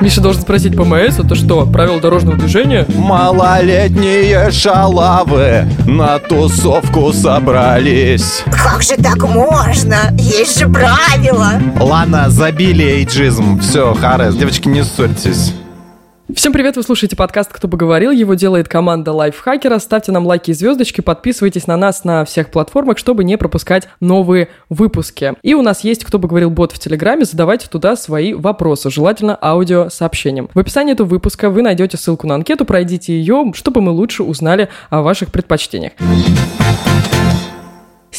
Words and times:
Миша 0.00 0.22
должен 0.22 0.40
спросить 0.42 0.76
ПМС, 0.76 1.18
это 1.18 1.34
что, 1.34 1.66
правила 1.66 2.00
дорожного 2.00 2.36
движения? 2.36 2.86
Малолетние 2.94 4.50
шалавы 4.50 5.66
на 5.86 6.18
тусовку 6.18 7.12
собрались. 7.12 8.42
Как 8.50 8.82
же 8.82 8.96
так 8.96 9.22
можно? 9.28 10.14
Есть 10.16 10.58
же 10.58 10.68
правила. 10.68 11.60
Ладно, 11.78 12.30
забили 12.30 12.84
эйджизм. 12.84 13.60
Все, 13.60 13.94
Харес, 13.94 14.34
девочки, 14.36 14.68
не 14.68 14.84
ссорьтесь. 14.84 15.52
Всем 16.36 16.52
привет, 16.52 16.76
вы 16.76 16.82
слушаете 16.82 17.16
подкаст 17.16 17.52
«Кто 17.52 17.66
бы 17.66 17.76
говорил». 17.76 18.10
Его 18.10 18.34
делает 18.34 18.68
команда 18.68 19.12
Лайфхакера. 19.12 19.78
Ставьте 19.78 20.12
нам 20.12 20.26
лайки 20.26 20.50
и 20.50 20.54
звездочки, 20.54 21.00
подписывайтесь 21.00 21.66
на 21.66 21.76
нас 21.76 22.04
на 22.04 22.24
всех 22.24 22.50
платформах, 22.50 22.98
чтобы 22.98 23.24
не 23.24 23.36
пропускать 23.36 23.88
новые 24.00 24.48
выпуски. 24.68 25.34
И 25.42 25.54
у 25.54 25.62
нас 25.62 25.82
есть 25.82 26.04
«Кто 26.04 26.18
бы 26.18 26.28
говорил» 26.28 26.50
бот 26.50 26.72
в 26.72 26.78
Телеграме. 26.78 27.24
Задавайте 27.24 27.68
туда 27.68 27.96
свои 27.96 28.34
вопросы, 28.34 28.90
желательно 28.90 29.36
аудиосообщением. 29.40 30.50
В 30.54 30.58
описании 30.58 30.92
этого 30.92 31.08
выпуска 31.08 31.50
вы 31.50 31.62
найдете 31.62 31.96
ссылку 31.96 32.26
на 32.26 32.36
анкету, 32.36 32.64
пройдите 32.64 33.12
ее, 33.12 33.52
чтобы 33.54 33.80
мы 33.80 33.90
лучше 33.90 34.22
узнали 34.22 34.68
о 34.90 35.02
ваших 35.02 35.32
предпочтениях. 35.32 35.92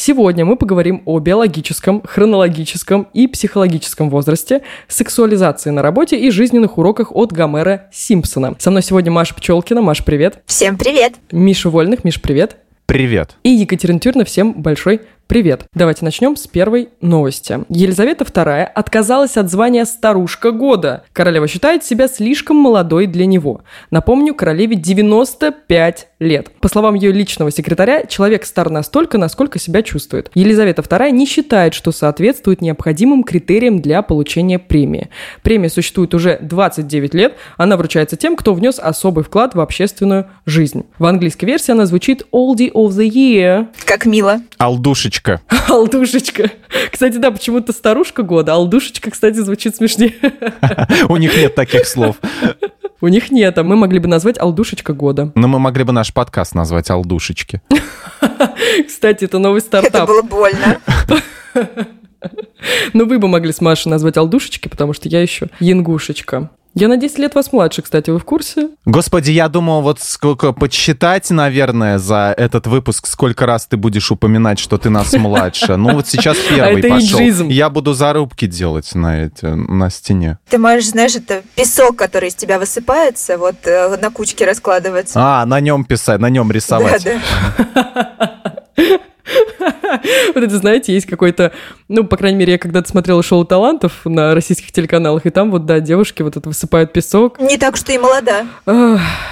Сегодня 0.04 0.46
мы 0.46 0.56
поговорим 0.56 1.04
о 1.06 1.20
биологическом, 1.20 2.02
хронологическом 2.02 3.08
и 3.14 3.28
психологическом 3.28 4.10
возрасте, 4.10 4.64
сексуализации 4.88 5.70
на 5.70 5.84
работе 5.84 6.18
и 6.18 6.32
жизненных 6.32 6.80
уроках 6.80 7.16
от 7.16 7.32
Гомера 7.32 7.88
Симпсона. 7.94 8.56
Со 8.58 8.72
мной 8.72 8.82
сегодня 8.82 9.12
Маша 9.12 9.36
Пчелкина. 9.36 9.84
Маша, 9.84 10.04
привет. 10.04 10.42
Всем 10.48 10.76
привет. 10.76 11.14
Миша 11.32 11.70
Вольных. 11.70 12.04
Миш, 12.04 12.20
привет. 12.20 12.58
Привет. 12.88 13.36
И 13.44 13.52
Екатерина 13.52 14.00
Тюрна. 14.00 14.26
Всем 14.26 14.54
большой 14.54 15.02
Привет! 15.32 15.64
Давайте 15.74 16.04
начнем 16.04 16.36
с 16.36 16.46
первой 16.46 16.90
новости. 17.00 17.60
Елизавета 17.70 18.26
II 18.26 18.64
отказалась 18.66 19.38
от 19.38 19.50
звания 19.50 19.86
«старушка 19.86 20.52
года». 20.52 21.06
Королева 21.14 21.48
считает 21.48 21.86
себя 21.86 22.10
слишком 22.10 22.58
молодой 22.58 23.08
для 23.08 23.26
него. 23.26 23.62
Напомню, 23.92 24.36
королеве 24.36 24.76
95 24.76 26.10
лет. 26.22 26.52
По 26.62 26.70
словам 26.70 26.96
ее 26.96 27.12
личного 27.12 27.52
секретаря, 27.52 28.06
человек 28.06 28.46
стар 28.46 28.70
настолько, 28.70 29.18
насколько 29.18 29.60
себя 29.60 29.82
чувствует. 29.82 30.32
Елизавета 30.36 30.82
II 30.82 31.12
не 31.12 31.26
считает, 31.26 31.74
что 31.74 31.92
соответствует 31.92 32.62
необходимым 32.62 33.24
критериям 33.24 33.82
для 33.82 34.02
получения 34.04 34.60
премии. 34.60 35.10
Премия 35.42 35.70
существует 35.70 36.14
уже 36.14 36.38
29 36.42 37.14
лет, 37.14 37.36
она 37.58 37.76
вручается 37.76 38.16
тем, 38.16 38.36
кто 38.36 38.54
внес 38.54 38.80
особый 38.80 39.24
вклад 39.24 39.56
в 39.56 39.60
общественную 39.60 40.28
жизнь. 40.46 40.86
В 41.00 41.06
английской 41.06 41.46
версии 41.46 41.72
она 41.72 41.86
звучит 41.86 42.26
«Oldie 42.32 42.72
of 42.72 42.90
the 42.90 43.10
Year». 43.10 43.68
Как 43.86 44.06
мило. 44.06 44.42
Алдушечка 44.58 45.42
Алдушечка. 45.68 46.52
Кстати, 46.92 47.18
да, 47.18 47.32
почему-то 47.32 47.74
старушка 47.74 48.24
года. 48.24 48.54
Алдушечка, 48.54 49.12
кстати, 49.12 49.38
звучит 49.38 49.76
смешнее. 49.76 50.14
У 51.10 51.18
них 51.18 51.36
нет 51.36 51.56
таких 51.56 51.88
слов. 51.88 52.18
У 53.04 53.08
них 53.08 53.32
нет, 53.32 53.58
а 53.58 53.64
мы 53.64 53.76
могли 53.76 53.98
бы 53.98 54.08
назвать 54.08 54.38
«Алдушечка 54.38 54.94
года». 54.94 55.32
Но 55.34 55.48
мы 55.48 55.58
могли 55.58 55.84
бы 55.84 55.92
наш 55.92 56.11
подкаст 56.14 56.56
назвать 56.56 56.90
«Алдушечки». 56.90 57.62
Кстати, 58.88 59.26
это 59.26 59.40
новый 59.40 59.62
стартап. 59.62 59.96
Это 59.96 60.06
было 60.06 60.22
больно. 60.22 60.78
Ну, 62.94 63.08
вы 63.08 63.18
бы 63.18 63.28
могли 63.28 63.52
с 63.52 63.62
Машей 63.62 63.90
назвать 63.90 64.16
«Алдушечки», 64.16 64.68
потому 64.68 64.94
что 64.94 65.10
я 65.10 65.24
еще 65.24 65.50
«Янгушечка». 65.60 66.52
Я 66.74 66.88
на 66.88 66.96
10 66.96 67.20
лет 67.20 67.36
вас 67.36 67.52
младше, 67.52 67.82
кстати, 67.82 68.10
вы 68.10 68.20
в 68.20 68.24
курсе? 68.24 68.70
Господи, 68.86 69.32
я 69.32 69.50
думал, 69.50 69.82
вот 69.82 70.00
сколько 70.00 70.54
подсчитать, 70.54 71.30
наверное, 71.30 71.98
за 71.98 72.34
этот 72.38 72.66
выпуск, 72.66 73.08
сколько 73.08 73.46
раз 73.46 73.66
ты 73.66 73.76
будешь 73.76 74.10
упоминать, 74.10 74.58
что 74.58 74.78
ты 74.78 74.90
нас 74.90 75.12
младше. 75.14 75.76
Ну 75.76 75.96
вот 75.96 76.08
сейчас 76.08 76.38
а 76.38 76.56
первый 76.56 76.80
это 76.80 76.90
пошел. 76.90 77.20
Иджизм. 77.20 77.50
Я 77.50 77.70
буду 77.70 77.94
зарубки 77.94 78.48
делать 78.48 78.96
на, 78.96 79.26
эти, 79.26 79.46
на 79.46 79.90
стене. 79.90 80.40
Ты 80.50 80.58
можешь, 80.58 80.90
знаешь, 80.90 81.16
это 81.16 81.44
песок, 81.56 81.98
который 81.98 82.30
из 82.30 82.36
тебя 82.36 82.58
высыпается, 82.58 83.38
вот 83.38 83.56
э, 83.66 83.98
на 83.98 84.10
кучке 84.10 84.46
раскладывается. 84.46 85.20
А, 85.22 85.46
на 85.46 85.60
нем 85.60 85.84
писать, 85.84 86.22
на 86.22 86.30
нем 86.30 86.52
рисовать. 86.52 87.04
Да, 87.04 87.20
да. 87.76 89.02
Вот 90.34 90.44
это, 90.44 90.58
знаете, 90.58 90.94
есть 90.94 91.08
какой-то... 91.08 91.52
Ну, 91.88 92.04
по 92.04 92.18
крайней 92.18 92.38
мере, 92.38 92.54
я 92.54 92.58
когда-то 92.58 92.90
смотрела 92.90 93.24
шоу 93.24 93.46
талантов 93.46 94.02
на 94.06 94.34
российских 94.34 94.72
телеканалах, 94.72 95.26
и 95.26 95.30
там 95.30 95.52
вот, 95.52 95.66
да, 95.66 95.80
девушки 95.80 96.22
вот 96.22 96.38
это 96.38 96.48
высыпают 96.50 96.94
песок. 96.94 97.40
Не 97.40 97.58
так 97.58 97.76
уж 97.76 97.82
ты 97.82 97.96
и 97.96 97.98
молода. 97.98 98.46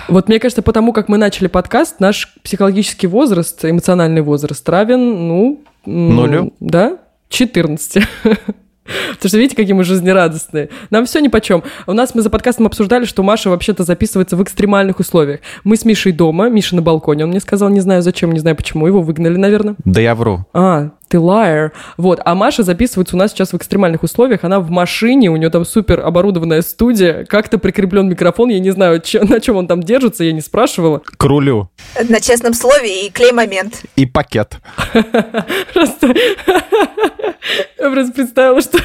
Вот 0.07 0.27
мне 0.27 0.39
кажется, 0.39 0.61
потому 0.61 0.93
как 0.93 1.07
мы 1.09 1.17
начали 1.17 1.47
подкаст, 1.47 1.99
наш 1.99 2.33
психологический 2.43 3.07
возраст, 3.07 3.63
эмоциональный 3.63 4.21
возраст 4.21 4.67
равен, 4.67 5.27
ну... 5.27 5.63
Нулю? 5.85 6.53
Да? 6.59 6.97
14. 7.29 8.03
Потому 9.15 9.29
что 9.29 9.37
видите, 9.37 9.55
какие 9.55 9.73
мы 9.73 9.83
жизнерадостные. 9.83 10.69
Нам 10.89 11.05
все 11.05 11.19
нипочем. 11.19 11.63
У 11.87 11.93
нас 11.93 12.15
мы 12.15 12.21
за 12.21 12.29
подкастом 12.29 12.65
обсуждали, 12.67 13.05
что 13.05 13.23
Маша 13.23 13.49
вообще-то 13.49 13.83
записывается 13.83 14.35
в 14.35 14.43
экстремальных 14.43 14.99
условиях. 14.99 15.41
Мы 15.63 15.75
с 15.75 15.85
Мишей 15.85 16.11
дома, 16.11 16.49
Миша 16.49 16.75
на 16.75 16.81
балконе, 16.81 17.23
он 17.23 17.29
мне 17.29 17.39
сказал, 17.39 17.69
не 17.69 17.79
знаю 17.79 18.01
зачем, 18.01 18.31
не 18.31 18.39
знаю 18.39 18.55
почему, 18.55 18.87
его 18.87 19.01
выгнали, 19.01 19.37
наверное. 19.37 19.75
Да 19.85 20.01
я 20.01 20.15
вру. 20.15 20.45
А, 20.53 20.91
ты 21.09 21.17
liar. 21.17 21.71
Вот, 21.97 22.21
а 22.23 22.35
Маша 22.35 22.63
записывается 22.63 23.15
у 23.15 23.19
нас 23.19 23.31
сейчас 23.31 23.51
в 23.51 23.57
экстремальных 23.57 24.03
условиях. 24.03 24.43
Она 24.43 24.59
в 24.59 24.69
машине, 24.69 25.29
у 25.29 25.35
нее 25.35 25.49
там 25.49 25.65
супер 25.65 25.99
оборудованная 25.99 26.61
студия. 26.61 27.25
Как-то 27.25 27.57
прикреплен 27.57 28.07
микрофон. 28.07 28.49
Я 28.49 28.59
не 28.59 28.71
знаю, 28.71 29.01
чё- 29.01 29.23
на 29.27 29.39
чем 29.41 29.57
он 29.57 29.67
там 29.67 29.83
держится, 29.83 30.23
я 30.23 30.31
не 30.31 30.41
спрашивала. 30.41 30.99
К 30.99 31.23
рулю. 31.23 31.69
На 32.07 32.21
честном 32.21 32.53
слове 32.53 33.07
и 33.07 33.09
клей-момент. 33.11 33.83
И 33.95 34.05
пакет. 34.05 34.57
Просто... 35.73 36.13
Я 37.79 37.89
просто 37.89 38.13
представила, 38.13 38.61
что 38.61 38.79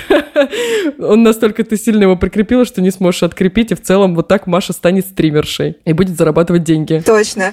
он 0.98 1.22
настолько 1.22 1.64
ты 1.64 1.76
сильно 1.76 2.02
его 2.04 2.16
прикрепила, 2.16 2.64
что 2.64 2.80
не 2.80 2.90
сможешь 2.90 3.22
открепить, 3.22 3.72
и 3.72 3.74
в 3.74 3.82
целом 3.82 4.14
вот 4.14 4.28
так 4.28 4.46
Маша 4.46 4.72
станет 4.72 5.06
стримершей 5.06 5.76
и 5.84 5.92
будет 5.92 6.16
зарабатывать 6.16 6.62
деньги. 6.64 7.02
Точно. 7.04 7.52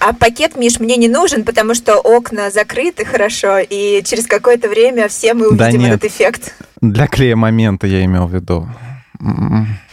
А 0.00 0.14
пакет, 0.14 0.56
Миш, 0.56 0.80
мне 0.80 0.96
не 0.96 1.08
нужен, 1.08 1.44
потому 1.44 1.74
что 1.74 1.96
окна 2.00 2.50
закрыты 2.50 3.04
хорошо, 3.04 3.58
и 3.58 4.02
через 4.02 4.26
какое-то 4.26 4.68
время 4.68 5.08
все 5.08 5.34
мы 5.34 5.54
Да 5.54 5.66
увидим 5.66 5.82
нет. 5.82 5.92
этот 5.96 6.04
эффект. 6.10 6.54
Для 6.80 7.06
клея 7.06 7.36
момента 7.36 7.86
я 7.86 8.02
имел 8.06 8.26
в 8.26 8.34
виду. 8.34 8.66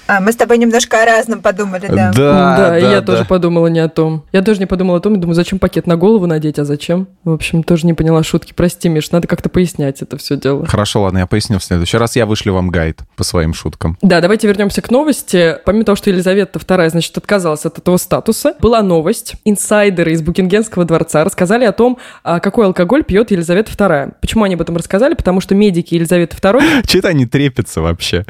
А, 0.07 0.21
мы 0.21 0.31
с 0.31 0.35
тобой 0.35 0.57
немножко 0.57 1.01
о 1.01 1.05
разном 1.05 1.41
подумали, 1.41 1.87
да. 1.87 2.11
Да, 2.13 2.77
и 2.77 2.81
да, 2.81 2.91
я 2.91 3.01
да. 3.01 3.05
тоже 3.05 3.25
подумала 3.25 3.67
не 3.67 3.79
о 3.79 3.89
том. 3.89 4.23
Я 4.31 4.41
тоже 4.41 4.59
не 4.59 4.65
подумала 4.65 4.99
о 4.99 5.01
том, 5.01 5.15
и 5.15 5.17
думаю, 5.17 5.35
зачем 5.35 5.59
пакет 5.59 5.85
на 5.85 5.97
голову 5.97 6.27
надеть, 6.27 6.59
а 6.59 6.65
зачем? 6.65 7.07
В 7.25 7.31
общем, 7.31 7.61
тоже 7.61 7.85
не 7.85 7.93
поняла 7.93 8.23
шутки. 8.23 8.53
Прости, 8.55 8.87
Миш, 8.87 9.11
надо 9.11 9.27
как-то 9.27 9.49
пояснять 9.49 10.01
это 10.01 10.17
все 10.17 10.37
дело. 10.37 10.65
Хорошо, 10.65 11.01
ладно, 11.01 11.19
я 11.19 11.27
поясню 11.27 11.59
в 11.59 11.63
следующий 11.63 11.97
раз. 11.97 12.15
Я 12.15 12.25
вышлю 12.25 12.53
вам 12.53 12.69
гайд 12.69 13.01
по 13.17 13.23
своим 13.23 13.53
шуткам. 13.53 13.97
Да, 14.01 14.21
давайте 14.21 14.47
вернемся 14.47 14.81
к 14.81 14.89
новости. 14.91 15.57
Помимо 15.65 15.83
того, 15.83 15.97
что 15.97 16.09
Елизавета 16.09 16.59
II, 16.59 16.89
значит, 16.89 17.17
отказалась 17.17 17.65
от 17.65 17.77
этого 17.77 17.97
статуса, 17.97 18.55
была 18.61 18.81
новость. 18.81 19.35
Инсайдеры 19.43 20.13
из 20.13 20.21
Букингемского 20.21 20.85
дворца 20.85 21.25
рассказали 21.25 21.65
о 21.65 21.73
том, 21.73 21.97
а, 22.23 22.39
какой 22.39 22.65
алкоголь 22.65 23.03
пьет 23.03 23.31
Елизавета 23.31 23.71
II. 23.71 24.13
Почему 24.21 24.45
они 24.45 24.55
об 24.55 24.61
этом 24.61 24.77
рассказали? 24.77 25.15
Потому 25.15 25.41
что 25.41 25.53
медики 25.53 25.95
Елизаветы 25.95 26.37
II... 26.37 26.87
Че-то 26.87 27.09
они 27.09 27.25
трепятся 27.25 27.81
вообще. 27.81 28.25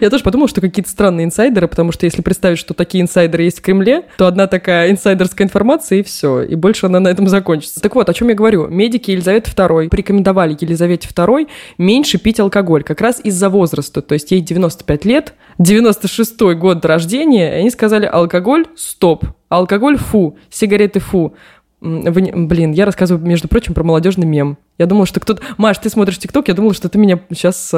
Я 0.00 0.10
тоже 0.10 0.22
подумала, 0.22 0.48
что 0.48 0.60
какие-то 0.82 0.90
странные 0.90 1.24
инсайдеры, 1.24 1.68
потому 1.68 1.92
что 1.92 2.06
если 2.06 2.22
представить, 2.22 2.58
что 2.58 2.74
такие 2.74 3.02
инсайдеры 3.02 3.44
есть 3.44 3.60
в 3.60 3.62
Кремле, 3.62 4.04
то 4.18 4.26
одна 4.26 4.46
такая 4.46 4.90
инсайдерская 4.90 5.46
информация, 5.46 6.00
и 6.00 6.02
все. 6.02 6.42
И 6.42 6.54
больше 6.54 6.86
она 6.86 7.00
на 7.00 7.08
этом 7.08 7.28
закончится. 7.28 7.80
Так 7.80 7.94
вот, 7.94 8.08
о 8.08 8.14
чем 8.14 8.28
я 8.28 8.34
говорю. 8.34 8.66
Медики 8.66 9.12
Елизаветы 9.12 9.50
II 9.50 9.88
порекомендовали 9.88 10.56
Елизавете 10.60 11.08
II 11.08 11.48
меньше 11.78 12.18
пить 12.18 12.40
алкоголь, 12.40 12.82
как 12.82 13.00
раз 13.00 13.20
из-за 13.22 13.48
возраста. 13.48 14.02
То 14.02 14.14
есть 14.14 14.30
ей 14.32 14.40
95 14.40 15.04
лет, 15.04 15.34
96 15.58 16.40
год 16.56 16.84
рождения, 16.84 17.56
и 17.56 17.60
они 17.60 17.70
сказали, 17.70 18.06
алкоголь– 18.06 18.66
стоп, 18.76 19.24
алкоголь– 19.48 19.96
фу, 19.98 20.36
сигареты– 20.50 21.00
фу. 21.00 21.34
Блин, 21.80 22.72
я 22.72 22.84
рассказываю, 22.84 23.26
между 23.26 23.48
прочим, 23.48 23.74
про 23.74 23.82
молодежный 23.82 24.26
мем. 24.26 24.56
Я 24.78 24.86
думала, 24.86 25.06
что 25.06 25.20
кто-то... 25.20 25.42
Маш, 25.58 25.78
ты 25.78 25.90
смотришь 25.90 26.18
ТикТок, 26.18 26.48
я 26.48 26.54
думала, 26.54 26.74
что 26.74 26.88
ты 26.88 26.98
меня 26.98 27.20
сейчас 27.30 27.68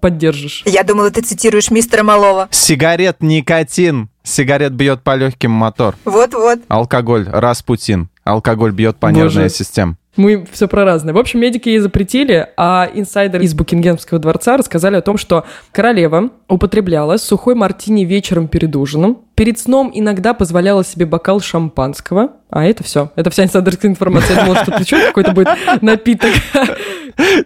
поддержишь. 0.00 0.62
Я 0.66 0.82
думала, 0.84 1.10
ты 1.10 1.22
цитируешь 1.22 1.70
мистера 1.70 2.02
Малова. 2.02 2.48
Сигарет 2.50 3.22
никотин. 3.22 4.08
Сигарет 4.22 4.72
бьет 4.72 5.02
по 5.02 5.16
легким 5.16 5.50
мотор. 5.50 5.96
Вот-вот. 6.04 6.60
Алкоголь 6.68 7.28
Распутин. 7.28 8.08
Алкоголь 8.24 8.72
бьет 8.72 8.96
по 8.96 9.08
Боже. 9.08 9.20
нервной 9.20 9.50
системе. 9.50 9.96
Мы 10.16 10.46
все 10.52 10.68
про 10.68 10.84
разное. 10.84 11.12
В 11.12 11.18
общем, 11.18 11.40
медики 11.40 11.68
ей 11.68 11.80
запретили, 11.80 12.48
а 12.56 12.88
инсайдеры 12.94 13.44
из 13.44 13.52
Букингемского 13.52 14.20
дворца 14.20 14.56
рассказали 14.56 14.94
о 14.96 15.02
том, 15.02 15.18
что 15.18 15.44
королева 15.72 16.30
употребляла 16.48 17.16
сухой 17.16 17.54
мартини 17.54 18.04
вечером 18.04 18.48
перед 18.48 18.74
ужином, 18.76 19.18
перед 19.34 19.58
сном 19.58 19.90
иногда 19.94 20.34
позволяла 20.34 20.84
себе 20.84 21.06
бокал 21.06 21.40
шампанского, 21.40 22.32
а 22.50 22.64
это 22.64 22.84
все. 22.84 23.10
Это 23.16 23.30
вся 23.30 23.44
инсайдерская 23.44 23.90
информация. 23.90 24.36
Я 24.36 24.44
думала, 24.44 24.62
что 24.62 24.78
ты 24.78 24.84
что, 24.84 24.98
какой-то 25.06 25.32
будет 25.32 25.48
напиток. 25.80 26.30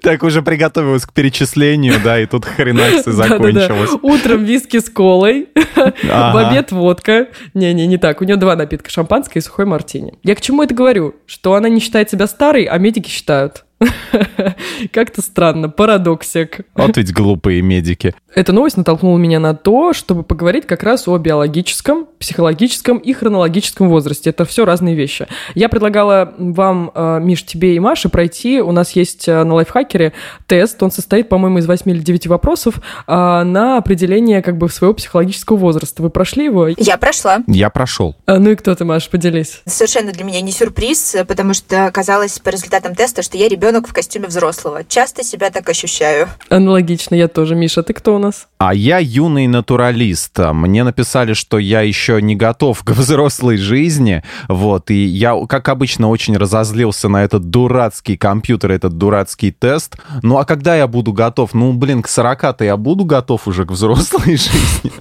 Так 0.00 0.22
уже 0.22 0.40
приготовилась 0.40 1.04
к 1.04 1.12
перечислению, 1.12 1.96
да, 2.02 2.18
и 2.18 2.24
тут 2.24 2.46
хренакс 2.46 3.06
и 3.06 3.10
закончилось. 3.10 3.90
Утром 4.00 4.44
виски 4.44 4.78
с 4.78 4.88
колой, 4.88 5.50
в 5.76 6.36
обед 6.36 6.72
водка. 6.72 7.28
Не-не, 7.52 7.86
не 7.86 7.98
так. 7.98 8.22
У 8.22 8.24
нее 8.24 8.36
два 8.36 8.56
напитка, 8.56 8.88
шампанское 8.88 9.40
и 9.40 9.42
сухой 9.42 9.66
мартини. 9.66 10.14
Я 10.22 10.34
к 10.36 10.40
чему 10.40 10.62
это 10.62 10.74
говорю? 10.74 11.16
Что 11.26 11.54
она 11.54 11.68
не 11.68 11.80
считает 11.80 12.08
себя 12.08 12.26
старой, 12.26 12.64
а 12.64 12.78
медики 12.78 13.10
считают. 13.10 13.64
Как-то 14.92 15.22
странно, 15.22 15.68
парадоксик. 15.68 16.60
Вот 16.74 16.96
ведь 16.96 17.12
глупые 17.12 17.62
медики. 17.62 18.14
Эта 18.34 18.52
новость 18.52 18.76
натолкнула 18.76 19.18
меня 19.18 19.40
на 19.40 19.54
то, 19.54 19.92
чтобы 19.92 20.22
поговорить 20.22 20.66
как 20.66 20.82
раз 20.82 21.08
о 21.08 21.16
биологическом, 21.18 22.06
психологическом 22.18 22.98
и 22.98 23.12
хронологическом 23.12 23.88
возрасте. 23.88 24.30
Это 24.30 24.44
все 24.44 24.64
разные 24.64 24.94
вещи. 24.94 25.26
Я 25.54 25.68
предлагала 25.68 26.34
вам, 26.38 26.90
э, 26.94 27.20
Миш, 27.20 27.44
тебе 27.44 27.74
и 27.74 27.80
Маше 27.80 28.08
пройти. 28.08 28.60
У 28.60 28.72
нас 28.72 28.92
есть 28.92 29.28
э, 29.28 29.44
на 29.44 29.54
лайфхакере 29.54 30.12
тест. 30.46 30.82
Он 30.82 30.90
состоит, 30.90 31.28
по-моему, 31.28 31.58
из 31.58 31.66
8 31.66 31.90
или 31.90 32.00
9 32.00 32.26
вопросов 32.26 32.76
э, 32.76 33.12
на 33.12 33.78
определение 33.78 34.42
как 34.42 34.58
бы 34.58 34.68
своего 34.68 34.94
психологического 34.94 35.56
возраста. 35.56 36.02
Вы 36.02 36.10
прошли 36.10 36.44
его? 36.44 36.68
Я 36.68 36.98
прошла. 36.98 37.38
Я 37.46 37.70
прошел. 37.70 38.16
А, 38.26 38.38
ну 38.38 38.50
и 38.50 38.56
кто 38.56 38.74
ты, 38.74 38.84
Маша, 38.84 39.10
поделись. 39.10 39.62
Совершенно 39.66 40.12
для 40.12 40.24
меня 40.24 40.40
не 40.40 40.52
сюрприз, 40.52 41.16
потому 41.26 41.54
что 41.54 41.86
оказалось 41.86 42.38
по 42.38 42.50
результатам 42.50 42.94
теста, 42.94 43.22
что 43.22 43.36
я 43.36 43.48
ребенок 43.48 43.67
в 43.72 43.92
костюме 43.92 44.26
взрослого. 44.28 44.82
Часто 44.84 45.22
себя 45.22 45.50
так 45.50 45.68
ощущаю. 45.68 46.28
Аналогично, 46.48 47.14
я 47.14 47.28
тоже. 47.28 47.54
Миша, 47.54 47.82
ты 47.82 47.92
кто 47.92 48.16
у 48.16 48.18
нас? 48.18 48.48
А 48.58 48.74
я 48.74 48.98
юный 48.98 49.46
натуралист. 49.46 50.38
Мне 50.38 50.84
написали, 50.84 51.34
что 51.34 51.58
я 51.58 51.82
еще 51.82 52.20
не 52.20 52.34
готов 52.34 52.82
к 52.82 52.90
взрослой 52.90 53.56
жизни. 53.56 54.22
Вот, 54.48 54.90
и 54.90 55.04
я, 55.04 55.34
как 55.46 55.68
обычно, 55.68 56.08
очень 56.08 56.36
разозлился 56.36 57.08
на 57.08 57.24
этот 57.24 57.50
дурацкий 57.50 58.16
компьютер, 58.16 58.72
этот 58.72 58.98
дурацкий 58.98 59.52
тест. 59.52 59.96
Ну, 60.22 60.38
а 60.38 60.44
когда 60.44 60.76
я 60.76 60.86
буду 60.86 61.12
готов? 61.12 61.54
Ну, 61.54 61.72
блин, 61.72 62.02
к 62.02 62.08
40-то 62.08 62.64
я 62.64 62.76
буду 62.76 63.04
готов 63.04 63.46
уже 63.46 63.64
к 63.64 63.70
взрослой 63.70 64.36
жизни. 64.36 64.92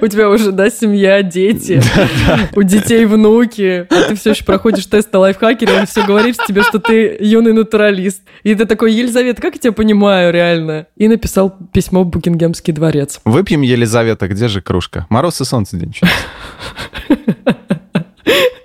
У 0.00 0.06
тебя 0.06 0.28
уже, 0.28 0.52
да, 0.52 0.70
семья, 0.70 1.22
дети, 1.22 1.80
у 2.54 2.62
детей 2.62 3.06
внуки. 3.06 3.86
А 3.90 4.08
ты 4.08 4.14
все 4.16 4.30
еще 4.30 4.44
проходишь 4.44 4.86
тест 4.86 5.12
на 5.12 5.20
лайфхакере, 5.20 5.72
он 5.80 5.86
все 5.86 6.04
говорит 6.04 6.36
тебе, 6.46 6.62
что 6.62 6.78
ты 6.78 7.16
юный 7.20 7.52
натуралист. 7.52 8.22
И 8.42 8.54
ты 8.54 8.64
такой, 8.64 8.92
Елизавета, 8.92 9.42
как 9.42 9.54
я 9.54 9.60
тебя 9.60 9.72
понимаю 9.72 10.32
реально? 10.32 10.86
И 10.96 11.08
написал 11.08 11.56
письмо 11.72 12.04
в 12.04 12.06
Букингемский 12.06 12.72
дворец. 12.72 13.20
Выпьем, 13.24 13.62
Елизавета, 13.62 14.28
где 14.28 14.48
же 14.48 14.60
кружка? 14.62 15.06
Мороз 15.08 15.40
и 15.40 15.44
солнце 15.44 15.76
день. 15.76 15.94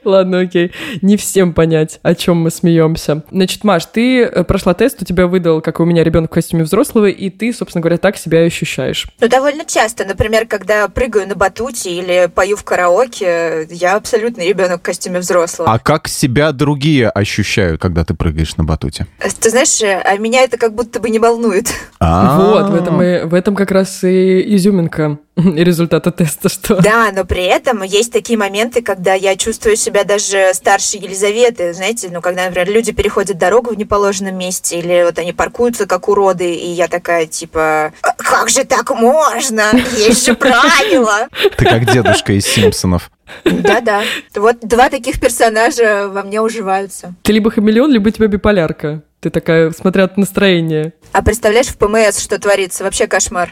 Ладно, 0.06 0.40
окей. 0.40 0.72
Не 1.02 1.18
всем 1.18 1.54
понять, 1.54 2.00
о 2.04 2.16
чем 2.16 2.38
мы 2.38 2.52
смеемся. 2.52 3.24
Значит, 3.32 3.64
Маш, 3.64 3.86
ты 3.86 4.24
э, 4.24 4.44
прошла 4.44 4.74
тест, 4.74 5.02
у 5.02 5.06
тебя 5.06 5.28
выдал, 5.28 5.62
как 5.62 5.80
у 5.80 5.86
меня 5.86 6.04
ребенок 6.04 6.32
в 6.32 6.34
костюме 6.34 6.64
взрослого, 6.64 7.08
и 7.08 7.30
ты, 7.30 7.54
собственно 7.54 7.82
говоря, 7.82 7.98
так 7.98 8.18
себя 8.18 8.40
ощущаешь. 8.40 9.08
Ну, 9.20 9.28
довольно 9.28 9.66
часто. 9.66 10.06
Например, 10.06 10.46
когда 10.48 10.88
прыгаю 10.88 11.28
на 11.28 11.36
батуте 11.36 11.92
или 11.92 12.30
пою 12.34 12.58
в 12.58 12.64
караоке, 12.64 13.68
я 13.70 13.96
абсолютно 13.96 14.42
ребенок 14.42 14.80
в 14.80 14.84
костюме 14.84 15.20
взрослого. 15.20 15.72
А 15.72 15.80
как 15.80 16.08
себя 16.08 16.52
другие 16.52 17.10
ощущают, 17.10 17.82
когда 17.82 18.04
ты 18.04 18.14
прыгаешь 18.14 18.56
на 18.58 18.64
батуте? 18.64 19.08
Ты 19.40 19.50
знаешь, 19.50 19.82
а 19.82 20.18
меня 20.18 20.42
это 20.42 20.58
как 20.58 20.74
будто 20.74 21.00
бы 21.00 21.10
не 21.10 21.20
волнует. 21.20 21.68
Вот, 22.00 22.70
в 22.70 22.76
этом, 22.76 23.02
и, 23.02 23.24
в 23.26 23.34
этом 23.34 23.56
как 23.56 23.72
раз 23.72 24.04
и 24.04 24.56
изюминка 24.56 25.20
результата 25.36 26.12
теста, 26.12 26.50
что... 26.50 26.82
Да, 26.82 27.12
но 27.14 27.26
при 27.26 27.44
этом 27.44 27.84
есть 27.84 28.12
такие 28.12 28.38
моменты, 28.38 28.82
когда 28.82 29.14
я 29.14 29.36
чувствую 29.36 29.76
себя 29.76 29.93
даже 30.04 30.52
старше 30.54 30.98
Елизаветы, 30.98 31.74
знаете, 31.74 32.10
ну, 32.12 32.22
когда, 32.22 32.46
например, 32.46 32.70
люди 32.70 32.92
переходят 32.92 33.38
дорогу 33.38 33.70
в 33.70 33.78
неположенном 33.78 34.36
месте, 34.36 34.80
или 34.80 35.04
вот 35.04 35.20
они 35.20 35.34
паркуются 35.34 35.86
как 35.86 36.10
уроды, 36.10 36.56
и 36.56 36.70
я 36.70 36.88
такая, 36.88 37.28
типа, 37.28 37.94
«А 38.02 38.14
как 38.18 38.50
же 38.50 38.64
так 38.64 38.90
можно? 38.90 39.72
Есть 39.96 40.26
же 40.26 40.34
правила! 40.34 41.28
Ты 41.58 41.66
как 41.66 41.92
дедушка 41.92 42.34
из 42.34 42.48
«Симпсонов». 42.48 43.12
Да-да. 43.46 44.02
Вот 44.36 44.58
два 44.62 44.90
таких 44.90 45.20
персонажа 45.20 46.10
во 46.10 46.24
мне 46.24 46.42
уживаются. 46.42 47.14
Ты 47.22 47.32
либо 47.34 47.52
хамелеон, 47.52 47.92
либо 47.92 48.12
тебя 48.12 48.28
биполярка. 48.28 49.04
Ты 49.20 49.30
такая, 49.30 49.72
смотря 49.72 50.06
от 50.06 50.18
настроения. 50.18 50.94
А 51.12 51.24
представляешь, 51.24 51.68
в 51.68 51.78
ПМС 51.78 52.20
что 52.20 52.40
творится? 52.40 52.84
Вообще 52.84 53.08
кошмар. 53.08 53.52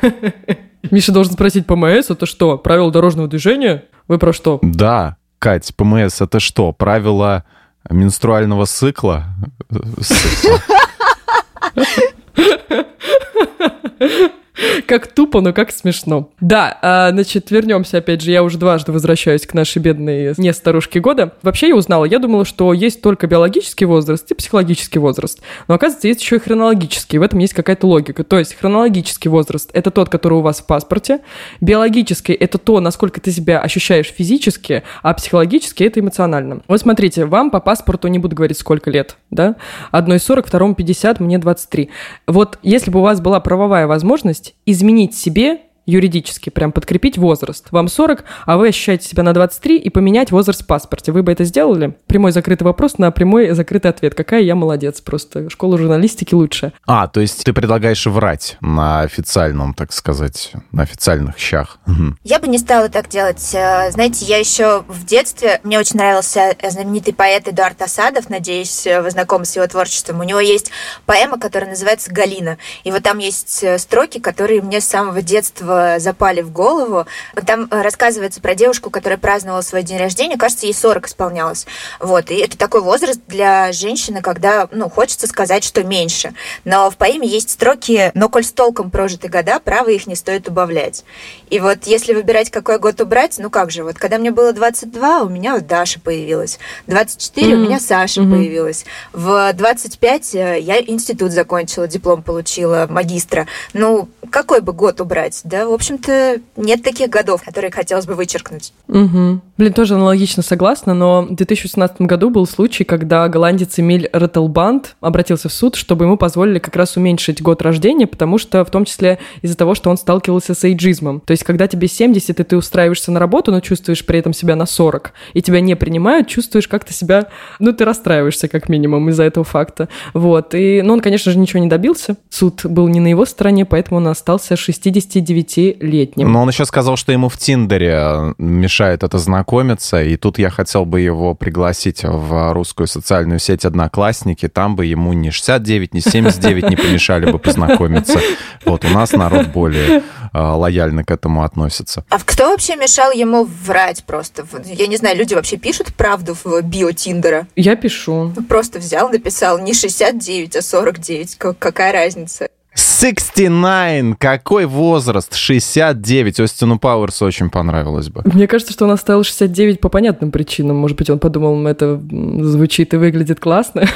Миша 0.90 1.12
должен 1.12 1.32
спросить, 1.32 1.66
ПМС 1.66 2.10
это 2.10 2.26
что, 2.26 2.58
правила 2.58 2.92
дорожного 2.92 3.26
движения? 3.26 3.84
Вы 4.06 4.18
про 4.18 4.32
что? 4.32 4.58
Да, 4.62 5.16
Кать, 5.44 5.76
ПМС 5.76 6.22
это 6.22 6.40
что, 6.40 6.72
правила 6.72 7.44
менструального 7.90 8.64
цикла? 8.64 9.26
Как 14.86 15.08
тупо, 15.08 15.40
но 15.40 15.52
как 15.52 15.72
смешно. 15.72 16.30
Да, 16.40 16.78
а, 16.80 17.10
значит, 17.10 17.50
вернемся 17.50 17.98
опять 17.98 18.20
же. 18.20 18.30
Я 18.30 18.42
уже 18.42 18.58
дважды 18.58 18.92
возвращаюсь 18.92 19.46
к 19.46 19.54
нашей 19.54 19.80
бедной 19.80 20.34
не 20.36 20.52
старушке 20.52 21.00
года. 21.00 21.32
Вообще 21.42 21.68
я 21.68 21.76
узнала, 21.76 22.04
я 22.04 22.18
думала, 22.18 22.44
что 22.44 22.72
есть 22.72 23.02
только 23.02 23.26
биологический 23.26 23.84
возраст 23.84 24.30
и 24.30 24.34
психологический 24.34 24.98
возраст. 24.98 25.40
Но 25.66 25.74
оказывается, 25.74 26.08
есть 26.08 26.22
еще 26.22 26.36
и 26.36 26.38
хронологический. 26.38 27.18
В 27.18 27.22
этом 27.22 27.38
есть 27.40 27.54
какая-то 27.54 27.86
логика. 27.86 28.22
То 28.22 28.38
есть 28.38 28.54
хронологический 28.54 29.28
возраст– 29.28 29.70
это 29.72 29.90
тот, 29.90 30.08
который 30.08 30.34
у 30.34 30.40
вас 30.40 30.60
в 30.60 30.66
паспорте. 30.66 31.20
Биологический– 31.60 32.32
это 32.34 32.58
то, 32.58 32.80
насколько 32.80 33.20
ты 33.20 33.32
себя 33.32 33.60
ощущаешь 33.60 34.06
физически, 34.06 34.84
а 35.02 35.14
психологически– 35.14 35.82
это 35.84 36.00
эмоционально. 36.00 36.62
Вот 36.68 36.80
смотрите, 36.80 37.24
вам 37.24 37.50
по 37.50 37.60
паспорту 37.60 38.08
не 38.08 38.18
буду 38.18 38.36
говорить, 38.36 38.58
сколько 38.58 38.90
лет, 38.90 39.16
да? 39.30 39.56
Одной 39.90 40.20
40, 40.20 40.46
второму 40.46 40.74
50, 40.74 41.20
мне 41.20 41.38
23. 41.38 41.90
Вот 42.26 42.58
если 42.62 42.90
бы 42.90 43.00
у 43.00 43.02
вас 43.02 43.20
была 43.20 43.40
правовая 43.40 43.86
возможность 43.86 44.43
возможность 44.44 44.54
изменить 44.66 45.14
себе 45.14 45.60
юридически 45.86 46.50
прям 46.50 46.72
подкрепить 46.72 47.18
возраст. 47.18 47.66
Вам 47.70 47.88
40, 47.88 48.24
а 48.46 48.56
вы 48.56 48.68
ощущаете 48.68 49.08
себя 49.08 49.22
на 49.22 49.32
23 49.34 49.76
и 49.78 49.90
поменять 49.90 50.30
возраст 50.30 50.62
в 50.62 50.66
паспорте. 50.66 51.12
Вы 51.12 51.22
бы 51.22 51.32
это 51.32 51.44
сделали? 51.44 51.96
Прямой 52.06 52.32
закрытый 52.32 52.64
вопрос 52.64 52.98
на 52.98 53.10
прямой 53.10 53.50
закрытый 53.50 53.90
ответ. 53.90 54.14
Какая 54.14 54.42
я 54.42 54.54
молодец 54.54 55.00
просто. 55.00 55.50
Школа 55.50 55.78
журналистики 55.78 56.34
лучше. 56.34 56.72
А, 56.86 57.08
то 57.08 57.20
есть 57.20 57.44
ты 57.44 57.52
предлагаешь 57.52 58.06
врать 58.06 58.56
на 58.60 59.00
официальном, 59.00 59.74
так 59.74 59.92
сказать, 59.92 60.52
на 60.72 60.82
официальных 60.82 61.38
щах. 61.38 61.78
Я 62.22 62.38
бы 62.38 62.48
не 62.48 62.58
стала 62.58 62.88
так 62.88 63.08
делать. 63.08 63.54
Э, 63.54 63.90
знаете, 63.90 64.24
я 64.24 64.38
еще 64.38 64.84
в 64.88 65.04
детстве, 65.04 65.60
мне 65.62 65.78
очень 65.78 65.96
нравился 65.96 66.56
знаменитый 66.68 67.14
поэт 67.14 67.48
Эдуард 67.48 67.80
Асадов, 67.82 68.30
надеюсь, 68.30 68.86
вы 68.86 69.10
знакомы 69.10 69.44
с 69.44 69.54
его 69.56 69.66
творчеством. 69.66 70.20
У 70.20 70.22
него 70.22 70.40
есть 70.40 70.70
поэма, 71.06 71.38
которая 71.38 71.70
называется 71.70 72.12
«Галина». 72.12 72.58
И 72.84 72.90
вот 72.90 73.02
там 73.02 73.18
есть 73.18 73.62
э, 73.62 73.78
строки, 73.78 74.18
которые 74.18 74.62
мне 74.62 74.80
с 74.80 74.86
самого 74.86 75.22
детства 75.22 75.73
запали 75.98 76.42
в 76.42 76.52
голову. 76.52 77.06
Там 77.46 77.68
э, 77.70 77.82
рассказывается 77.82 78.40
про 78.40 78.54
девушку, 78.54 78.90
которая 78.90 79.18
праздновала 79.18 79.62
свой 79.62 79.82
день 79.82 79.98
рождения, 79.98 80.36
кажется, 80.36 80.66
ей 80.66 80.74
40 80.74 81.06
исполнялось. 81.06 81.66
Вот, 82.00 82.30
и 82.30 82.36
это 82.36 82.56
такой 82.58 82.80
возраст 82.80 83.20
для 83.26 83.72
женщины, 83.72 84.22
когда, 84.22 84.68
ну, 84.70 84.88
хочется 84.88 85.26
сказать, 85.26 85.64
что 85.64 85.84
меньше. 85.84 86.34
Но 86.64 86.90
в 86.90 86.96
поэме 86.96 87.28
есть 87.28 87.50
строки 87.50 88.10
«Но 88.14 88.28
коль 88.28 88.44
с 88.44 88.52
толком 88.52 88.90
прожиты 88.90 89.28
года, 89.28 89.60
право 89.60 89.88
их 89.88 90.06
не 90.06 90.14
стоит 90.14 90.48
убавлять». 90.48 91.04
И 91.50 91.60
вот 91.60 91.84
если 91.84 92.14
выбирать, 92.14 92.50
какой 92.50 92.78
год 92.78 93.00
убрать, 93.00 93.36
ну 93.38 93.50
как 93.50 93.70
же, 93.70 93.84
вот 93.84 93.98
когда 93.98 94.18
мне 94.18 94.30
было 94.30 94.52
22, 94.52 95.22
у 95.22 95.28
меня 95.28 95.54
вот 95.54 95.66
Даша 95.66 96.00
появилась. 96.00 96.58
24 96.86 97.46
mm-hmm. 97.46 97.54
у 97.54 97.58
меня 97.58 97.80
Саша 97.80 98.20
mm-hmm. 98.20 98.30
появилась. 98.30 98.84
В 99.12 99.52
25 99.52 100.34
э, 100.34 100.60
я 100.60 100.80
институт 100.80 101.32
закончила, 101.32 101.86
диплом 101.86 102.22
получила, 102.22 102.86
магистра. 102.88 103.46
Ну, 103.72 104.08
какой 104.30 104.60
бы 104.60 104.72
год 104.72 105.00
убрать, 105.00 105.40
да? 105.44 105.63
В 105.68 105.72
общем-то, 105.72 106.40
нет 106.56 106.82
таких 106.82 107.10
годов, 107.10 107.42
которые 107.42 107.70
хотелось 107.70 108.06
бы 108.06 108.14
вычеркнуть. 108.14 108.72
Угу. 108.88 109.40
Блин, 109.56 109.72
тоже 109.72 109.94
аналогично 109.94 110.42
согласна, 110.42 110.94
но 110.94 111.22
в 111.22 111.34
2016 111.34 112.00
году 112.02 112.30
был 112.30 112.46
случай, 112.46 112.84
когда 112.84 113.28
голландец 113.28 113.78
Эмиль 113.78 114.08
Роттлбанд 114.12 114.96
обратился 115.00 115.48
в 115.48 115.52
суд, 115.52 115.76
чтобы 115.76 116.06
ему 116.06 116.16
позволили 116.16 116.58
как 116.58 116.74
раз 116.74 116.96
уменьшить 116.96 117.40
год 117.40 117.62
рождения, 117.62 118.06
потому 118.06 118.38
что 118.38 118.64
в 118.64 118.70
том 118.70 118.84
числе 118.84 119.18
из-за 119.42 119.56
того, 119.56 119.74
что 119.74 119.90
он 119.90 119.96
сталкивался 119.96 120.54
с 120.54 120.64
эйджизмом. 120.64 121.20
То 121.20 121.30
есть, 121.30 121.44
когда 121.44 121.68
тебе 121.68 121.86
70, 121.86 122.40
и 122.40 122.42
ты 122.42 122.56
устраиваешься 122.56 123.12
на 123.12 123.20
работу, 123.20 123.52
но 123.52 123.60
чувствуешь 123.60 124.04
при 124.04 124.18
этом 124.18 124.32
себя 124.32 124.56
на 124.56 124.66
40, 124.66 125.12
и 125.34 125.42
тебя 125.42 125.60
не 125.60 125.76
принимают, 125.76 126.28
чувствуешь 126.28 126.66
как-то 126.68 126.92
себя... 126.92 127.28
Ну, 127.60 127.72
ты 127.72 127.84
расстраиваешься 127.84 128.48
как 128.48 128.68
минимум 128.68 129.08
из-за 129.10 129.22
этого 129.22 129.44
факта. 129.44 129.88
Вот. 130.14 130.54
И, 130.54 130.82
ну, 130.82 130.94
он, 130.94 131.00
конечно 131.00 131.30
же, 131.30 131.38
ничего 131.38 131.60
не 131.60 131.68
добился. 131.68 132.16
Суд 132.28 132.66
был 132.66 132.88
не 132.88 133.00
на 133.00 133.08
его 133.08 133.24
стороне, 133.24 133.64
поэтому 133.64 133.98
он 133.98 134.08
остался 134.08 134.56
69 134.56 135.53
20-летним. 135.54 136.30
Но 136.30 136.42
он 136.42 136.48
еще 136.48 136.64
сказал, 136.64 136.96
что 136.96 137.12
ему 137.12 137.28
в 137.28 137.36
Тиндере 137.36 137.94
э, 137.94 138.34
мешает 138.38 139.02
это 139.02 139.18
знакомиться, 139.18 140.02
и 140.02 140.16
тут 140.16 140.38
я 140.38 140.50
хотел 140.50 140.84
бы 140.84 141.00
его 141.00 141.34
пригласить 141.34 142.02
в 142.04 142.52
русскую 142.52 142.86
социальную 142.86 143.38
сеть 143.38 143.64
«Одноклассники», 143.64 144.48
там 144.48 144.76
бы 144.76 144.86
ему 144.86 145.12
ни 145.12 145.30
69, 145.30 145.94
ни 145.94 146.00
79 146.00 146.70
не 146.70 146.76
помешали 146.76 147.30
бы 147.30 147.38
познакомиться. 147.38 148.18
Вот 148.64 148.84
у 148.84 148.88
нас 148.88 149.12
народ 149.12 149.48
более 149.48 150.02
э, 150.32 150.38
лояльно 150.38 151.04
к 151.04 151.10
этому 151.10 151.44
относится. 151.44 152.04
А 152.08 152.18
кто 152.18 152.50
вообще 152.50 152.76
мешал 152.76 153.12
ему 153.12 153.44
врать 153.44 154.04
просто? 154.04 154.46
Я 154.64 154.86
не 154.86 154.96
знаю, 154.96 155.16
люди 155.16 155.34
вообще 155.34 155.56
пишут 155.56 155.94
правду 155.94 156.36
в 156.42 156.62
био 156.62 156.92
Тиндера? 156.92 157.46
Я 157.56 157.76
пишу. 157.76 158.32
Просто 158.48 158.78
взял, 158.78 159.08
написал 159.08 159.58
не 159.58 159.74
69, 159.74 160.56
а 160.56 160.62
49. 160.62 161.38
Какая 161.58 161.92
разница? 161.92 162.48
69. 162.74 164.16
Какой 164.18 164.66
возраст? 164.66 165.34
69. 165.34 166.40
Остину 166.40 166.78
Пауэрсу 166.78 167.24
очень 167.24 167.50
понравилось 167.50 168.08
бы. 168.08 168.22
Мне 168.24 168.46
кажется, 168.46 168.72
что 168.72 168.84
он 168.84 168.90
оставил 168.90 169.22
69 169.22 169.80
по 169.80 169.88
понятным 169.88 170.30
причинам. 170.30 170.76
Может 170.76 170.96
быть, 170.96 171.10
он 171.10 171.18
подумал, 171.18 171.66
это 171.66 172.00
звучит 172.40 172.94
и 172.94 172.96
выглядит 172.96 173.40
классно. 173.40 173.86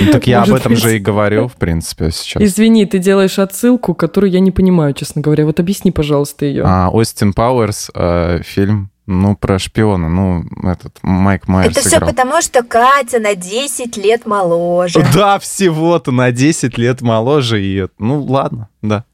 Ну, 0.00 0.12
так 0.12 0.26
я 0.26 0.42
об 0.42 0.52
этом 0.52 0.76
же 0.76 0.96
и 0.96 0.98
говорю, 0.98 1.48
в 1.48 1.56
принципе, 1.56 2.10
сейчас. 2.10 2.42
Извини, 2.42 2.86
ты 2.86 2.98
делаешь 2.98 3.38
отсылку, 3.38 3.94
которую 3.94 4.30
я 4.30 4.40
не 4.40 4.50
понимаю, 4.50 4.94
честно 4.94 5.20
говоря. 5.20 5.44
Вот 5.44 5.60
объясни, 5.60 5.90
пожалуйста, 5.90 6.44
ее. 6.44 6.62
А, 6.64 6.90
Остин 6.90 7.32
Пауэрс, 7.32 7.90
э, 7.94 8.40
фильм 8.44 8.90
ну, 9.08 9.34
про 9.36 9.58
шпиона, 9.58 10.10
ну, 10.10 10.44
этот 10.62 10.98
Майк 11.02 11.48
Майерс 11.48 11.76
Это 11.76 11.88
все 11.88 11.98
потому, 11.98 12.42
что 12.42 12.62
Катя 12.62 13.18
на 13.18 13.34
10 13.34 13.96
лет 13.96 14.26
моложе. 14.26 15.02
Да, 15.14 15.38
всего-то 15.38 16.12
на 16.12 16.30
10 16.30 16.76
лет 16.76 17.00
моложе. 17.00 17.64
И, 17.64 17.86
ну, 17.98 18.22
ладно, 18.22 18.68
да. 18.82 19.04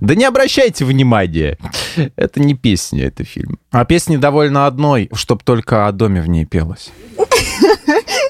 Да 0.00 0.14
не 0.16 0.24
обращайте 0.24 0.84
внимания. 0.84 1.58
Это 2.16 2.40
не 2.40 2.54
песня, 2.54 3.06
это 3.06 3.24
фильм. 3.24 3.58
А 3.70 3.84
песни 3.84 4.16
довольно 4.16 4.66
одной, 4.66 5.08
чтоб 5.12 5.42
только 5.44 5.86
о 5.86 5.92
доме 5.92 6.20
в 6.22 6.28
ней 6.28 6.44
пелось. 6.44 6.90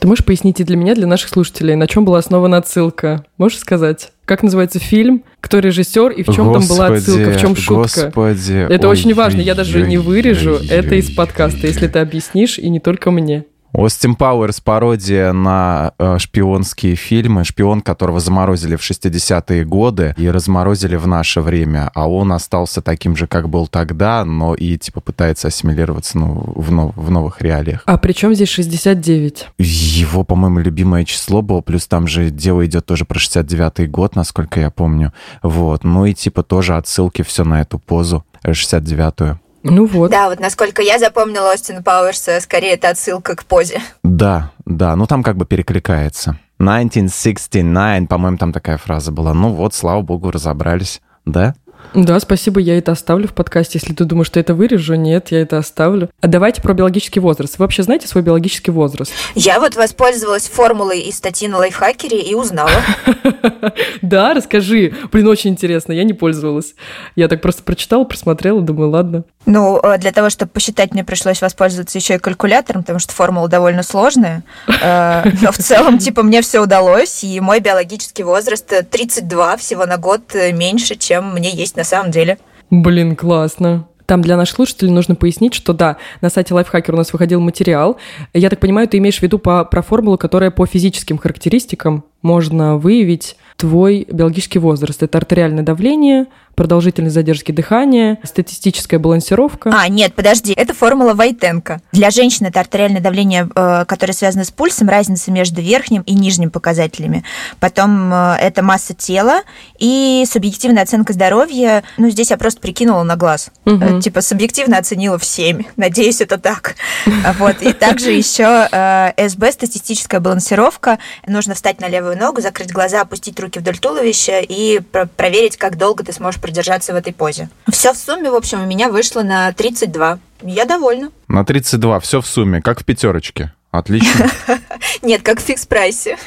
Ты 0.00 0.08
можешь 0.08 0.24
пояснить 0.24 0.58
и 0.60 0.64
для 0.64 0.78
меня, 0.78 0.94
для 0.94 1.06
наших 1.06 1.28
слушателей, 1.28 1.74
на 1.74 1.86
чем 1.86 2.06
была 2.06 2.18
основана 2.18 2.56
отсылка? 2.56 3.26
Можешь 3.36 3.58
сказать? 3.58 4.12
Как 4.24 4.42
называется 4.42 4.78
фильм? 4.78 5.24
Кто 5.40 5.58
режиссер 5.58 6.12
и 6.12 6.22
в 6.22 6.32
чем 6.32 6.46
господи, 6.46 6.68
там 6.68 6.76
была 6.76 6.86
отсылка, 6.86 7.30
в 7.32 7.40
чем 7.40 7.54
шутка? 7.54 8.04
Господи. 8.06 8.66
Это 8.72 8.88
ой, 8.88 8.92
очень 8.92 9.12
важно. 9.12 9.42
Я 9.42 9.54
даже 9.54 9.82
ой, 9.82 9.88
не 9.88 9.98
вырежу 9.98 10.54
ой, 10.54 10.66
это 10.68 10.94
из 10.94 11.10
подкаста, 11.10 11.66
если 11.66 11.86
ты 11.86 11.98
объяснишь, 11.98 12.58
и 12.58 12.70
не 12.70 12.80
только 12.80 13.10
мне. 13.10 13.44
Остин 13.72 14.16
Пауэрс 14.16 14.60
пародия 14.60 15.32
на 15.32 15.92
э, 15.98 16.18
шпионские 16.18 16.96
фильмы, 16.96 17.44
шпион, 17.44 17.80
которого 17.82 18.18
заморозили 18.18 18.76
в 18.76 18.80
60-е 18.80 19.64
годы 19.64 20.14
и 20.16 20.28
разморозили 20.28 20.96
в 20.96 21.06
наше 21.06 21.40
время, 21.40 21.90
а 21.94 22.08
он 22.08 22.32
остался 22.32 22.82
таким 22.82 23.16
же, 23.16 23.26
как 23.26 23.48
был 23.48 23.68
тогда, 23.68 24.24
но 24.24 24.54
и 24.54 24.76
типа 24.76 25.00
пытается 25.00 25.48
ассимилироваться 25.48 26.18
ну, 26.18 26.52
в, 26.56 26.72
нов- 26.72 26.96
в 26.96 27.10
новых 27.10 27.40
реалиях. 27.42 27.82
А 27.86 27.96
при 27.96 28.12
чем 28.12 28.34
здесь 28.34 28.48
69? 28.48 29.48
Его, 29.58 30.24
по-моему, 30.24 30.58
любимое 30.58 31.04
число 31.04 31.40
было, 31.40 31.60
плюс 31.60 31.86
там 31.86 32.08
же 32.08 32.30
дело 32.30 32.66
идет 32.66 32.86
тоже 32.86 33.04
про 33.04 33.18
69-й 33.18 33.86
год, 33.86 34.16
насколько 34.16 34.60
я 34.60 34.70
помню. 34.70 35.12
Вот, 35.42 35.84
ну 35.84 36.06
и 36.06 36.14
типа 36.14 36.42
тоже 36.42 36.76
отсылки 36.76 37.22
все 37.22 37.44
на 37.44 37.60
эту 37.60 37.78
позу 37.78 38.24
69-ю. 38.44 39.38
Ну 39.62 39.86
вот. 39.86 40.10
Да, 40.10 40.28
вот 40.28 40.40
насколько 40.40 40.82
я 40.82 40.98
запомнила 40.98 41.52
Остина 41.52 41.82
Пауэрса, 41.82 42.40
скорее 42.40 42.74
это 42.74 42.88
отсылка 42.90 43.36
к 43.36 43.44
позе. 43.44 43.80
Да, 44.02 44.52
да, 44.64 44.96
ну 44.96 45.06
там 45.06 45.22
как 45.22 45.36
бы 45.36 45.44
перекликается. 45.44 46.38
1969, 46.58 48.08
по-моему, 48.08 48.36
там 48.36 48.52
такая 48.52 48.76
фраза 48.76 49.12
была. 49.12 49.32
Ну 49.32 49.50
вот, 49.50 49.74
слава 49.74 50.02
богу, 50.02 50.30
разобрались, 50.30 51.00
да? 51.24 51.54
Да, 51.94 52.20
спасибо, 52.20 52.60
я 52.60 52.78
это 52.78 52.92
оставлю 52.92 53.26
в 53.26 53.32
подкасте. 53.32 53.80
Если 53.82 53.94
ты 53.94 54.04
думаешь, 54.04 54.28
что 54.28 54.38
я 54.38 54.42
это 54.42 54.54
вырежу, 54.54 54.94
нет, 54.94 55.28
я 55.30 55.40
это 55.40 55.58
оставлю. 55.58 56.08
А 56.20 56.28
давайте 56.28 56.62
про 56.62 56.72
биологический 56.72 57.18
возраст. 57.18 57.58
Вы 57.58 57.64
вообще 57.64 57.82
знаете 57.82 58.06
свой 58.06 58.22
биологический 58.22 58.70
возраст? 58.70 59.12
Я 59.34 59.58
вот 59.58 59.74
воспользовалась 59.74 60.48
формулой 60.48 61.00
из 61.00 61.16
статьи 61.16 61.48
на 61.48 61.58
лайфхакере 61.58 62.20
и 62.20 62.34
узнала. 62.34 62.70
Да, 64.02 64.34
расскажи. 64.34 64.92
Блин, 65.12 65.28
очень 65.28 65.50
интересно, 65.50 65.92
я 65.92 66.04
не 66.04 66.12
пользовалась. 66.12 66.74
Я 67.16 67.28
так 67.28 67.40
просто 67.42 67.62
прочитала, 67.62 68.04
просмотрела, 68.04 68.60
думаю, 68.60 68.90
ладно. 68.90 69.24
Ну, 69.46 69.80
э, 69.82 69.98
для 69.98 70.12
того, 70.12 70.30
чтобы 70.30 70.50
посчитать, 70.50 70.92
мне 70.92 71.02
пришлось 71.02 71.40
воспользоваться 71.40 71.98
еще 71.98 72.16
и 72.16 72.18
калькулятором, 72.18 72.82
потому 72.82 72.98
что 72.98 73.12
формула 73.14 73.48
довольно 73.48 73.82
сложная. 73.82 74.42
Э, 74.82 75.24
но 75.40 75.50
в 75.52 75.58
целом, 75.58 75.98
типа, 75.98 76.22
мне 76.22 76.42
все 76.42 76.60
удалось, 76.60 77.24
и 77.24 77.40
мой 77.40 77.60
биологический 77.60 78.22
возраст 78.22 78.70
32, 78.90 79.56
всего 79.56 79.86
на 79.86 79.96
год 79.96 80.34
э, 80.34 80.52
меньше, 80.52 80.96
чем 80.96 81.34
мне 81.34 81.50
есть 81.50 81.76
на 81.76 81.84
самом 81.84 82.10
деле. 82.10 82.38
Блин, 82.70 83.16
классно. 83.16 83.86
Там 84.06 84.22
для 84.22 84.36
наших 84.36 84.56
слушателей 84.56 84.90
нужно 84.90 85.14
пояснить, 85.14 85.54
что 85.54 85.72
да, 85.72 85.96
на 86.20 86.30
сайте 86.30 86.52
Lifehacker 86.52 86.92
у 86.92 86.96
нас 86.96 87.12
выходил 87.12 87.40
материал. 87.40 87.96
Я 88.34 88.50
так 88.50 88.58
понимаю, 88.58 88.88
ты 88.88 88.98
имеешь 88.98 89.18
в 89.18 89.22
виду 89.22 89.38
по, 89.38 89.64
про 89.64 89.82
формулу, 89.82 90.18
которая 90.18 90.50
по 90.50 90.66
физическим 90.66 91.16
характеристикам 91.16 92.04
можно 92.20 92.76
выявить 92.76 93.36
твой 93.56 94.06
биологический 94.10 94.58
возраст. 94.58 95.00
Это 95.02 95.18
артериальное 95.18 95.62
давление, 95.62 96.26
продолжительность 96.54 97.14
задержки 97.14 97.52
дыхания, 97.52 98.18
статистическая 98.22 98.98
балансировка. 98.98 99.70
А, 99.74 99.88
нет, 99.88 100.14
подожди, 100.14 100.52
это 100.52 100.74
формула 100.74 101.14
Войтенко. 101.14 101.80
Для 101.92 102.10
женщин 102.10 102.46
это 102.46 102.60
артериальное 102.60 103.00
давление, 103.00 103.48
э, 103.54 103.84
которое 103.86 104.12
связано 104.12 104.44
с 104.44 104.50
пульсом, 104.50 104.88
разница 104.88 105.30
между 105.30 105.60
верхним 105.60 106.02
и 106.02 106.14
нижним 106.14 106.50
показателями. 106.50 107.24
Потом 107.60 108.12
э, 108.12 108.36
это 108.40 108.62
масса 108.62 108.94
тела 108.94 109.42
и 109.78 110.24
субъективная 110.30 110.82
оценка 110.82 111.12
здоровья. 111.12 111.82
Ну, 111.96 112.10
здесь 112.10 112.30
я 112.30 112.36
просто 112.36 112.60
прикинула 112.60 113.02
на 113.04 113.16
глаз. 113.16 113.50
Угу. 113.64 114.00
Типа 114.00 114.20
субъективно 114.20 114.78
оценила 114.78 115.18
в 115.18 115.24
7. 115.24 115.62
Надеюсь, 115.76 116.20
это 116.20 116.38
так. 116.38 116.74
Вот. 117.38 117.62
И 117.62 117.72
также 117.72 118.10
еще 118.10 118.68
СБ, 119.16 119.52
статистическая 119.52 120.20
балансировка. 120.20 120.98
Нужно 121.26 121.54
встать 121.54 121.80
на 121.80 121.88
левую 121.88 122.18
ногу, 122.18 122.40
закрыть 122.40 122.72
глаза, 122.72 123.02
опустить 123.02 123.38
руки 123.40 123.58
вдоль 123.58 123.78
туловища 123.78 124.40
и 124.40 124.80
проверить, 125.16 125.56
как 125.56 125.76
долго 125.76 126.04
ты 126.04 126.12
сможешь 126.12 126.40
продержаться 126.50 126.92
в 126.92 126.96
этой 126.96 127.12
позе. 127.12 127.48
Все 127.70 127.92
в 127.92 127.96
сумме, 127.96 128.28
в 128.28 128.34
общем, 128.34 128.60
у 128.60 128.66
меня 128.66 128.88
вышло 128.88 129.22
на 129.22 129.52
32. 129.52 130.18
Я 130.42 130.64
довольна. 130.64 131.10
На 131.28 131.44
32, 131.44 132.00
все 132.00 132.20
в 132.20 132.26
сумме, 132.26 132.60
как 132.60 132.80
в 132.80 132.84
пятерочке. 132.84 133.52
Отлично. 133.70 134.28
Нет, 135.02 135.22
как 135.22 135.38
в 135.38 135.48
фикс-прайсе. 135.48 136.18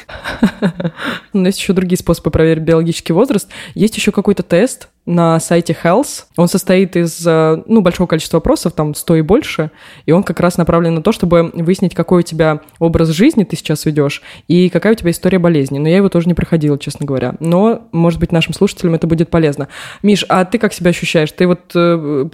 Но 1.34 1.48
есть 1.48 1.58
еще 1.58 1.74
другие 1.74 1.98
способы 1.98 2.30
проверить 2.30 2.62
биологический 2.62 3.12
возраст. 3.12 3.48
Есть 3.74 3.98
еще 3.98 4.12
какой-то 4.12 4.42
тест, 4.42 4.88
на 5.06 5.38
сайте 5.40 5.76
Health. 5.80 6.24
Он 6.36 6.48
состоит 6.48 6.96
из 6.96 7.26
э, 7.26 7.62
ну, 7.66 7.80
большого 7.82 8.06
количества 8.06 8.38
вопросов, 8.38 8.72
там 8.72 8.94
100 8.94 9.16
и 9.16 9.20
больше, 9.22 9.70
и 10.06 10.12
он 10.12 10.22
как 10.22 10.40
раз 10.40 10.56
направлен 10.56 10.94
на 10.94 11.02
то, 11.02 11.12
чтобы 11.12 11.50
выяснить, 11.54 11.94
какой 11.94 12.20
у 12.20 12.22
тебя 12.22 12.60
образ 12.78 13.10
жизни 13.10 13.44
ты 13.44 13.56
сейчас 13.56 13.84
ведешь 13.84 14.22
и 14.48 14.68
какая 14.70 14.94
у 14.94 14.96
тебя 14.96 15.10
история 15.10 15.38
болезни. 15.38 15.78
Но 15.78 15.88
я 15.88 15.96
его 15.96 16.08
тоже 16.08 16.26
не 16.26 16.34
проходила, 16.34 16.78
честно 16.78 17.04
говоря. 17.04 17.34
Но, 17.40 17.82
может 17.92 18.18
быть, 18.18 18.32
нашим 18.32 18.54
слушателям 18.54 18.94
это 18.94 19.06
будет 19.06 19.30
полезно. 19.30 19.68
Миш, 20.02 20.24
а 20.28 20.44
ты 20.44 20.58
как 20.58 20.72
себя 20.72 20.90
ощущаешь? 20.90 21.32
Ты 21.32 21.46
вот, 21.46 21.72
э, 21.74 22.26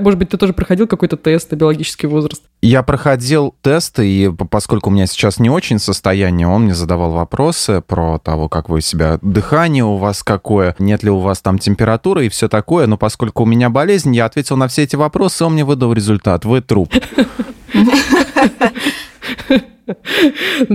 может 0.00 0.18
быть, 0.18 0.30
ты 0.30 0.36
тоже 0.36 0.52
проходил 0.52 0.86
какой-то 0.86 1.16
тест 1.16 1.50
на 1.50 1.56
биологический 1.56 2.06
возраст? 2.06 2.42
Я 2.60 2.84
проходил 2.84 3.54
тесты, 3.62 4.06
и 4.06 4.30
поскольку 4.30 4.90
у 4.90 4.92
меня 4.92 5.06
сейчас 5.06 5.40
не 5.40 5.50
очень 5.50 5.80
состояние, 5.80 6.46
он 6.46 6.62
мне 6.62 6.74
задавал 6.74 7.10
вопросы 7.10 7.80
про 7.80 8.18
того, 8.18 8.48
как 8.48 8.68
вы 8.68 8.80
себя, 8.80 9.18
дыхание 9.20 9.84
у 9.84 9.96
вас 9.96 10.22
какое, 10.22 10.76
нет 10.78 11.02
ли 11.02 11.10
у 11.10 11.18
вас 11.18 11.40
там 11.40 11.58
температуры, 11.58 12.11
температура 12.12 12.24
и 12.24 12.28
все 12.28 12.48
такое, 12.48 12.86
но 12.86 12.96
поскольку 12.96 13.42
у 13.42 13.46
меня 13.46 13.70
болезнь, 13.70 14.14
я 14.14 14.26
ответил 14.26 14.56
на 14.56 14.68
все 14.68 14.82
эти 14.82 14.96
вопросы, 14.96 15.44
он 15.44 15.54
мне 15.54 15.64
выдал 15.64 15.92
результат. 15.92 16.44
Вы 16.44 16.60
труп. 16.60 16.92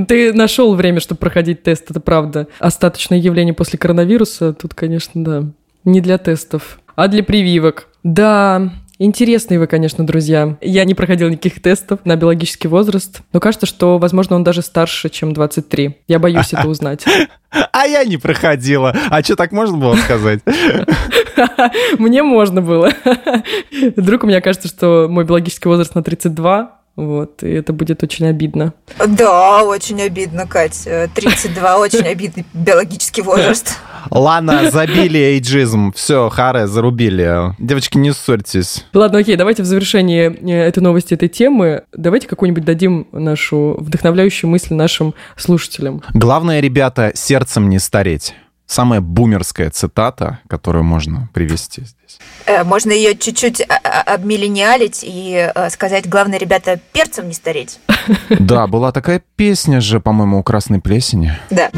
Ты 0.08 0.34
нашел 0.34 0.76
время, 0.76 1.00
чтобы 1.00 1.20
проходить 1.20 1.64
тест, 1.64 1.90
это 1.90 2.00
правда. 2.00 2.48
Остаточное 2.60 3.18
явление 3.18 3.54
после 3.54 3.80
коронавируса, 3.80 4.54
тут, 4.54 4.74
конечно, 4.74 5.24
да, 5.24 5.44
не 5.86 6.02
для 6.02 6.18
тестов, 6.18 6.80
а 6.96 7.08
для 7.08 7.24
прививок. 7.24 7.88
Да, 8.04 8.70
Интересные 9.00 9.60
вы, 9.60 9.68
конечно, 9.68 10.06
друзья. 10.06 10.58
Я 10.60 10.84
не 10.84 10.96
проходил 10.96 11.30
никаких 11.30 11.62
тестов 11.62 12.00
на 12.04 12.16
биологический 12.16 12.68
возраст, 12.68 13.22
но 13.32 13.40
кажется, 13.40 13.68
что, 13.68 14.00
возможно, 14.00 14.36
он 14.36 14.44
даже 14.44 14.64
старше, 14.64 15.10
чем 15.10 15.34
23. 15.34 15.98
Я 16.08 16.18
боюсь 16.18 16.52
это 16.52 16.68
узнать. 16.68 17.06
А 17.72 17.86
я 17.86 18.04
не 18.04 18.18
проходила. 18.18 18.96
А 19.10 19.22
что, 19.22 19.36
так 19.36 19.52
можно 19.52 19.78
было 19.78 19.96
сказать? 19.96 20.42
Мне 22.00 22.24
можно 22.24 22.62
было. 22.62 22.92
Вдруг 23.96 24.24
у 24.24 24.28
меня 24.28 24.42
кажется, 24.42 24.68
что 24.68 25.08
мой 25.10 25.26
биологический 25.26 25.70
возраст 25.70 25.94
на 25.94 26.02
32, 26.04 26.78
вот, 26.98 27.44
и 27.44 27.50
это 27.50 27.74
будет 27.74 28.02
очень 28.02 28.26
обидно. 28.26 28.74
Да, 29.08 29.64
очень 29.64 30.02
обидно, 30.02 30.48
Кать. 30.48 30.88
32 31.14 31.78
очень 31.80 32.08
обидный 32.08 32.44
биологический 32.54 33.22
возраст. 33.22 33.78
Ладно, 34.10 34.72
забили 34.72 35.20
эйджизм. 35.20 35.94
Все, 35.94 36.30
харе, 36.30 36.66
зарубили. 36.66 37.54
Девочки, 37.60 38.00
не 38.00 38.14
ссорьтесь. 38.14 38.86
Ладно, 38.94 39.20
окей, 39.20 39.36
давайте 39.36 39.62
в 39.62 39.68
завершении 39.68 40.28
э, 40.28 40.68
этой 40.68 40.80
новости, 40.80 41.14
этой 41.14 41.30
темы, 41.30 41.84
давайте 41.96 42.28
какую-нибудь 42.28 42.66
дадим 42.66 43.08
нашу 43.12 43.78
вдохновляющую 43.80 44.50
мысль 44.50 44.74
нашим 44.74 45.14
слушателям. 45.36 46.02
Главное, 46.16 46.62
ребята, 46.62 47.12
сердцем 47.14 47.70
не 47.70 47.78
стареть. 47.78 48.34
Самая 48.68 49.00
бумерская 49.00 49.70
цитата, 49.70 50.40
которую 50.50 50.84
можно 50.84 51.30
привести 51.34 51.82
здесь. 51.82 52.20
Э, 52.46 52.66
можно 52.66 52.92
ее 52.92 53.18
чуть-чуть 53.18 53.62
а, 53.62 53.80
а, 53.82 54.14
обмиллениалить 54.16 55.06
и 55.08 55.52
э, 55.56 55.70
сказать, 55.70 56.08
главное, 56.08 56.38
ребята, 56.38 56.80
перцем 56.92 57.28
не 57.28 57.34
стареть. 57.34 57.80
Да, 58.30 58.68
была 58.68 58.92
такая 58.92 59.22
песня 59.36 59.82
же, 59.82 60.00
по-моему, 60.00 60.40
у 60.40 60.44
Красной 60.44 60.80
Плесени. 60.80 61.38
Да. 61.50 61.70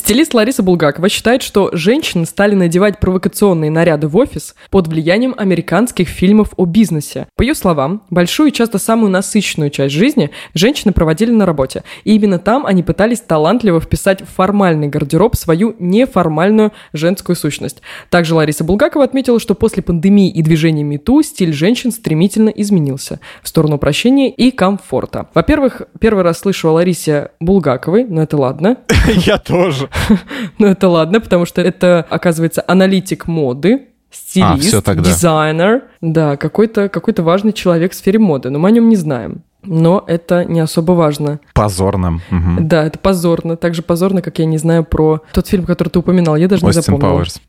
Стилист 0.00 0.32
Лариса 0.32 0.62
Булгакова 0.62 1.10
считает, 1.10 1.42
что 1.42 1.68
женщины 1.74 2.24
стали 2.24 2.54
надевать 2.54 3.00
провокационные 3.00 3.70
наряды 3.70 4.08
в 4.08 4.16
офис 4.16 4.54
под 4.70 4.88
влиянием 4.88 5.34
американских 5.36 6.08
фильмов 6.08 6.54
о 6.56 6.64
бизнесе. 6.64 7.28
По 7.36 7.42
ее 7.42 7.54
словам, 7.54 8.02
большую 8.08 8.48
и 8.48 8.52
часто 8.52 8.78
самую 8.78 9.12
насыщенную 9.12 9.68
часть 9.68 9.94
жизни 9.94 10.30
женщины 10.54 10.94
проводили 10.94 11.32
на 11.32 11.44
работе. 11.44 11.84
И 12.04 12.14
именно 12.16 12.38
там 12.38 12.64
они 12.64 12.82
пытались 12.82 13.20
талантливо 13.20 13.78
вписать 13.78 14.22
в 14.22 14.34
формальный 14.34 14.88
гардероб 14.88 15.36
свою 15.36 15.76
неформальную 15.78 16.72
женскую 16.94 17.36
сущность. 17.36 17.82
Также 18.08 18.34
Лариса 18.34 18.64
Булгакова 18.64 19.04
отметила, 19.04 19.38
что 19.38 19.54
после 19.54 19.82
пандемии 19.82 20.30
и 20.30 20.40
движения 20.40 20.82
МИТУ 20.82 21.22
стиль 21.22 21.52
женщин 21.52 21.92
стремительно 21.92 22.48
изменился 22.48 23.20
в 23.42 23.48
сторону 23.48 23.76
упрощения 23.76 24.30
и 24.30 24.50
комфорта. 24.50 25.28
Во-первых, 25.34 25.82
первый 26.00 26.24
раз 26.24 26.38
слышу 26.38 26.70
о 26.70 26.72
Ларисе 26.72 27.32
Булгаковой, 27.38 28.06
но 28.06 28.22
это 28.22 28.38
ладно. 28.38 28.78
Я 29.26 29.36
тоже. 29.36 29.89
Ну 30.58 30.66
это 30.66 30.88
ладно, 30.88 31.20
потому 31.20 31.46
что 31.46 31.60
это, 31.60 32.06
оказывается, 32.10 32.64
аналитик 32.66 33.26
моды, 33.26 33.88
стилист, 34.10 34.88
А, 34.88 34.94
дизайнер. 34.94 35.82
Да, 36.00 36.36
какой-то 36.36 36.88
какой 36.88 37.14
важный 37.18 37.52
человек 37.52 37.92
в 37.92 37.94
сфере 37.94 38.18
моды, 38.18 38.50
но 38.50 38.58
мы 38.58 38.68
о 38.68 38.72
нем 38.72 38.88
не 38.88 38.96
знаем. 38.96 39.42
Но 39.62 40.02
это 40.06 40.44
не 40.46 40.60
особо 40.60 40.92
важно. 40.92 41.38
Позорным. 41.52 42.22
Мгм. 42.30 42.66
Да, 42.66 42.84
это 42.84 42.98
позорно. 42.98 43.56
Так 43.56 43.74
же 43.74 43.82
позорно, 43.82 44.22
как 44.22 44.38
я 44.38 44.46
не 44.46 44.56
знаю 44.56 44.84
про 44.84 45.20
тот 45.32 45.48
фильм, 45.48 45.66
который 45.66 45.90
ты 45.90 45.98
упоминал. 45.98 46.36
Я 46.36 46.48
даже 46.48 46.62
не 46.64 46.70
Остин 46.70 46.82
запомнила. 46.82 47.10
Пауэрс. 47.10 47.40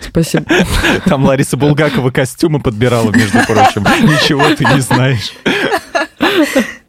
Спасибо. 0.00 0.46
Там 1.04 1.24
Лариса 1.26 1.58
Булгакова 1.58 2.10
костюмы 2.10 2.60
подбирала, 2.60 3.10
между 3.10 3.38
прочим. 3.46 3.82
Ничего 4.02 4.44
ты 4.54 4.64
не 4.64 4.80
знаешь. 4.80 5.32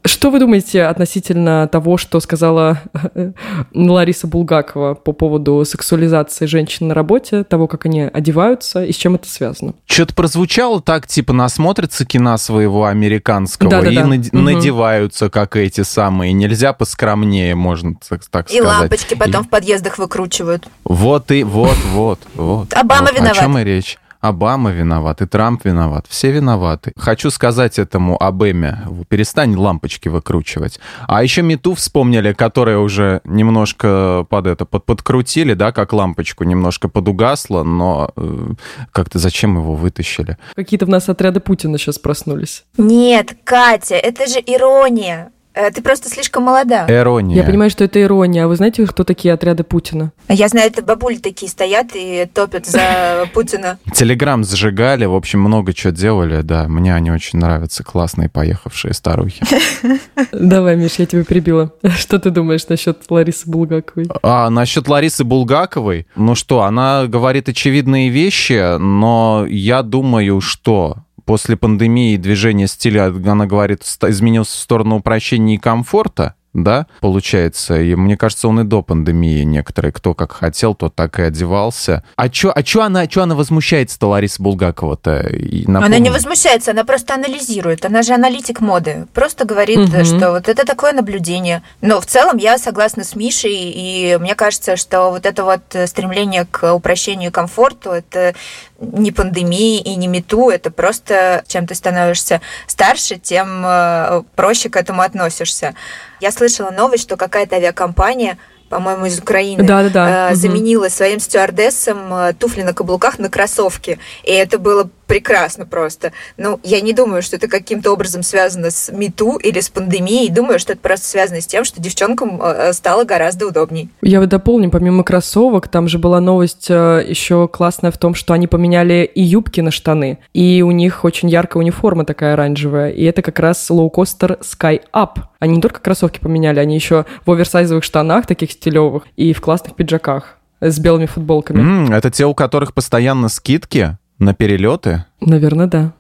Что 0.08 0.30
вы 0.32 0.40
думаете 0.40 0.84
относительно 0.84 1.68
того, 1.68 1.98
что 1.98 2.20
сказала 2.22 2.80
э, 3.14 3.32
Лариса 3.74 4.26
Булгакова 4.26 4.94
по 4.94 5.12
поводу 5.12 5.66
сексуализации 5.66 6.46
женщин 6.46 6.88
на 6.88 6.94
работе, 6.94 7.44
того, 7.44 7.68
как 7.68 7.86
они 7.86 8.02
одеваются 8.04 8.86
и 8.86 8.94
с 8.94 8.96
чем 8.96 9.16
это 9.16 9.28
связано? 9.30 9.74
Что-то 9.86 10.16
прозвучало 10.16 10.82
так, 10.82 11.08
типа, 11.08 11.34
насмотрятся 11.34 12.06
кино 12.06 12.38
своего 12.38 12.86
американского 12.86 13.70
Да-да-да. 13.70 13.92
и 13.92 14.04
наде- 14.06 14.30
Мгм. 14.32 14.46
надеваются, 14.46 15.30
как 15.30 15.58
эти 15.58 15.82
самые. 15.82 16.32
Нельзя 16.32 16.72
поскромнее, 16.72 17.56
можно 17.56 17.96
так, 18.08 18.22
так 18.32 18.50
И 18.50 18.60
сказать. 18.60 18.80
лампочки 18.80 19.14
потом 19.16 19.44
в 19.44 19.50
подъездах 19.50 19.98
выкручивают. 19.98 20.68
Вот 20.86 21.32
и 21.32 21.44
вот, 21.44 21.76
вот, 21.92 22.20
вот. 22.36 22.74
Обама 22.74 23.10
виноват. 23.12 23.38
О 23.38 23.42
чем 23.42 23.58
и 23.58 23.64
речь? 23.66 23.98
Обама 24.28 24.72
виноват, 24.72 25.22
и 25.22 25.26
Трамп 25.26 25.66
виноват, 25.66 26.06
все 26.10 26.32
виноваты. 26.32 26.92
Хочу 26.98 27.32
сказать 27.32 27.80
этому 27.80 28.22
Обеме, 28.22 28.80
перестань 29.08 29.56
лампочки 29.56 30.10
выкручивать. 30.10 30.80
А 31.08 31.24
еще 31.24 31.42
Мету 31.42 31.74
вспомнили, 31.74 32.34
которая 32.34 32.78
уже 32.78 33.22
немножко 33.24 34.26
под 34.30 34.48
это, 34.48 34.66
под, 34.66 34.86
подкрутили, 34.86 35.54
да, 35.54 35.72
как 35.72 35.94
лампочку, 35.94 36.44
немножко 36.44 36.90
подугасла, 36.90 37.64
но 37.64 38.12
э, 38.16 38.54
как-то 38.92 39.20
зачем 39.20 39.58
его 39.58 39.76
вытащили? 39.76 40.38
Какие-то 40.56 40.86
в 40.86 40.90
нас 40.90 41.08
отряды 41.10 41.40
Путина 41.40 41.78
сейчас 41.78 41.98
проснулись. 41.98 42.66
Нет, 42.78 43.38
Катя, 43.44 43.96
это 43.96 44.28
же 44.28 44.40
ирония. 44.40 45.32
Э, 45.58 45.72
Ты 45.72 45.82
просто 45.82 46.08
слишком 46.10 46.44
молода. 46.44 46.86
Ирония. 46.88 47.38
Я 47.38 47.44
понимаю, 47.44 47.72
что 47.72 47.84
это 47.84 48.00
ирония. 48.02 48.46
А 48.46 48.48
вы 48.48 48.56
знаете, 48.56 48.86
кто 48.86 49.04
такие 49.04 49.34
отряды 49.34 49.64
Путина? 49.64 50.12
Я 50.30 50.48
знаю, 50.50 50.68
это 50.68 50.84
бабули 50.84 51.16
такие 51.18 51.50
стоят 51.50 51.88
и 51.96 52.30
топят 52.32 52.68
за 52.68 53.28
Путина. 53.34 53.80
Телеграм 53.92 54.44
сжигали, 54.44 55.06
в 55.06 55.16
общем, 55.16 55.42
много 55.42 55.74
чего 55.74 55.92
делали, 55.92 56.42
да. 56.42 56.68
Мне 56.68 56.94
они 56.94 57.10
очень 57.12 57.40
нравятся, 57.40 57.84
классные 57.84 58.30
поехавшие 58.30 58.94
старухи. 58.94 59.44
Давай, 60.32 60.76
Миш, 60.76 60.96
я 61.00 61.08
тебя 61.08 61.24
перебила. 61.24 61.74
Что 61.98 62.20
ты 62.20 62.30
думаешь 62.30 62.68
насчет 62.68 63.00
Ларисы 63.10 63.50
Булгаковой? 63.50 64.08
А 64.22 64.50
насчет 64.52 64.88
Ларисы 64.88 65.24
Булгаковой, 65.24 66.06
ну 66.16 66.36
что, 66.36 66.62
она 66.64 67.08
говорит 67.08 67.50
очевидные 67.50 68.10
вещи, 68.10 68.78
но 68.78 69.46
я 69.50 69.82
думаю, 69.82 70.40
что 70.42 70.98
после 71.28 71.58
пандемии 71.58 72.14
и 72.14 72.18
движения 72.18 72.68
стиля, 72.68 73.08
она 73.08 73.46
говорит, 73.46 73.82
изменился 73.84 74.58
в 74.58 74.62
сторону 74.62 74.96
упрощения 74.96 75.56
и 75.56 75.60
комфорта, 75.60 76.36
да, 76.54 76.88
получается. 77.02 77.80
И 77.80 77.94
мне 77.96 78.18
кажется, 78.18 78.48
он 78.48 78.60
и 78.62 78.64
до 78.64 78.82
пандемии 78.82 79.44
некоторые, 79.44 79.92
кто 79.92 80.14
как 80.14 80.32
хотел, 80.32 80.74
тот 80.74 80.96
так 80.96 81.20
и 81.20 81.24
одевался. 81.24 82.04
А 82.16 82.30
чё, 82.30 82.52
а 82.56 82.64
чё 82.64 82.82
она, 82.82 83.06
чё 83.08 83.22
она 83.24 83.36
возмущается-то, 83.36 84.08
Лариса 84.08 84.42
Булгакова-то? 84.42 85.30
Она 85.68 86.00
не 86.00 86.10
возмущается, 86.10 86.72
она 86.72 86.84
просто 86.84 87.14
анализирует. 87.14 87.86
Она 87.86 88.02
же 88.02 88.14
аналитик 88.14 88.60
моды. 88.62 89.06
Просто 89.14 89.46
говорит, 89.46 89.78
Мгм. 89.80 90.04
что 90.06 90.32
вот 90.32 90.50
это 90.50 90.66
такое 90.66 90.94
наблюдение. 90.94 91.62
Но 91.82 92.02
в 92.02 92.06
целом 92.06 92.38
я 92.38 92.58
согласна 92.58 93.04
с 93.04 93.16
Мишей, 93.16 93.54
и 93.54 94.18
мне 94.20 94.34
кажется, 94.36 94.78
что 94.78 95.10
вот 95.12 95.26
это 95.26 95.44
вот 95.44 95.62
стремление 95.86 96.46
к 96.50 96.74
упрощению 96.74 97.30
и 97.30 97.34
комфорту, 97.34 97.92
это 97.92 98.34
не 98.80 99.12
пандемии 99.12 99.80
и 99.80 99.96
не 99.96 100.08
мету, 100.08 100.50
это 100.50 100.72
просто 100.72 101.44
чем 101.48 101.68
ты 101.68 101.76
становишься 101.76 102.42
старше, 102.68 103.18
тем 103.18 103.64
э, 103.66 104.24
проще 104.36 104.70
к 104.70 104.76
этому 104.76 105.02
относишься. 105.02 105.74
Я 106.20 106.32
слышала 106.32 106.72
новость, 106.72 107.04
что 107.04 107.18
какая-то 107.18 107.56
авиакомпания 107.56 108.38
по-моему, 108.70 109.06
из 109.06 109.18
Украины, 109.18 109.64
Да-да-да. 109.64 110.28
э, 110.28 110.32
Мгм. 110.32 110.36
заменила 110.36 110.90
своим 110.90 111.22
стюардессам 111.22 112.14
э, 112.14 112.34
туфли 112.34 112.64
на 112.64 112.74
каблуках 112.74 113.18
на 113.18 113.30
кроссовки. 113.30 113.98
И 114.24 114.34
это 114.34 114.60
было 114.60 114.90
прекрасно 115.08 115.66
просто. 115.66 116.12
Ну, 116.38 116.60
я 116.64 116.82
не 116.82 116.94
думаю, 116.94 117.22
что 117.22 117.38
это 117.38 117.48
каким-то 117.48 117.92
образом 117.92 118.24
связано 118.24 118.70
с 118.72 118.92
МИТУ 118.92 119.38
или 119.38 119.60
с 119.60 119.70
пандемией. 119.70 120.30
Думаю, 120.30 120.60
что 120.60 120.74
это 120.74 120.82
просто 120.82 121.08
связано 121.08 121.42
с 121.42 121.48
тем, 121.48 121.64
что 121.64 121.82
девчонкам 121.82 122.40
э, 122.42 122.74
стало 122.74 123.04
гораздо 123.04 123.48
удобней. 123.48 123.90
Я 124.02 124.20
вот 124.20 124.30
дополню, 124.30 124.70
помимо 124.70 125.04
кроссовок, 125.04 125.68
там 125.68 125.88
же 125.88 125.98
была 125.98 126.20
новость 126.20 126.68
э, 126.70 127.04
еще 127.08 127.48
классная 127.48 127.92
в 127.92 127.98
том, 127.98 128.14
что 128.14 128.34
они 128.34 128.48
поменяли 128.48 129.10
и 129.14 129.24
юбки 129.24 129.62
на 129.62 129.72
штаны, 129.72 130.20
и 130.34 130.62
у 130.62 130.72
них 130.72 131.04
очень 131.06 131.30
яркая 131.30 131.62
униформа 131.64 132.06
такая 132.06 132.34
оранжевая, 132.34 132.92
и 132.92 133.04
это 133.04 133.22
как 133.22 133.40
раз 133.40 133.70
лоукостер 133.70 134.40
Sky 134.42 134.82
Up. 134.94 135.20
Они 135.40 135.56
не 135.56 135.62
только 135.62 135.80
кроссовки 135.80 136.20
поменяли, 136.20 136.60
они 136.60 136.76
еще 136.76 137.06
в 137.26 137.32
оверсайзовых 137.32 137.84
штанах 137.84 138.26
таких 138.26 138.52
стилевых 138.52 139.04
и 139.16 139.34
в 139.34 139.42
классных 139.42 139.76
пиджаках 139.76 140.38
с 140.60 140.80
белыми 140.80 141.06
футболками. 141.06 141.60
М, 141.60 141.92
это 141.94 142.10
те, 142.10 142.26
у 142.26 142.34
которых 142.34 142.74
постоянно 142.74 143.30
скидки 143.30 143.98
на 144.20 144.34
перелеты? 144.34 145.06
Наверное, 145.22 145.68
да. 145.68 145.94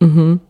Мгм. 0.00 0.40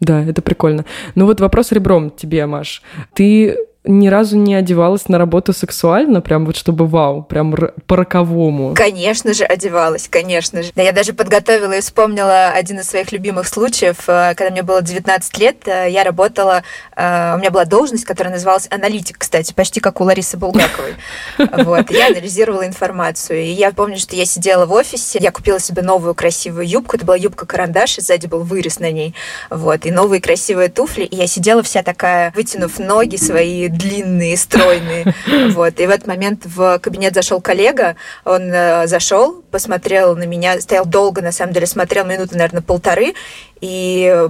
Да, 0.00 0.22
это 0.24 0.42
прикольно. 0.42 0.84
Ну 1.14 1.26
вот 1.26 1.40
вопрос 1.40 1.72
ребром 1.72 2.10
тебе, 2.10 2.46
Маш. 2.46 2.82
Ты 3.14 3.56
ни 3.88 4.08
разу 4.08 4.36
не 4.36 4.54
одевалась 4.54 5.08
на 5.08 5.16
работу 5.16 5.54
сексуально, 5.54 6.20
прям 6.20 6.44
вот 6.44 6.56
чтобы 6.56 6.86
вау, 6.86 7.22
прям 7.22 7.56
по-роковому. 7.86 8.74
Конечно 8.74 9.32
же, 9.32 9.44
одевалась, 9.44 10.08
конечно 10.08 10.62
же. 10.62 10.70
Да, 10.74 10.82
я 10.82 10.92
даже 10.92 11.14
подготовила 11.14 11.72
и 11.72 11.80
вспомнила 11.80 12.50
один 12.50 12.80
из 12.80 12.88
своих 12.88 13.12
любимых 13.12 13.48
случаев. 13.48 13.96
Э, 14.06 14.34
Когда 14.36 14.50
мне 14.50 14.62
было 14.62 14.82
19 14.82 15.38
лет, 15.38 15.66
э, 15.66 15.86
я 15.90 16.04
работала, 16.04 16.62
э, 16.96 17.34
у 17.34 17.38
меня 17.38 17.50
была 17.50 17.64
должность, 17.64 18.04
которая 18.04 18.32
называлась 18.32 18.68
аналитик, 18.70 19.16
кстати, 19.18 19.54
почти 19.54 19.80
как 19.80 20.00
у 20.00 20.04
Ларисы 20.04 20.36
Булгаковой. 20.36 20.94
Вот, 21.68 21.90
я 21.90 22.08
анализировала 22.08 22.66
информацию. 22.66 23.40
И 23.40 23.50
я 23.50 23.72
помню, 23.72 23.98
что 23.98 24.14
я 24.16 24.26
сидела 24.26 24.66
в 24.66 24.72
офисе, 24.72 25.18
я 25.20 25.30
купила 25.30 25.58
себе 25.58 25.82
новую 25.82 26.14
красивую 26.14 26.68
юбку, 26.68 26.96
это 26.96 27.06
была 27.06 27.16
юбка-карандаш, 27.16 27.98
и 27.98 28.00
сзади 28.00 28.26
был 28.26 28.40
вырез 28.40 28.80
на 28.80 28.90
ней. 28.90 29.14
Вот, 29.48 29.86
и 29.86 29.90
новые 29.90 30.20
красивые 30.20 30.68
туфли, 30.68 31.04
и 31.04 31.16
я 31.16 31.26
сидела 31.26 31.62
вся 31.62 31.82
такая, 31.82 32.32
вытянув 32.36 32.78
ноги 32.78 33.16
свои 33.16 33.68
длинные, 33.78 34.36
стройные. 34.36 35.14
Вот, 35.58 35.80
и 35.80 35.86
в 35.86 35.90
этот 35.90 36.06
момент 36.06 36.42
в 36.44 36.78
кабинет 36.78 37.14
зашел 37.14 37.40
коллега, 37.40 37.96
он 38.24 38.52
э, 38.52 38.86
зашел, 38.86 39.42
посмотрел 39.50 40.16
на 40.16 40.24
меня, 40.24 40.60
стоял 40.60 40.84
долго, 40.84 41.22
на 41.22 41.32
самом 41.32 41.52
деле, 41.52 41.66
смотрел 41.66 42.04
минуты, 42.04 42.36
наверное, 42.36 42.62
полторы, 42.62 43.14
и 43.60 44.28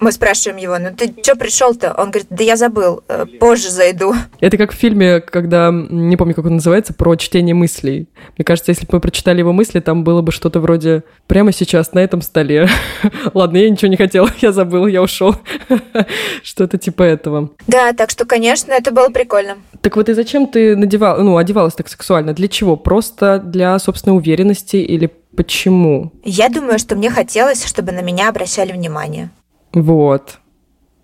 мы 0.00 0.12
спрашиваем 0.12 0.58
его, 0.58 0.78
ну 0.78 0.90
ты 0.96 1.14
что 1.22 1.36
пришел-то? 1.36 1.94
Он 1.96 2.10
говорит, 2.10 2.26
да 2.30 2.44
я 2.44 2.56
забыл, 2.56 3.02
э, 3.08 3.26
позже 3.38 3.70
зайду. 3.70 4.14
Это 4.40 4.56
как 4.56 4.72
в 4.72 4.74
фильме, 4.74 5.20
когда, 5.20 5.70
не 5.72 6.16
помню, 6.16 6.34
как 6.34 6.46
он 6.46 6.54
называется, 6.54 6.94
про 6.94 7.16
чтение 7.16 7.54
мыслей. 7.54 8.08
Мне 8.36 8.44
кажется, 8.44 8.72
если 8.72 8.86
бы 8.86 8.90
мы 8.94 9.00
прочитали 9.00 9.40
его 9.40 9.52
мысли, 9.52 9.80
там 9.80 10.04
было 10.04 10.22
бы 10.22 10.32
что-то 10.32 10.60
вроде 10.60 11.04
«прямо 11.26 11.52
сейчас 11.52 11.92
на 11.92 12.00
этом 12.00 12.22
столе». 12.22 12.68
Ладно, 13.34 13.58
я 13.58 13.70
ничего 13.70 13.88
не 13.88 13.96
хотела, 13.96 14.30
я 14.40 14.52
забыл, 14.52 14.86
я 14.86 15.02
ушел. 15.02 15.34
Что-то 16.42 16.78
типа 16.78 17.02
этого. 17.02 17.50
Да, 17.66 17.92
так 17.92 18.10
что, 18.10 18.24
конечно, 18.24 18.72
это 18.72 18.90
было 18.90 19.08
прикольно. 19.08 19.56
Так 19.80 19.96
вот 19.96 20.08
и 20.08 20.14
зачем 20.14 20.46
ты 20.46 20.76
надевала, 20.76 21.22
ну, 21.22 21.36
одевалась 21.36 21.74
так 21.74 21.88
сексуально? 21.88 22.32
Для 22.32 22.48
чего? 22.48 22.76
Просто 22.76 23.38
для 23.38 23.78
собственной 23.78 24.16
уверенности 24.16 24.76
или 24.76 25.10
почему? 25.36 26.12
Я 26.24 26.48
думаю, 26.48 26.78
что 26.78 26.96
мне 26.96 27.10
хотелось, 27.10 27.64
чтобы 27.64 27.92
на 27.92 28.00
меня 28.00 28.28
обращали 28.28 28.72
внимание. 28.72 29.30
Вот. 29.72 30.38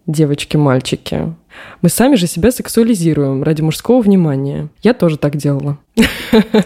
девочки, 0.07 0.57
мальчики. 0.57 1.35
Мы 1.83 1.89
сами 1.89 2.17
же 2.17 2.27
себя 2.27 2.51
сексуализируем 2.51 3.43
ради 3.43 3.61
мужского 3.63 4.01
внимания. 4.01 4.69
Я 4.83 4.95
тоже 4.95 5.17
так 5.19 5.37
делала. 5.37 5.79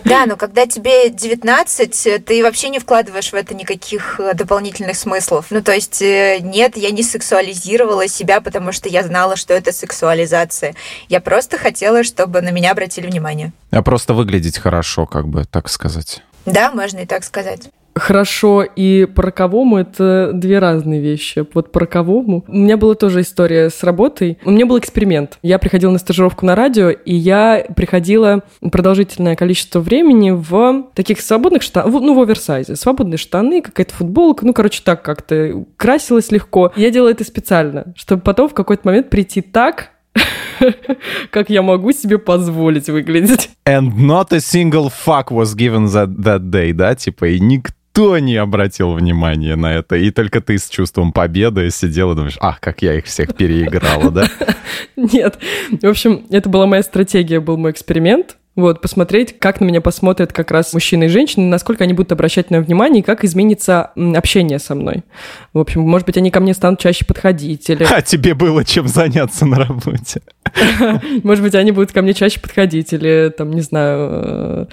Да, 0.05 0.27
но 0.27 0.37
когда 0.37 0.67
тебе 0.67 1.11
19, 1.11 2.25
ты 2.25 2.43
вообще 2.45 2.69
не 2.69 2.79
вкладываешь 2.79 3.33
в 3.33 3.35
это 3.35 3.53
никаких 3.53 4.21
э, 4.21 4.33
дополнительных 4.35 4.97
смыслов. 4.97 5.47
Ну, 5.51 5.61
то 5.61 5.73
есть, 5.73 6.01
э, 6.01 6.39
нет, 6.41 6.77
я 6.77 6.93
не 6.93 7.03
сексуализировала 7.03 8.07
себя, 8.07 8.41
потому 8.41 8.71
что 8.71 8.89
я 8.89 9.03
знала, 9.03 9.35
что 9.35 9.55
это 9.55 9.73
сексуализация. 9.73 10.77
Я 11.09 11.21
просто 11.21 11.59
хотела, 11.59 12.05
чтобы 12.05 12.43
на 12.43 12.53
меня 12.53 12.71
обратили 12.71 13.09
внимание. 13.09 13.53
А 13.73 13.83
просто 13.83 14.15
выглядеть 14.15 14.59
хорошо, 14.59 15.05
как 15.05 15.27
бы 15.27 15.45
так 15.45 15.69
сказать. 15.69 16.23
Да, 16.47 16.71
можно 16.73 17.01
и 17.01 17.07
так 17.07 17.25
сказать 17.25 17.71
хорошо 17.97 18.63
и 18.63 19.07
по 19.07 19.23
роковому— 19.23 19.79
это 19.79 20.31
две 20.35 20.59
разные 20.59 21.01
вещи. 21.01 21.47
Вот 21.55 21.73
по 21.73 21.81
роковому... 21.81 22.45
У 22.47 22.53
меня 22.53 22.77
была 22.77 22.95
тоже 22.95 23.23
история 23.23 23.71
с 23.71 23.83
работой. 23.83 24.39
У 24.45 24.51
меня 24.51 24.67
был 24.67 24.79
эксперимент. 24.79 25.39
Я 25.43 25.59
приходила 25.59 25.91
на 25.91 25.99
стажировку 25.99 26.45
на 26.45 26.55
радио, 26.55 26.91
и 26.91 27.15
я 27.15 27.65
приходила 27.75 28.43
продолжительное 28.61 29.35
количество 29.35 29.81
времени 29.81 30.31
в 30.31 30.91
таких 30.95 31.21
свободных 31.21 31.63
штанах, 31.63 31.93
ну, 31.93 32.15
в 32.15 32.21
оверсайзе. 32.21 32.77
Свободные 32.77 33.19
штаны, 33.19 33.63
какая-то 33.63 33.95
футболка, 33.95 34.45
ну, 34.45 34.53
короче, 34.53 34.83
так 34.85 35.03
как-то 35.03 35.65
красилась 35.77 36.31
легко. 36.31 36.73
Я 36.77 36.91
делала 36.91 37.11
это 37.11 37.25
специально, 37.25 37.95
чтобы 37.97 38.23
потом 38.23 38.49
в 38.49 38.55
какой-то 38.55 38.83
момент 38.85 39.09
прийти 39.09 39.41
так, 39.41 39.96
как 41.31 41.51
я 41.51 41.63
могу 41.63 41.93
себе 41.93 42.19
позволить 42.19 42.89
выглядеть. 42.89 43.51
And 43.67 43.97
not 43.99 44.33
a 44.33 44.41
single 44.41 44.91
fuck 44.91 45.31
was 45.31 45.55
given 45.55 45.87
that, 45.87 46.17
that 46.17 46.51
day, 46.51 46.73
да? 46.73 46.95
Типа, 46.95 47.27
и 47.27 47.41
никто 47.41 48.19
не 48.19 48.37
обратил 48.37 48.93
внимания 48.93 49.57
на 49.57 49.75
это, 49.75 49.97
и 49.97 50.11
только 50.11 50.41
ты 50.41 50.59
с 50.59 50.69
чувством 50.69 51.13
победы 51.13 51.71
сидела 51.71 52.13
и 52.13 52.17
думаешь, 52.17 52.37
ах, 52.41 52.61
как 52.61 52.83
я 52.83 52.95
их 52.95 53.07
всех 53.07 53.35
переиграла, 53.35 54.11
да? 54.11 54.29
Нет. 54.97 55.39
В 55.71 55.87
общем, 55.87 56.27
это 56.31 56.49
была 56.49 56.67
моя 56.67 56.83
стратегия, 56.83 57.41
был 57.41 57.57
мой 57.57 57.71
эксперимент. 57.71 58.37
Вот, 58.57 58.81
посмотреть, 58.81 59.39
как 59.39 59.61
на 59.61 59.67
меня 59.67 59.83
посмотрят 59.83 60.33
как 60.33 60.51
раз 60.51 60.73
мужчины 60.73 61.05
и 61.05 61.09
женщины, 61.09 61.45
насколько 61.45 61.85
они 61.85 61.93
будут 61.93 62.11
обращать 62.13 62.51
на 62.51 62.61
внимание, 62.61 63.01
и 63.01 63.05
как 63.05 63.23
изменится 63.23 63.91
общение 64.15 64.59
со 64.59 64.75
мной. 64.75 65.05
В 65.53 65.59
общем, 65.59 65.83
может 65.83 66.07
быть, 66.07 66.17
они 66.17 66.31
ко 66.31 66.41
мне 66.41 66.55
станут 66.55 66.81
чаще 66.81 67.05
подходить. 67.05 67.69
Или... 67.69 67.87
А 67.97 68.01
тебе 68.01 68.35
было 68.35 68.65
чем 68.65 68.89
заняться 68.89 69.45
на 69.45 69.59
работе. 69.59 70.23
Может 71.23 71.45
быть, 71.45 71.55
они 71.55 71.73
будут 71.73 71.93
ко 71.93 72.01
мне 72.01 72.15
чаще 72.15 72.41
подходить, 72.41 72.93
или, 72.93 73.33
там, 73.37 73.51
не 73.51 73.61
знаю, 73.61 74.09
э, 74.11 74.67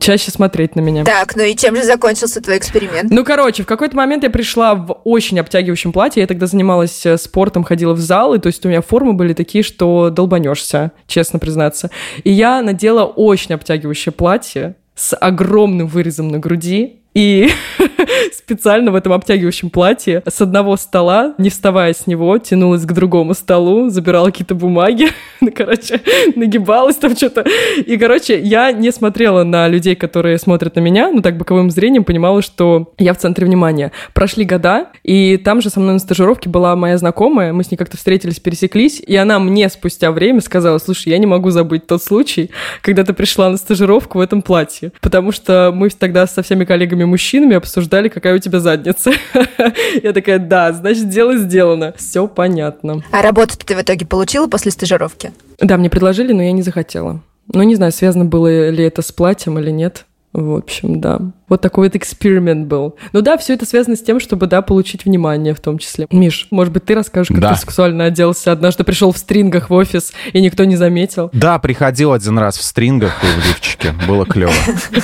чаще 0.00 0.30
смотреть 0.30 0.76
на 0.76 0.80
меня. 0.80 1.04
Так, 1.04 1.34
ну 1.36 1.42
и 1.42 1.56
чем 1.56 1.76
же 1.76 1.82
закончился 1.82 2.40
твой 2.40 2.58
эксперимент? 2.58 3.10
Ну, 3.10 3.24
короче, 3.24 3.62
в 3.64 3.66
какой-то 3.66 3.96
момент 3.96 4.22
я 4.22 4.30
пришла 4.30 4.74
в 4.74 5.00
очень 5.04 5.38
обтягивающем 5.40 5.92
платье. 5.92 6.20
Я 6.20 6.26
тогда 6.26 6.46
занималась 6.46 7.04
э, 7.04 7.18
спортом, 7.18 7.64
ходила 7.64 7.94
в 7.94 8.00
зал, 8.00 8.34
и 8.34 8.38
то 8.38 8.46
есть 8.46 8.64
у 8.64 8.68
меня 8.68 8.82
формы 8.82 9.14
были 9.14 9.32
такие, 9.32 9.64
что 9.64 10.10
долбанешься, 10.10 10.92
честно 11.06 11.38
признаться. 11.38 11.90
И 12.22 12.30
я 12.30 12.62
надела 12.62 13.04
очень 13.04 13.54
обтягивающее 13.54 14.12
платье 14.12 14.76
с 14.94 15.16
огромным 15.16 15.88
вырезом 15.88 16.28
на 16.28 16.38
груди, 16.38 17.01
и 17.14 17.48
специально 18.32 18.90
в 18.90 18.94
этом 18.94 19.12
обтягивающем 19.12 19.70
платье 19.70 20.22
с 20.26 20.40
одного 20.40 20.76
стола, 20.76 21.34
не 21.38 21.50
вставая 21.50 21.92
с 21.92 22.06
него, 22.06 22.38
тянулась 22.38 22.84
к 22.84 22.92
другому 22.92 23.34
столу, 23.34 23.90
забирала 23.90 24.26
какие-то 24.26 24.54
бумаги, 24.54 25.08
ну, 25.40 25.50
короче, 25.54 26.00
нагибалась 26.34 26.96
там 26.96 27.16
что-то. 27.16 27.44
И, 27.84 27.96
короче, 27.96 28.40
я 28.40 28.72
не 28.72 28.90
смотрела 28.90 29.44
на 29.44 29.68
людей, 29.68 29.94
которые 29.94 30.38
смотрят 30.38 30.76
на 30.76 30.80
меня, 30.80 31.10
но 31.10 31.20
так 31.22 31.36
боковым 31.36 31.70
зрением 31.70 32.04
понимала, 32.04 32.42
что 32.42 32.92
я 32.98 33.14
в 33.14 33.18
центре 33.18 33.46
внимания. 33.46 33.92
Прошли 34.14 34.44
года, 34.44 34.88
и 35.02 35.36
там 35.36 35.60
же 35.60 35.70
со 35.70 35.80
мной 35.80 35.94
на 35.94 35.98
стажировке 35.98 36.48
была 36.48 36.74
моя 36.76 36.96
знакомая, 36.98 37.52
мы 37.52 37.64
с 37.64 37.70
ней 37.70 37.76
как-то 37.76 37.96
встретились, 37.96 38.40
пересеклись, 38.40 39.00
и 39.00 39.16
она 39.16 39.38
мне 39.38 39.68
спустя 39.68 40.12
время 40.12 40.40
сказала, 40.40 40.78
слушай, 40.78 41.10
я 41.10 41.18
не 41.18 41.26
могу 41.26 41.50
забыть 41.50 41.86
тот 41.86 42.02
случай, 42.02 42.50
когда 42.80 43.04
ты 43.04 43.12
пришла 43.12 43.50
на 43.50 43.56
стажировку 43.56 44.18
в 44.18 44.20
этом 44.20 44.42
платье, 44.42 44.92
потому 45.00 45.32
что 45.32 45.72
мы 45.74 45.90
тогда 45.90 46.26
со 46.26 46.42
всеми 46.42 46.64
коллегами 46.64 47.01
другими 47.02 47.04
мужчинами 47.04 47.56
обсуждали, 47.56 48.08
какая 48.08 48.34
у 48.34 48.38
тебя 48.38 48.60
задница. 48.60 49.12
Я 50.02 50.12
такая, 50.12 50.38
да, 50.38 50.72
значит, 50.72 51.08
дело 51.08 51.36
сделано. 51.36 51.92
Все 51.96 52.26
понятно. 52.26 53.02
А 53.10 53.22
работу 53.22 53.54
ты 53.56 53.76
в 53.76 53.82
итоге 53.82 54.06
получила 54.06 54.46
после 54.46 54.70
стажировки? 54.70 55.32
Да, 55.58 55.76
мне 55.76 55.90
предложили, 55.90 56.32
но 56.32 56.42
я 56.42 56.52
не 56.52 56.62
захотела. 56.62 57.20
Ну, 57.52 57.62
не 57.62 57.76
знаю, 57.76 57.92
связано 57.92 58.24
было 58.24 58.70
ли 58.70 58.84
это 58.84 59.02
с 59.02 59.12
платьем 59.12 59.58
или 59.58 59.70
нет. 59.70 60.06
В 60.32 60.54
общем, 60.54 61.00
да. 61.00 61.20
Вот 61.48 61.60
такой 61.60 61.88
вот 61.88 61.96
эксперимент 61.96 62.66
был. 62.66 62.96
Ну 63.12 63.20
да, 63.20 63.36
все 63.36 63.52
это 63.52 63.66
связано 63.66 63.96
с 63.96 64.02
тем, 64.02 64.18
чтобы, 64.18 64.46
да, 64.46 64.62
получить 64.62 65.04
внимание 65.04 65.54
в 65.54 65.60
том 65.60 65.76
числе. 65.76 66.06
Миш, 66.10 66.48
может 66.50 66.72
быть, 66.72 66.86
ты 66.86 66.94
расскажешь, 66.94 67.28
как 67.28 67.40
да. 67.40 67.52
ты 67.52 67.60
сексуально 67.60 68.06
оделся? 68.06 68.50
Однажды 68.52 68.84
пришел 68.84 69.12
в 69.12 69.18
стрингах 69.18 69.68
в 69.68 69.74
офис, 69.74 70.12
и 70.32 70.40
никто 70.40 70.64
не 70.64 70.76
заметил. 70.76 71.28
Да, 71.34 71.58
приходил 71.58 72.12
один 72.12 72.38
раз 72.38 72.56
в 72.56 72.62
стрингах 72.62 73.22
и 73.22 73.26
в 73.26 73.46
лифчике. 73.46 73.94
Было 74.08 74.24
клево. 74.24 74.52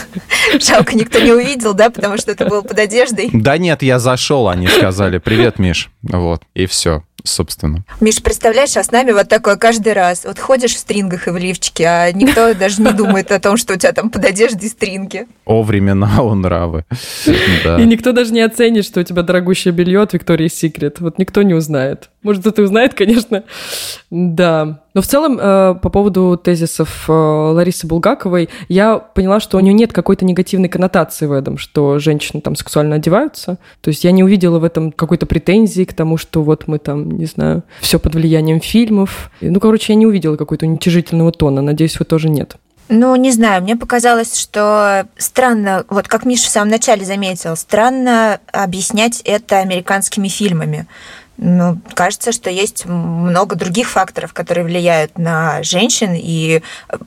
Жалко, 0.61 0.97
никто 0.97 1.19
не 1.19 1.33
увидел, 1.33 1.75
да, 1.75 1.91
потому 1.91 2.17
что 2.17 2.31
это 2.31 2.47
было 2.47 2.63
под 2.63 2.79
одеждой. 2.79 3.29
Да 3.33 3.59
нет, 3.59 3.83
я 3.83 3.99
зашел, 3.99 4.49
они 4.49 4.67
сказали, 4.67 5.19
привет, 5.19 5.59
Миш. 5.59 5.91
Вот, 6.03 6.43
и 6.55 6.65
все 6.65 7.03
собственно. 7.29 7.85
Миш, 8.01 8.23
представляешь, 8.23 8.77
а 8.77 8.83
с 8.83 8.91
нами 8.91 9.13
вот 9.13 9.29
такое 9.29 9.57
каждый 9.57 9.93
раз. 9.93 10.25
Вот 10.25 10.39
ходишь 10.39 10.75
в 10.75 10.79
стрингах 10.79 11.29
и 11.29 11.31
в 11.31 11.37
лифчике, 11.37 11.87
а 11.87 12.13
никто 12.13 12.55
даже 12.59 12.83
не 12.83 12.93
думает 12.93 13.31
о 13.33 13.41
том, 13.41 13.57
что 13.57 13.75
у 13.75 13.77
тебя 13.77 13.93
там 13.93 14.11
под 14.11 14.25
одеждой 14.25 14.69
стринги. 14.69 15.27
О 15.45 15.63
времена, 15.63 16.11
о 16.19 16.35
нравы. 16.35 16.85
И 17.27 17.85
никто 17.85 18.13
даже 18.13 18.33
не 18.33 18.41
оценит, 18.41 18.85
что 18.85 19.01
у 19.01 19.03
тебя 19.03 19.23
дорогущее 19.23 19.73
белье 19.73 20.03
от 20.03 20.13
Виктории 20.13 20.49
Секрет. 20.49 21.01
Вот 21.01 21.19
никто 21.19 21.43
не 21.43 21.55
узнает. 21.55 22.11
Может, 22.23 22.43
кто-то 22.43 22.63
узнает, 22.63 22.95
конечно. 22.95 23.45
Да. 24.11 24.83
Но 24.99 25.03
в 25.03 25.07
целом, 25.07 25.39
э, 25.41 25.77
по 25.81 25.91
поводу 25.91 26.37
тезисов 26.37 27.05
э, 27.09 27.13
Ларисы 27.13 27.87
Булгаковой, 27.87 28.49
я 28.67 28.99
поняла, 28.99 29.39
что 29.39 29.57
у 29.57 29.61
нее 29.61 29.73
нет 29.73 29.93
какой-то 29.93 30.25
негативной 30.25 30.69
коннотации 30.69 31.27
в 31.27 31.31
этом, 31.31 31.57
что 31.57 32.01
женщины 32.01 32.41
там 32.41 32.57
сексуально 32.57 32.97
одеваются. 32.97 33.59
То 33.81 33.91
есть 33.91 34.03
я 34.03 34.11
не 34.11 34.25
увидела 34.25 34.59
в 34.59 34.65
этом 34.65 34.91
какой-то 34.91 35.25
претензии 35.27 35.85
к 35.85 35.93
тому, 35.93 36.17
что 36.17 36.43
вот 36.43 36.67
мы 36.67 36.81
там, 36.81 37.13
не 37.13 37.27
знаю, 37.27 37.63
все 37.79 38.01
под 38.01 38.17
влиянием 38.17 38.61
фильмов. 38.61 39.31
Ну, 39.41 39.61
короче, 39.61 39.93
я 39.93 39.97
не 39.97 40.05
увидела 40.05 40.35
какой-то 40.35 40.67
уничижительного 40.67 41.31
тона. 41.31 41.63
Надеюсь, 41.63 41.97
вы 42.01 42.05
тоже 42.05 42.29
нет. 42.29 42.57
Ну, 42.89 43.15
не 43.15 43.31
знаю, 43.31 43.63
мне 43.63 43.77
показалось, 43.77 44.37
что 44.37 45.07
странно, 45.17 45.85
вот 45.91 46.09
как 46.09 46.25
Миша 46.25 46.47
в 46.47 46.49
самом 46.49 46.71
начале 46.71 47.05
заметил, 47.05 47.55
странно 47.55 48.41
объяснять 48.51 49.21
это 49.21 49.61
американскими 49.61 50.27
фильмами. 50.27 50.89
Ну, 51.41 51.81
кажется, 51.95 52.33
что 52.33 52.51
есть 52.51 52.85
много 52.85 53.55
других 53.55 53.89
факторов, 53.89 54.35
которые 54.35 54.65
влияют 54.65 55.17
на 55.19 55.63
женщин 55.63 56.11
и 56.15 56.63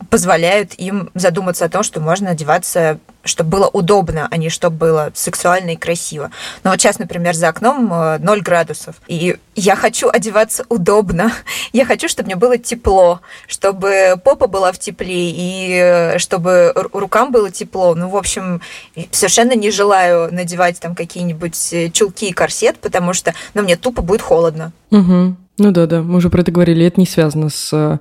позволяют 0.10 0.74
им 0.76 1.10
задуматься 1.14 1.66
о 1.66 1.70
том, 1.70 1.84
что 1.84 2.00
можно 2.00 2.30
одеваться 2.30 3.00
чтобы 3.24 3.50
было 3.50 3.68
удобно, 3.68 4.28
а 4.30 4.38
не 4.38 4.50
чтобы 4.50 4.78
было 4.78 5.12
сексуально 5.14 5.72
и 5.72 5.76
красиво. 5.76 6.32
Но 6.64 6.72
вот 6.72 6.82
сейчас, 6.82 7.00
например, 7.00 7.36
за 7.36 7.50
окном 7.50 7.90
0 7.90 8.40
э, 8.40 8.42
градусов, 8.42 8.96
и 9.08 9.38
я 9.56 9.76
хочу 9.76 10.10
одеваться 10.10 10.66
удобно, 10.70 11.32
я 11.74 11.86
хочу, 11.86 12.08
чтобы 12.08 12.28
мне 12.28 12.36
было 12.36 12.58
тепло, 12.58 13.22
чтобы 13.48 14.16
попа 14.24 14.48
была 14.48 14.72
в 14.72 14.80
тепле, 14.80 15.32
и 15.32 15.72
э, 15.74 16.18
чтобы 16.20 16.74
рукам 16.76 17.32
было 17.32 17.52
тепло. 17.52 17.96
Ну, 17.96 18.10
в 18.10 18.16
общем, 18.16 18.62
совершенно 19.12 19.54
не 19.54 19.72
желаю 19.72 20.34
надевать 20.34 20.80
там 20.80 20.96
какие-нибудь 20.96 21.74
э, 21.74 21.90
чулки 21.90 22.30
и 22.30 22.34
корсет, 22.34 22.78
потому 22.80 23.14
что, 23.14 23.34
ну, 23.54 23.62
мне 23.62 23.76
тупо 23.76 24.02
будет 24.02 24.22
холодно. 24.22 24.72
Угу. 24.92 25.36
Ну 25.64 25.70
да, 25.72 25.86
да, 25.86 26.02
мы 26.02 26.18
уже 26.18 26.32
про 26.32 26.42
это 26.42 26.52
говорили, 26.52 26.84
это 26.84 27.00
не 27.00 27.06
связано 27.06 27.50
с 27.50 28.00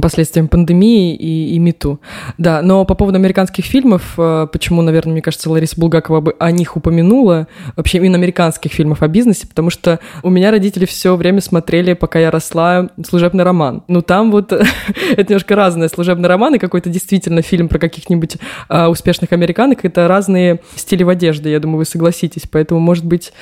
последствиями 0.00 0.46
пандемии 0.46 1.14
и, 1.14 1.54
и 1.54 1.58
МИТу. 1.58 2.00
Да, 2.38 2.62
но 2.62 2.86
по 2.86 2.94
поводу 2.94 3.18
американских 3.18 3.66
фильмов, 3.66 4.14
э, 4.16 4.46
почему, 4.50 4.80
наверное, 4.80 5.12
мне 5.12 5.20
кажется, 5.20 5.50
Лариса 5.50 5.78
Булгакова 5.78 6.22
бы 6.22 6.34
о 6.38 6.50
них 6.50 6.74
упомянула, 6.74 7.48
вообще 7.76 7.98
именно 7.98 8.16
американских 8.16 8.72
фильмов 8.72 9.02
о 9.02 9.08
бизнесе, 9.08 9.46
потому 9.46 9.68
что 9.68 10.00
у 10.22 10.30
меня 10.30 10.50
родители 10.50 10.86
все 10.86 11.14
время 11.14 11.42
смотрели, 11.42 11.92
пока 11.92 12.18
я 12.18 12.30
росла, 12.30 12.88
служебный 13.06 13.44
роман. 13.44 13.82
Ну 13.88 14.00
там 14.00 14.30
вот 14.30 14.50
это 15.10 15.22
немножко 15.22 15.54
разное, 15.54 15.88
служебный 15.88 16.30
роман 16.30 16.54
и 16.54 16.58
какой-то 16.58 16.88
действительно 16.88 17.42
фильм 17.42 17.68
про 17.68 17.78
каких-нибудь 17.78 18.38
а, 18.70 18.88
успешных 18.88 19.32
американок, 19.32 19.84
это 19.84 20.08
разные 20.08 20.62
стили 20.76 21.02
в 21.02 21.10
одежде, 21.10 21.52
я 21.52 21.60
думаю, 21.60 21.76
вы 21.76 21.84
согласитесь, 21.84 22.44
поэтому, 22.50 22.80
может 22.80 23.04
быть, 23.04 23.34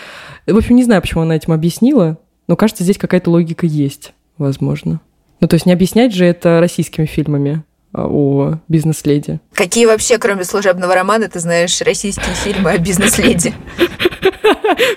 в 0.48 0.56
общем, 0.56 0.74
не 0.74 0.82
знаю, 0.82 1.02
почему 1.02 1.22
она 1.22 1.36
этим 1.36 1.52
объяснила, 1.52 2.18
но 2.50 2.56
кажется, 2.56 2.82
здесь 2.82 2.98
какая-то 2.98 3.30
логика 3.30 3.64
есть, 3.64 4.12
возможно. 4.36 5.00
Ну, 5.38 5.46
то 5.46 5.54
есть 5.54 5.66
не 5.66 5.72
объяснять 5.72 6.12
же 6.12 6.24
это 6.24 6.58
российскими 6.58 7.06
фильмами 7.06 7.62
а, 7.92 8.08
о 8.08 8.58
бизнес-леди. 8.66 9.38
Какие 9.60 9.84
вообще, 9.84 10.16
кроме 10.16 10.44
служебного 10.44 10.94
романа, 10.94 11.28
ты 11.28 11.38
знаешь 11.38 11.82
российские 11.82 12.34
фильмы 12.34 12.70
о 12.70 12.78
бизнес-леди? 12.78 13.52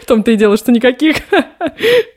В 0.02 0.06
том-то 0.06 0.32
и 0.32 0.38
дело, 0.38 0.56
что 0.56 0.72
никаких. 0.72 1.18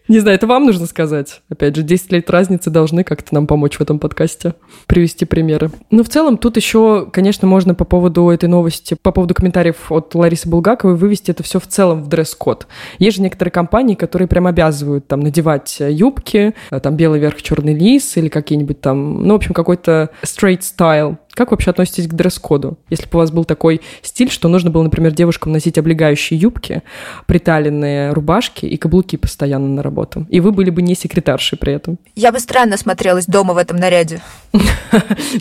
Не 0.07 0.21
знаю, 0.21 0.37
это 0.37 0.47
вам 0.47 0.67
нужно 0.67 0.87
сказать. 0.87 1.41
Опять 1.49 1.75
же, 1.75 1.83
10 1.83 2.13
лет 2.13 2.31
разницы 2.31 2.71
должны 2.71 3.03
как-то 3.03 3.35
нам 3.35 3.49
помочь 3.49 3.77
в 3.77 3.81
этом 3.81 3.99
подкасте, 3.99 4.55
привести 4.87 5.25
примеры. 5.25 5.73
Ну, 5.91 6.05
в 6.05 6.09
целом, 6.09 6.39
тут 6.39 6.57
еще, 6.57 7.09
конечно, 7.13 7.49
можно 7.49 7.75
по 7.75 7.85
поводу 7.85 8.29
этой 8.29 8.49
новости, 8.49 8.95
по 8.95 9.11
поводу 9.11 9.35
комментариев 9.35 9.91
от 9.91 10.15
Ларисы 10.15 10.49
Булгаковой 10.49 10.95
вывести 10.95 11.33
это 11.33 11.43
все 11.43 11.59
в 11.59 11.67
целом 11.67 12.05
в 12.05 12.09
дресс-код. 12.09 12.69
Есть 13.01 13.17
же 13.17 13.23
некоторые 13.23 13.51
компании, 13.51 13.97
которые 13.97 14.29
прям 14.29 14.47
обязывают 14.47 15.09
там 15.09 15.19
надевать 15.21 15.79
юбки, 15.81 16.55
э, 16.71 16.81
там 16.81 16.95
белый 16.97 17.19
верх, 17.19 17.43
черный 17.43 17.75
лис 17.75 18.17
или 18.17 18.29
какие-нибудь 18.29 18.81
там, 18.81 19.27
ну, 19.27 19.35
в 19.35 19.37
общем, 19.39 19.55
какой-то 19.55 20.11
straight 20.23 20.61
style 20.61 21.17
как 21.37 21.51
вообще 21.51 21.71
относитесь 21.71 22.09
к 22.09 22.15
дресс-коду? 22.15 22.79
Если 22.89 23.05
бы 23.05 23.11
у 23.15 23.19
вас 23.19 23.31
был 23.31 23.45
такой 23.45 23.83
стиль, 24.03 24.31
что 24.31 24.49
нужно 24.49 24.71
было, 24.71 24.83
например, 24.83 25.13
девушкам 25.13 25.53
носить 25.53 25.77
облегающие 25.77 26.39
юбки, 26.39 26.83
приталенные 27.27 28.13
рубашки 28.13 28.65
и 28.65 28.77
каблуки 28.79 29.17
постоянно 29.17 29.69
на 29.69 29.83
работу, 29.83 30.27
и 30.31 30.41
вы 30.41 30.51
были 30.51 30.71
бы 30.71 30.81
не 30.81 30.95
секретаршей 30.95 31.59
при 31.59 31.75
этом. 31.75 31.99
Я 32.15 32.33
бы 32.33 32.41
странно 32.41 32.79
смотрелась 32.79 33.27
дома 33.27 33.53
в 33.53 33.59
этом 33.59 33.77
наряде. 33.77 34.23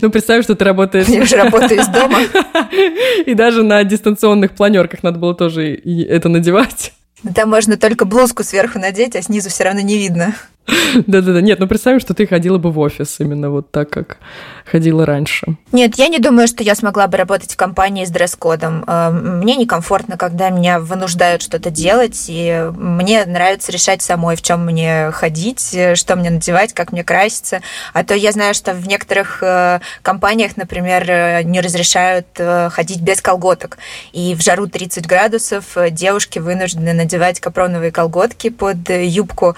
Ну, 0.01 0.09
представь, 0.09 0.43
что 0.43 0.55
ты 0.55 0.65
работаешь... 0.65 1.07
Я 1.07 1.25
же 1.25 1.37
работаю 1.37 1.79
из 1.79 1.87
дома. 1.87 2.19
И 3.25 3.33
даже 3.33 3.63
на 3.63 3.83
дистанционных 3.83 4.51
планерках 4.51 5.03
надо 5.03 5.19
было 5.19 5.33
тоже 5.33 5.73
это 5.75 6.27
надевать. 6.27 6.93
Там 7.33 7.49
можно 7.49 7.77
только 7.77 8.05
блузку 8.05 8.43
сверху 8.43 8.77
надеть, 8.79 9.15
а 9.15 9.21
снизу 9.21 9.49
все 9.49 9.63
равно 9.63 9.81
не 9.81 9.97
видно. 9.97 10.35
Да-да-да. 11.07 11.41
Нет, 11.41 11.59
ну 11.59 11.67
представим, 11.67 11.99
что 11.99 12.13
ты 12.13 12.25
ходила 12.25 12.57
бы 12.57 12.71
в 12.71 12.79
офис 12.79 13.19
именно 13.19 13.49
вот 13.49 13.71
так, 13.71 13.89
как 13.89 14.17
ходила 14.65 15.05
раньше. 15.05 15.57
Нет, 15.71 15.95
я 15.97 16.07
не 16.07 16.17
думаю, 16.17 16.47
что 16.47 16.63
я 16.63 16.73
смогла 16.73 17.07
бы 17.07 17.17
работать 17.17 17.53
в 17.53 17.55
компании 17.55 18.05
с 18.05 18.09
дресс-кодом. 18.09 18.83
Э, 18.87 19.11
мне 19.11 19.55
некомфортно, 19.55 20.17
когда 20.17 20.49
меня 20.49 20.79
вынуждают 20.79 21.43
что-то 21.43 21.69
делать, 21.69 22.25
и 22.27 22.71
мне 22.75 23.25
нравится 23.25 23.71
решать 23.71 24.01
самой, 24.01 24.35
в 24.35 24.41
чем 24.41 24.65
мне 24.65 25.11
ходить, 25.11 25.77
что 25.93 26.15
мне 26.15 26.31
надевать, 26.31 26.73
как 26.73 26.91
мне 26.91 27.03
краситься. 27.03 27.61
А 27.93 28.03
то 28.03 28.15
я 28.15 28.31
знаю, 28.31 28.55
что 28.55 28.73
в 28.73 28.87
некоторых 28.87 29.43
э, 29.43 29.81
компаниях, 30.01 30.57
например, 30.57 31.05
э, 31.07 31.43
не 31.43 31.61
разрешают 31.61 32.25
ходить 32.71 33.01
без 33.01 33.21
колготок. 33.21 33.77
И 34.13 34.35
в 34.35 34.41
жару 34.41 34.67
30 34.67 35.05
градусов 35.05 35.77
девушки 35.91 36.39
вынуждены 36.39 36.93
надевать 36.93 37.39
капроновые 37.39 37.91
колготки 37.91 38.49
под 38.49 38.89
юбку 38.89 39.55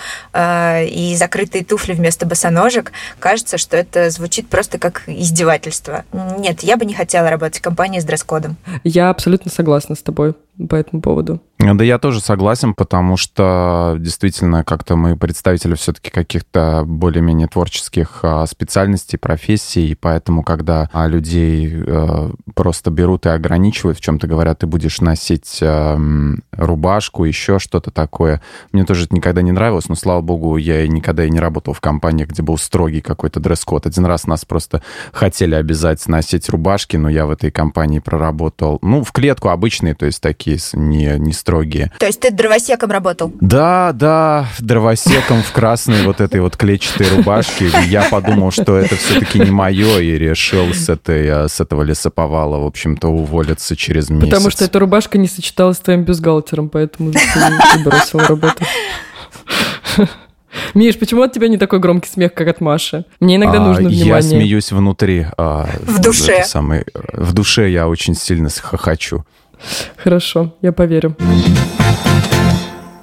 и 0.98 1.16
закрытые 1.16 1.64
туфли 1.64 1.94
вместо 1.94 2.26
босоножек, 2.26 2.92
кажется, 3.20 3.60
что 3.60 3.78
это 3.78 4.10
звучит 4.10 4.50
просто 4.50 4.80
как 4.80 5.04
издевательство. 5.06 6.06
Нет, 6.40 6.64
я 6.64 6.76
бы 6.76 6.86
не 6.86 6.96
хотела 6.96 7.30
работать 7.30 7.60
в 7.60 7.62
компании 7.62 8.00
с 8.00 8.04
дресс-кодом. 8.04 8.58
Я 8.84 9.12
абсолютно 9.12 9.52
согласна 9.52 9.94
с 9.94 10.02
тобой 10.02 10.34
по 10.70 10.76
этому 10.76 11.02
поводу. 11.02 11.42
Да 11.60 11.84
я 11.84 11.98
тоже 11.98 12.22
согласен, 12.22 12.76
потому 12.76 13.18
что 13.18 13.96
действительно 14.00 14.64
как-то 14.64 14.96
мы 14.96 15.18
представители 15.18 15.74
все-таки 15.74 16.12
каких-то 16.12 16.84
более-менее 16.86 17.48
творческих 17.48 18.20
а, 18.22 18.46
специальностей, 18.46 19.18
профессий, 19.18 19.90
и 19.90 19.96
поэтому, 19.96 20.44
когда 20.44 20.88
а, 20.94 21.08
людей 21.08 21.74
э, 21.76 22.32
просто 22.54 22.92
берут 22.92 23.26
и 23.26 23.30
ограничивают 23.30 23.98
в 23.98 24.02
чем-то, 24.02 24.28
говорят, 24.28 24.60
ты 24.60 24.68
будешь 24.68 25.02
носить 25.02 25.58
эм, 25.62 26.44
рубашку, 26.52 27.26
еще 27.26 27.58
что-то 27.58 27.90
такое, 27.90 28.42
мне 28.72 28.86
тоже 28.86 29.06
это 29.06 29.16
никогда 29.16 29.42
не 29.42 29.52
нравилось, 29.52 29.90
но, 29.90 29.96
слава 29.96 30.22
богу, 30.22 30.58
я 30.58 30.88
никогда 30.88 31.26
и 31.26 31.32
не 31.32 31.40
работал 31.40 31.74
в 31.74 31.82
компании, 31.82 32.26
где 32.26 32.44
был 32.44 32.60
строгий 32.60 33.02
какой-то 33.02 33.40
дресс-код. 33.40 33.88
Один 33.88 34.06
раз 34.06 34.28
нас 34.28 34.46
просто 34.46 34.84
хотели 35.12 35.56
обязать 35.56 36.08
носить 36.08 36.50
рубашки, 36.50 36.98
но 36.98 37.10
я 37.10 37.26
в 37.26 37.32
этой 37.32 37.50
компании 37.50 38.00
проработал, 38.00 38.78
ну, 38.84 39.04
в 39.04 39.12
клетку 39.12 39.50
обычные, 39.50 39.96
то 39.96 40.06
есть 40.06 40.22
такие 40.22 40.47
кейс, 40.48 40.72
не, 40.74 41.18
не 41.20 41.34
строгие. 41.34 41.92
То 42.00 42.06
есть 42.06 42.22
ты 42.22 42.32
дровосеком 42.32 42.90
работал? 42.90 43.34
Да, 43.42 43.92
да, 43.94 44.48
дровосеком 44.60 45.44
в 45.44 45.52
красной 45.52 46.04
вот 46.04 46.22
этой 46.22 46.40
вот 46.40 46.56
клетчатой 46.56 47.10
рубашке. 47.18 47.70
Я 47.88 48.04
подумал, 48.10 48.52
что 48.52 48.78
это 48.78 48.96
все-таки 48.96 49.40
не 49.40 49.52
мое, 49.52 50.00
и 50.00 50.18
решил 50.18 50.74
с, 50.74 50.88
этой, 50.88 51.28
э, 51.28 51.48
с 51.50 51.60
этого 51.60 51.84
лесоповала, 51.84 52.60
в 52.60 52.66
общем-то, 52.66 53.10
уволиться 53.10 53.76
через 53.76 54.10
месяц. 54.10 54.30
Потому 54.30 54.50
что 54.50 54.64
эта 54.64 54.80
рубашка 54.80 55.18
не 55.18 55.28
сочеталась 55.28 55.78
с 55.78 55.82
твоим 55.82 56.04
бюстгальтером, 56.04 56.70
поэтому 56.70 57.12
ты 57.12 57.20
бросил 57.84 58.20
работу. 58.20 58.64
Миш, 60.74 60.98
почему 60.98 61.24
от 61.24 61.34
тебя 61.34 61.50
не 61.50 61.58
такой 61.58 61.80
громкий 61.80 62.10
смех, 62.10 62.34
как 62.34 62.48
от 62.48 62.62
Маши? 62.62 63.06
Мне 63.20 63.36
иногда 63.36 63.58
а, 63.58 63.68
нужно 63.68 63.90
внимание. 63.90 64.08
Я 64.08 64.22
смеюсь 64.22 64.72
внутри. 64.72 65.28
А, 65.38 65.70
в 65.84 66.02
душе. 66.02 66.44
Самый, 66.46 66.86
в 67.14 67.34
душе 67.34 67.70
я 67.70 67.88
очень 67.88 68.16
сильно 68.16 68.50
хохочу. 68.50 69.26
Хорошо, 69.98 70.56
я 70.62 70.72
поверю. 70.72 71.16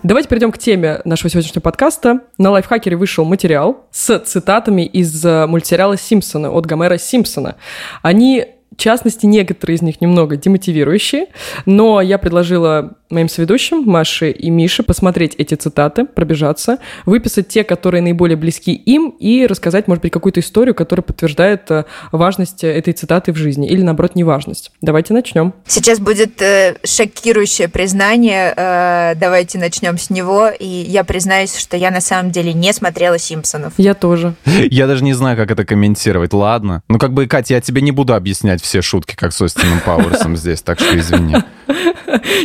Давайте 0.05 0.29
перейдем 0.29 0.53
к 0.53 0.59
теме 0.59 1.01
нашего 1.07 1.31
сегодняшнего 1.31 1.63
подкаста. 1.63 2.21
На 2.37 2.51
лайфхакере 2.51 2.95
вышел 2.95 3.25
материал 3.25 3.87
с 3.91 4.19
цитатами 4.19 4.85
из 4.85 5.25
э, 5.25 5.47
мультсериала 5.47 5.97
«Симпсоны» 5.97 6.49
от 6.49 6.67
Гомера 6.67 6.99
Симпсона. 6.99 7.57
Они 8.03 8.45
в 8.77 8.81
частности, 8.81 9.27
некоторые 9.27 9.77
из 9.77 9.83
них 9.83 10.01
немного 10.01 10.37
демотивирующие, 10.37 11.27
но 11.67 12.01
я 12.01 12.19
предложила 12.19 12.95
моим 13.11 13.29
соведущим, 13.29 13.83
Маше 13.83 14.31
и 14.31 14.51
Мише, 14.51 14.83
посмотреть 14.83 15.35
эти 15.37 15.55
цитаты, 15.55 16.05
пробежаться, 16.05 16.79
выписать 17.07 17.49
те, 17.49 17.65
которые 17.65 18.03
наиболее 18.03 18.37
близки 18.37 18.75
им, 18.75 19.11
и 19.19 19.47
рассказать, 19.47 19.89
может 19.89 20.03
быть, 20.03 20.13
какую-то 20.13 20.41
историю, 20.41 20.75
которая 20.75 21.03
подтверждает 21.03 21.71
э, 21.71 21.85
важность 22.13 22.65
этой 22.65 22.93
цитаты 22.93 23.33
в 23.33 23.37
жизни, 23.37 23.69
или, 23.69 23.83
наоборот, 23.83 24.17
неважность. 24.17 24.73
Давайте 24.81 25.15
начнем. 25.15 25.55
Сейчас 25.67 26.01
будет 26.01 26.43
э, 26.43 26.77
шокирующее 26.85 27.69
признание. 27.69 28.53
Э, 28.57 29.15
давайте 29.15 29.59
начнем 29.59 29.97
с 29.97 30.11
него. 30.11 30.49
И 30.49 30.67
я 30.67 31.05
признаюсь, 31.05 31.57
что 31.57 31.77
я 31.77 31.91
на 31.91 32.01
самом 32.01 32.33
деле 32.33 32.53
не 32.53 32.73
смотрела 32.73 33.19
«Симпсонов». 33.19 33.75
Я 33.77 33.95
тоже. 33.95 34.35
Я 34.75 34.87
даже 34.87 35.05
не 35.05 35.13
знаю, 35.13 35.37
как 35.37 35.51
это 35.51 35.65
комментировать. 35.65 36.33
Ладно. 36.33 36.83
Ну, 36.89 36.99
как 36.99 37.13
бы, 37.13 37.27
Катя, 37.27 37.55
я 37.55 37.61
тебе 37.61 37.83
не 37.83 37.93
буду 37.93 38.15
объяснять 38.15 38.64
все 38.65 38.83
шутки, 38.83 39.15
как 39.15 39.33
с 39.33 39.41
Остином 39.43 39.81
Пауэрсом 39.81 40.37
здесь, 40.39 40.63
так 40.63 40.81
что 40.81 40.99
извини. 40.99 41.37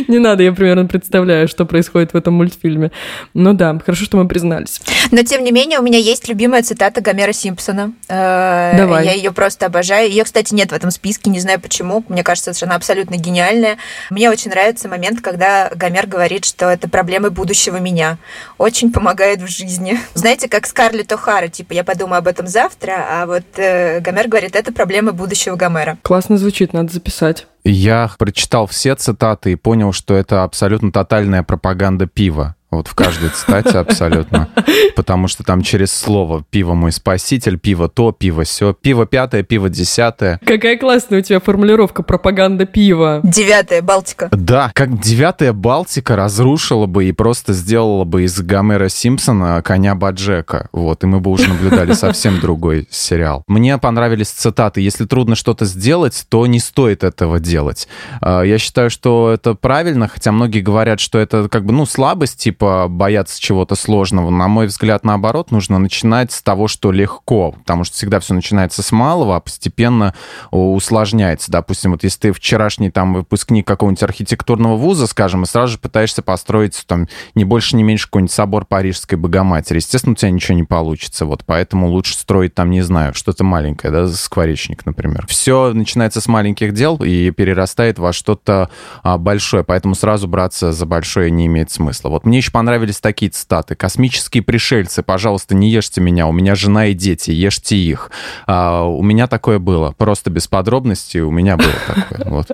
Не 0.08 0.18
надо, 0.18 0.42
я 0.42 0.52
примерно 0.52 0.86
представляю, 0.86 1.48
что 1.48 1.64
происходит 1.64 2.12
в 2.12 2.16
этом 2.16 2.34
мультфильме. 2.34 2.90
Ну 3.34 3.52
да, 3.54 3.78
хорошо, 3.84 4.04
что 4.04 4.16
мы 4.16 4.28
признались. 4.28 4.80
Но, 5.10 5.22
тем 5.22 5.44
не 5.44 5.52
менее, 5.52 5.78
у 5.78 5.82
меня 5.82 5.98
есть 5.98 6.28
любимая 6.28 6.62
цитата 6.62 7.00
Гомера 7.00 7.32
Симпсона. 7.32 7.92
Э, 8.08 8.76
Давай. 8.76 9.04
Я 9.04 9.12
ее 9.12 9.32
просто 9.32 9.66
обожаю. 9.66 10.08
Ее, 10.10 10.24
кстати, 10.24 10.54
нет 10.54 10.70
в 10.70 10.74
этом 10.74 10.90
списке, 10.90 11.30
не 11.30 11.40
знаю 11.40 11.60
почему. 11.60 12.04
Мне 12.08 12.22
кажется, 12.22 12.52
что 12.52 12.66
она 12.66 12.76
абсолютно 12.76 13.16
гениальная. 13.16 13.78
Мне 14.10 14.30
очень 14.30 14.50
нравится 14.50 14.88
момент, 14.88 15.20
когда 15.20 15.70
Гомер 15.74 16.06
говорит, 16.06 16.44
что 16.44 16.66
это 16.66 16.88
проблемы 16.88 17.30
будущего 17.30 17.78
меня. 17.78 18.18
Очень 18.58 18.92
помогает 18.92 19.40
в 19.40 19.48
жизни. 19.48 19.98
Знаете, 20.14 20.48
как 20.48 20.66
Скарлетт 20.66 21.12
О'Хара, 21.12 21.48
типа, 21.48 21.72
я 21.72 21.84
подумаю 21.84 22.18
об 22.18 22.28
этом 22.28 22.46
завтра, 22.46 23.06
а 23.08 23.26
вот 23.26 23.44
э, 23.56 24.00
Гомер 24.00 24.28
говорит, 24.28 24.56
это 24.56 24.72
проблемы 24.72 25.12
будущего 25.12 25.56
Гомера. 25.56 25.98
Классно 26.10 26.38
звучит, 26.38 26.72
надо 26.72 26.92
записать. 26.92 27.46
Я 27.62 28.10
прочитал 28.18 28.66
все 28.66 28.96
цитаты 28.96 29.52
и 29.52 29.54
понял, 29.54 29.92
что 29.92 30.14
это 30.14 30.42
абсолютно 30.42 30.90
тотальная 30.90 31.44
пропаганда 31.44 32.08
пива. 32.08 32.56
Вот 32.70 32.86
в 32.86 32.94
каждой 32.94 33.30
цитате 33.30 33.78
абсолютно. 33.78 34.48
Потому 34.96 35.26
что 35.26 35.42
там 35.42 35.62
через 35.62 35.92
слово 35.92 36.44
«пиво 36.50 36.74
мой 36.74 36.92
спаситель», 36.92 37.58
«пиво 37.58 37.88
то», 37.88 38.12
«пиво 38.12 38.44
все», 38.44 38.72
«пиво 38.72 39.06
пятое», 39.06 39.42
«пиво 39.42 39.68
десятое». 39.68 40.38
Какая 40.44 40.78
классная 40.78 41.18
у 41.18 41.22
тебя 41.22 41.40
формулировка 41.40 42.04
«пропаганда 42.04 42.66
пива». 42.66 43.20
Девятая 43.24 43.82
Балтика. 43.82 44.28
Да, 44.30 44.70
как 44.72 45.00
девятая 45.00 45.52
Балтика 45.52 46.14
разрушила 46.14 46.86
бы 46.86 47.06
и 47.06 47.12
просто 47.12 47.54
сделала 47.54 48.04
бы 48.04 48.22
из 48.22 48.40
Гомера 48.40 48.88
Симпсона 48.88 49.60
коня 49.62 49.96
Баджека. 49.96 50.68
Вот, 50.72 51.02
и 51.02 51.08
мы 51.08 51.18
бы 51.18 51.32
уже 51.32 51.48
наблюдали 51.48 51.92
совсем 51.94 52.38
другой 52.40 52.86
сериал. 52.90 53.42
Мне 53.48 53.78
понравились 53.78 54.28
цитаты. 54.28 54.80
Если 54.80 55.06
трудно 55.06 55.34
что-то 55.34 55.64
сделать, 55.64 56.24
то 56.28 56.46
не 56.46 56.60
стоит 56.60 57.02
этого 57.02 57.40
делать. 57.40 57.88
А, 58.20 58.42
я 58.42 58.58
считаю, 58.58 58.90
что 58.90 59.32
это 59.34 59.54
правильно, 59.54 60.06
хотя 60.06 60.30
многие 60.30 60.60
говорят, 60.60 61.00
что 61.00 61.18
это 61.18 61.48
как 61.48 61.64
бы, 61.64 61.72
ну, 61.72 61.84
слабость, 61.84 62.38
типа 62.38 62.59
типа 62.60 62.88
бояться 62.88 63.40
чего-то 63.40 63.74
сложного. 63.74 64.28
На 64.28 64.46
мой 64.46 64.66
взгляд, 64.66 65.02
наоборот, 65.02 65.50
нужно 65.50 65.78
начинать 65.78 66.30
с 66.30 66.42
того, 66.42 66.68
что 66.68 66.92
легко, 66.92 67.52
потому 67.52 67.84
что 67.84 67.96
всегда 67.96 68.20
все 68.20 68.34
начинается 68.34 68.82
с 68.82 68.92
малого, 68.92 69.36
а 69.36 69.40
постепенно 69.40 70.14
усложняется. 70.50 71.50
Допустим, 71.50 71.92
вот 71.92 72.04
если 72.04 72.18
ты 72.20 72.32
вчерашний 72.32 72.90
там 72.90 73.14
выпускник 73.14 73.66
какого-нибудь 73.66 74.02
архитектурного 74.02 74.76
вуза, 74.76 75.06
скажем, 75.06 75.44
и 75.44 75.46
сразу 75.46 75.72
же 75.72 75.78
пытаешься 75.78 76.20
построить 76.20 76.84
там 76.86 77.08
не 77.34 77.44
больше, 77.44 77.76
не 77.76 77.82
меньше 77.82 78.06
какой-нибудь 78.06 78.32
собор 78.32 78.66
Парижской 78.66 79.16
Богоматери, 79.16 79.78
естественно, 79.78 80.12
у 80.12 80.16
тебя 80.16 80.30
ничего 80.30 80.54
не 80.54 80.64
получится. 80.64 81.24
Вот 81.24 81.44
поэтому 81.46 81.88
лучше 81.88 82.14
строить 82.14 82.54
там, 82.54 82.70
не 82.70 82.82
знаю, 82.82 83.14
что-то 83.14 83.42
маленькое, 83.42 83.90
да, 83.90 84.06
скворечник, 84.08 84.84
например. 84.84 85.26
Все 85.28 85.72
начинается 85.72 86.20
с 86.20 86.28
маленьких 86.28 86.74
дел 86.74 86.96
и 86.96 87.30
перерастает 87.30 87.98
во 87.98 88.12
что-то 88.12 88.68
а, 89.02 89.16
большое, 89.16 89.64
поэтому 89.64 89.94
сразу 89.94 90.28
браться 90.28 90.72
за 90.72 90.84
большое 90.84 91.30
не 91.30 91.46
имеет 91.46 91.70
смысла. 91.70 92.10
Вот 92.10 92.26
мне 92.26 92.38
еще 92.38 92.49
очень 92.50 92.52
понравились 92.52 93.00
такие 93.00 93.30
цитаты. 93.30 93.76
«Космические 93.76 94.42
пришельцы, 94.42 95.02
пожалуйста, 95.02 95.54
не 95.54 95.70
ешьте 95.70 96.00
меня, 96.00 96.26
у 96.26 96.32
меня 96.32 96.54
жена 96.56 96.86
и 96.86 96.94
дети, 96.94 97.30
ешьте 97.30 97.76
их». 97.76 98.10
А, 98.46 98.82
у 98.82 99.02
меня 99.02 99.28
такое 99.28 99.58
было, 99.58 99.92
просто 99.92 100.30
без 100.30 100.48
подробностей 100.48 101.20
у 101.20 101.30
меня 101.30 101.56
было 101.56 101.72
такое. 101.86 102.30
Вот. 102.30 102.50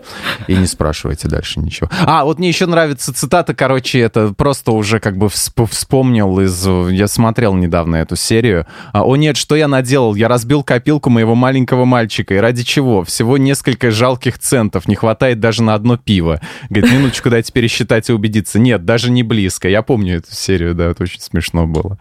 И 0.49 0.55
не 0.55 0.67
спрашивайте 0.67 1.29
дальше 1.29 1.61
ничего. 1.61 1.89
А, 2.01 2.25
вот 2.25 2.39
мне 2.39 2.49
еще 2.49 2.67
нравится 2.67 3.15
цитата, 3.15 3.55
короче, 3.55 4.01
это 4.01 4.35
просто 4.37 4.73
уже 4.73 5.01
как 5.01 5.17
бы 5.17 5.29
вспомнил 5.29 6.41
из... 6.41 6.67
Я 6.91 7.09
смотрел 7.09 7.55
недавно 7.55 7.97
эту 7.97 8.17
серию. 8.17 8.67
А, 8.93 9.05
«О 9.05 9.17
нет, 9.17 9.37
что 9.37 9.57
я 9.57 9.69
наделал? 9.69 10.15
Я 10.15 10.29
разбил 10.29 10.63
копилку 10.63 11.09
моего 11.09 11.35
маленького 11.35 11.85
мальчика. 11.85 12.35
И 12.35 12.39
ради 12.39 12.65
чего? 12.65 13.03
Всего 13.05 13.39
несколько 13.39 13.91
жалких 13.91 14.39
центов. 14.39 14.89
Не 14.89 14.95
хватает 14.95 15.41
даже 15.41 15.63
на 15.63 15.75
одно 15.75 15.97
пиво». 15.97 16.41
Говорит, 16.69 16.93
минуточку 16.93 17.31
дайте 17.31 17.53
пересчитать 17.53 18.11
и 18.11 18.13
убедиться. 18.13 18.59
Нет, 18.59 18.85
даже 18.85 19.11
не 19.11 19.23
близко. 19.23 19.69
Я 19.69 19.83
помню 19.87 20.19
эту 20.19 20.35
серию, 20.35 20.75
да, 20.75 20.91
это 20.91 21.03
очень 21.03 21.21
смешно 21.21 21.67
было. 21.67 21.99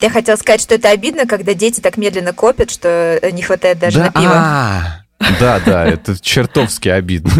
Я 0.00 0.10
хотела 0.10 0.36
сказать, 0.36 0.60
что 0.60 0.74
это 0.74 0.90
обидно, 0.90 1.26
когда 1.26 1.54
дети 1.54 1.80
так 1.80 1.96
медленно 1.96 2.32
копят, 2.32 2.70
что 2.70 3.20
не 3.32 3.42
хватает 3.42 3.78
даже 3.78 3.98
да? 3.98 4.04
на 4.06 4.12
пиво. 4.12 4.32
А, 4.34 5.04
да, 5.40 5.60
да, 5.64 5.86
это 5.86 6.20
чертовски 6.20 6.88
обидно. 6.88 7.32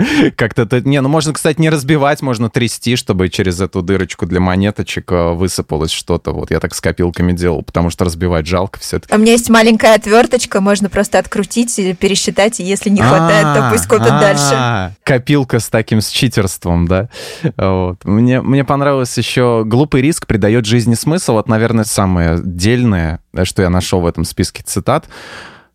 Как-то 0.36 0.62
это... 0.62 0.80
Не, 0.80 1.00
ну 1.00 1.08
можно, 1.08 1.32
кстати, 1.32 1.60
не 1.60 1.70
разбивать, 1.70 2.22
можно 2.22 2.50
трясти, 2.50 2.96
чтобы 2.96 3.28
через 3.28 3.60
эту 3.60 3.82
дырочку 3.82 4.26
для 4.26 4.40
монеточек 4.40 5.10
э, 5.12 5.32
высыпалось 5.32 5.90
что-то. 5.90 6.32
Вот 6.32 6.50
я 6.50 6.60
так 6.60 6.74
с 6.74 6.80
копилками 6.80 7.32
делал, 7.32 7.62
потому 7.62 7.90
что 7.90 8.04
разбивать 8.04 8.46
жалко 8.46 8.78
все-таки. 8.80 9.12
А 9.12 9.16
у 9.16 9.20
меня 9.20 9.32
есть 9.32 9.50
маленькая 9.50 9.94
отверточка, 9.94 10.60
можно 10.60 10.88
просто 10.88 11.18
открутить 11.18 11.78
и 11.78 11.94
пересчитать, 11.94 12.60
и 12.60 12.64
если 12.64 12.90
не 12.90 13.00
хватает, 13.00 13.56
то 13.56 13.68
пусть 13.72 13.86
копят 13.86 14.20
дальше. 14.20 14.94
Копилка 15.04 15.58
с 15.58 15.68
таким 15.68 16.00
с 16.00 16.08
читерством, 16.08 16.86
да. 16.86 17.08
Вот. 17.56 18.04
Мне, 18.04 18.40
мне 18.40 18.64
понравилось 18.64 19.16
еще 19.16 19.64
«Глупый 19.64 20.02
риск 20.02 20.26
придает 20.26 20.66
жизни 20.66 20.94
смысл». 20.94 21.32
Вот, 21.32 21.48
наверное, 21.48 21.84
самое 21.84 22.38
дельное, 22.42 23.20
что 23.44 23.62
я 23.62 23.70
нашел 23.70 24.00
в 24.00 24.06
этом 24.06 24.24
списке 24.24 24.62
цитат. 24.64 25.08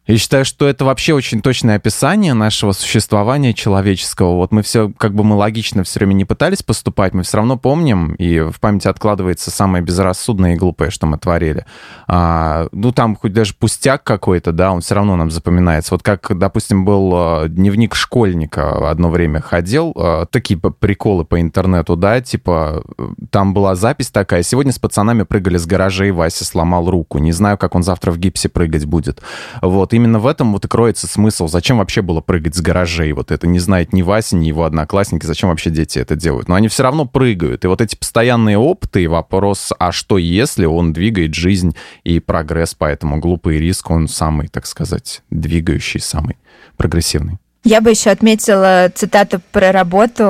Я 0.08 0.20
считаю, 0.20 0.46
что 0.46 0.68
это 0.68 0.86
вообще 0.86 1.16
очень 1.16 1.42
точное 1.42 1.78
описание 1.78 2.36
нашего 2.36 2.74
существования 2.74 3.56
человеческого. 3.56 4.36
Вот 4.36 4.52
мы 4.52 4.62
все, 4.62 4.92
как 4.96 5.16
бы 5.16 5.24
мы 5.24 5.36
логично 5.36 5.84
все 5.84 5.98
время 6.00 6.14
не 6.14 6.26
пытались 6.26 6.62
поступать, 6.62 7.16
мы 7.16 7.24
все 7.24 7.38
равно 7.38 7.58
помним, 7.58 8.14
и 8.14 8.40
в 8.40 8.60
памяти 8.60 8.88
откладывается 8.88 9.50
самое 9.50 9.84
безрассудное 9.84 10.54
и 10.54 10.58
глупое, 10.58 10.92
что 10.92 11.08
мы 11.08 11.18
творили. 11.18 11.66
А, 12.08 12.68
ну, 12.72 12.92
там 12.92 13.16
хоть 13.16 13.34
даже 13.34 13.56
пустяк 13.56 14.04
какой-то, 14.04 14.52
да, 14.52 14.72
он 14.72 14.82
все 14.82 14.94
равно 14.94 15.16
нам 15.16 15.32
запоминается. 15.32 15.96
Вот 15.96 16.04
как, 16.04 16.38
допустим, 16.38 16.86
был 16.86 17.12
а, 17.16 17.48
дневник 17.48 17.96
школьника 17.96 18.92
одно 18.92 19.10
время 19.10 19.42
ходил, 19.42 19.92
а, 19.96 20.28
такие 20.28 20.60
приколы 20.60 21.26
по 21.26 21.42
интернету, 21.42 21.96
да, 21.96 22.22
типа, 22.22 22.84
там 23.32 23.56
была 23.56 23.74
запись 23.74 24.12
такая, 24.12 24.44
сегодня 24.44 24.72
с 24.72 24.78
пацанами 24.78 25.24
прыгали 25.24 25.58
с 25.58 25.66
гаражей, 25.66 26.12
Вася 26.12 26.46
сломал 26.46 26.92
руку, 26.92 27.18
не 27.18 27.32
знаю, 27.32 27.58
как 27.58 27.74
он 27.74 27.82
завтра 27.82 28.12
в 28.12 28.20
гипсе 28.20 28.50
прыгать 28.50 28.86
будет. 28.86 29.24
Вот, 29.64 29.95
именно 29.96 30.20
в 30.20 30.28
этом 30.28 30.54
вот 30.54 30.66
и 30.66 30.68
кроется 30.68 31.08
смысл. 31.08 31.48
Зачем 31.48 31.78
вообще 31.78 32.02
было 32.02 32.22
прыгать 32.22 32.56
с 32.56 32.62
гаражей? 32.62 33.14
Вот 33.14 33.32
это 33.32 33.48
не 33.48 33.60
знает 33.60 33.94
ни 33.94 34.02
Вася, 34.02 34.36
ни 34.36 34.48
его 34.48 34.66
одноклассники. 34.66 35.26
Зачем 35.26 35.50
вообще 35.50 35.70
дети 35.70 36.00
это 36.00 36.16
делают? 36.16 36.48
Но 36.48 36.56
они 36.56 36.68
все 36.68 36.84
равно 36.84 37.06
прыгают. 37.06 37.66
И 37.66 37.68
вот 37.68 37.82
эти 37.82 37.96
постоянные 37.96 38.58
опыты 38.58 39.04
и 39.04 39.08
вопрос, 39.08 39.72
а 39.80 39.92
что 39.92 40.18
если 40.18 40.66
он 40.66 40.94
двигает 40.94 41.34
жизнь 41.34 41.76
и 42.04 42.20
прогресс, 42.20 42.76
поэтому 42.76 43.20
глупый 43.20 43.58
риск, 43.58 43.90
он 43.90 44.08
самый, 44.08 44.48
так 44.48 44.66
сказать, 44.66 45.24
двигающий, 45.30 46.00
самый 46.00 46.38
прогрессивный. 46.78 47.40
Я 47.66 47.82
бы 47.82 47.90
еще 47.90 48.12
отметила 48.12 48.92
цитату 48.94 49.42
про 49.52 49.72
работу 49.72 50.24
э, 50.24 50.28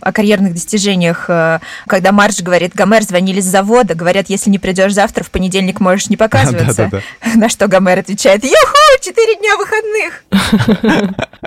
о 0.00 0.12
карьерных 0.14 0.54
достижениях, 0.54 1.26
э, 1.28 1.58
когда 1.86 2.10
Марш 2.10 2.40
говорит, 2.40 2.74
Гомер 2.74 3.02
звонили 3.02 3.42
с 3.42 3.44
завода, 3.44 3.94
говорят, 3.94 4.30
если 4.30 4.48
не 4.48 4.58
придешь 4.58 4.94
завтра, 4.94 5.22
в 5.22 5.30
понедельник 5.30 5.78
можешь 5.78 6.08
не 6.08 6.16
показываться. 6.16 6.90
На 7.34 7.50
что 7.50 7.68
Гомер 7.68 7.98
отвечает, 7.98 8.44
юху, 8.44 9.02
четыре 9.02 9.36
дня 9.36 9.56
выходных. 9.58 10.24